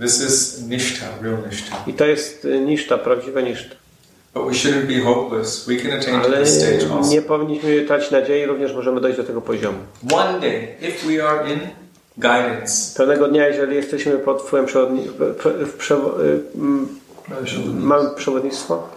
this 0.00 0.20
is 0.20 0.62
nishta, 0.68 1.06
real 1.22 1.38
nishta. 1.50 1.76
I 1.86 1.92
to 1.92 2.06
jest 2.06 2.44
y, 2.44 2.60
niszta, 2.60 2.98
prawdziwe 2.98 3.42
niszta. 3.42 3.74
But 4.34 4.44
we 4.44 4.52
shouldn't 4.52 4.86
be 4.86 5.00
hopeless. 5.04 5.66
We 5.68 5.76
can 5.76 5.92
attain 5.92 6.20
to 6.20 6.26
Ale 6.26 6.44
this 6.44 6.58
stage 6.58 6.94
also. 6.96 7.10
nie 7.10 7.22
powinniśmy 7.22 7.82
tracić 7.82 8.10
nadziei, 8.10 8.46
również 8.46 8.72
możemy 8.74 9.00
dojść 9.00 9.16
do 9.16 9.24
tego 9.24 9.40
poziomu. 9.40 9.78
One 10.12 10.40
day, 10.40 10.76
if 10.80 11.06
we 11.08 11.28
are 11.28 11.52
in 11.52 11.60
guidance, 12.18 12.94
Pewnego 12.96 13.28
dnia, 13.28 13.48
jeżeli 13.48 13.76
jesteśmy 13.76 14.18
pod 14.18 14.42
wpływem 14.42 14.66
przewodni- 14.66 15.08
przewo- 15.78 16.20
y, 16.20 16.40
mamy 17.80 18.10
przewodnictwo, 18.16 18.88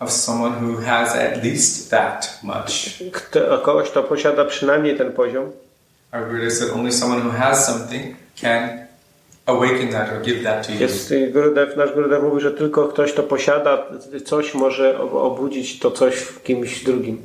of 0.00 0.10
someone 0.12 0.54
who 0.62 0.80
has 0.82 1.14
at 1.16 1.44
least 1.44 1.90
that 1.90 2.38
much. 2.42 3.10
kto, 3.12 3.58
kogoś, 3.58 3.90
kto 3.90 4.02
posiada 4.02 4.44
przynajmniej 4.44 4.96
ten 4.98 5.12
poziom, 5.12 5.50
Our 6.12 6.28
Guru 6.30 6.50
said 6.50 6.70
only 6.72 6.92
someone 6.92 7.20
who 7.22 7.30
has 7.30 7.66
something 7.66 8.16
can 8.40 8.68
awaken 9.46 9.88
that 9.92 10.12
or 10.12 10.22
give 10.22 10.42
that 10.44 10.66
to 10.66 10.72
you. 10.72 10.80
jest 10.80 11.10
y, 11.12 11.30
Gurudev, 11.32 11.76
nasz 11.76 11.92
Gurudev 11.94 12.22
mówi, 12.22 12.40
że 12.40 12.50
tylko 12.52 12.88
ktoś, 12.88 13.12
kto 13.12 13.22
posiada 13.22 13.86
coś, 14.26 14.54
może 14.54 15.00
ob- 15.00 15.14
obudzić 15.14 15.78
to 15.78 15.90
coś 15.90 16.14
w 16.14 16.42
kimś 16.42 16.84
drugim. 16.84 17.22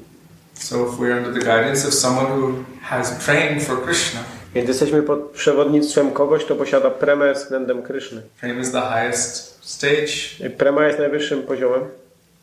So 0.60 0.76
if 0.86 1.00
we're 1.00 1.18
under 1.18 1.34
the 1.34 1.46
guidance 1.46 1.88
of 1.88 1.94
someone 1.94 2.26
who 2.26 2.64
has 2.82 3.26
trained 3.26 3.64
for 3.64 3.82
Krishna, 3.86 4.20
jesteśmy 4.56 5.04
pod 5.04 5.20
przewodnictwem 5.32 6.12
kogoś, 6.12 6.46
kto 6.46 6.56
posiada 6.56 6.90
premę 6.90 7.34
względem 7.34 7.84
Kryszny. 7.84 8.22
Prem 8.42 8.62
is 8.62 8.72
the 8.72 8.82
highest 8.82 9.60
stage. 9.70 10.50
Prema 10.58 10.86
jest 10.86 11.00
najwyższym 11.00 11.44
poziomem. 11.44 11.82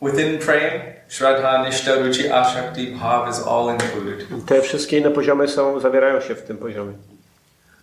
Within 0.01 0.39
Prem, 0.39 0.71
Shraddha, 1.09 1.65
Nishta, 1.65 1.95
Ruchi, 1.95 2.29
Ashakti, 2.31 2.87
Bhav 2.87 3.29
is 3.29 3.39
all 3.47 3.73
included. 3.73 4.45
Te 4.45 4.61
wszystkie 4.61 4.97
inne 4.97 5.11
poziomy 5.11 5.47
są, 5.47 5.79
zawierają 5.79 6.21
się 6.21 6.35
w 6.35 6.41
tym 6.41 6.57
poziomie. 6.57 6.93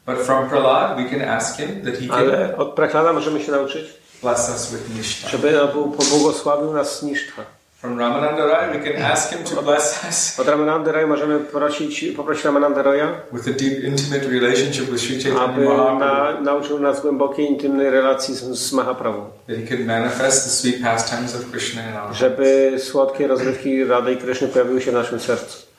But 0.06 0.18
from 0.18 0.48
Prahlad, 0.48 0.96
we 0.96 1.10
can 1.10 1.28
ask 1.28 1.56
him 1.56 1.82
that 1.84 1.94
he 1.94 2.08
can 2.08 2.18
Ale 2.18 2.56
od 2.56 2.74
Prahlada 2.74 3.12
możemy 3.12 3.40
się 3.44 3.52
nauczyć, 3.52 3.84
bless 4.22 4.48
us 4.50 4.72
with 4.72 4.96
Nishta. 4.98 5.28
żeby 5.28 5.58
pobłogosławił 5.98 6.72
nas 6.72 6.98
z 6.98 7.02
nisztwa. 7.02 7.42
From 7.80 7.96
Ramananda 7.96 8.46
Rai, 8.46 8.76
we 8.76 8.84
can 8.84 9.02
ask 9.02 9.32
him 9.32 9.44
to 9.44 9.62
bless 9.62 10.04
us 10.04 10.40
Od 10.40 10.48
Ramananda 10.48 10.92
Roya 10.92 11.06
możemy 11.06 11.40
prosić, 11.40 12.04
poprosić 12.16 12.44
Ramananda 12.44 12.82
Roya, 12.82 13.06
with 13.32 13.48
a 13.48 13.52
deep, 13.52 13.84
intimate 13.84 14.28
relationship 14.28 14.90
with 14.90 15.00
Sri 15.00 15.14
aby 15.16 15.22
Chaitanya 15.22 15.76
Mahaprabhu, 15.76 15.98
na, 15.98 16.40
nauczył 16.40 16.78
nas 16.78 17.00
głębokiej, 17.02 17.46
intymnej 17.46 17.90
relacji 17.90 18.34
z, 18.34 18.40
z 18.40 18.72
Mahaprabhu. 18.72 19.22
that 19.46 19.56
he 19.56 19.66
could 19.66 19.86
manifest 19.86 20.44
the 20.44 20.50
sweet 20.50 20.82
pastimes 20.82 21.34
of 21.34 21.50
Krishna 21.50 21.90
in 21.90 21.96
our. 21.96 22.14
Żeby 22.14 22.74
słodkie 22.78 23.26
rozrywki 23.26 23.84
Rady 23.84 24.12
i 24.12 24.16
Kryszny 24.16 24.48
pojawiły 24.48 24.80
się 24.80 24.90
w 24.90 24.94
naszym 24.94 25.20
sercu. 25.20 25.69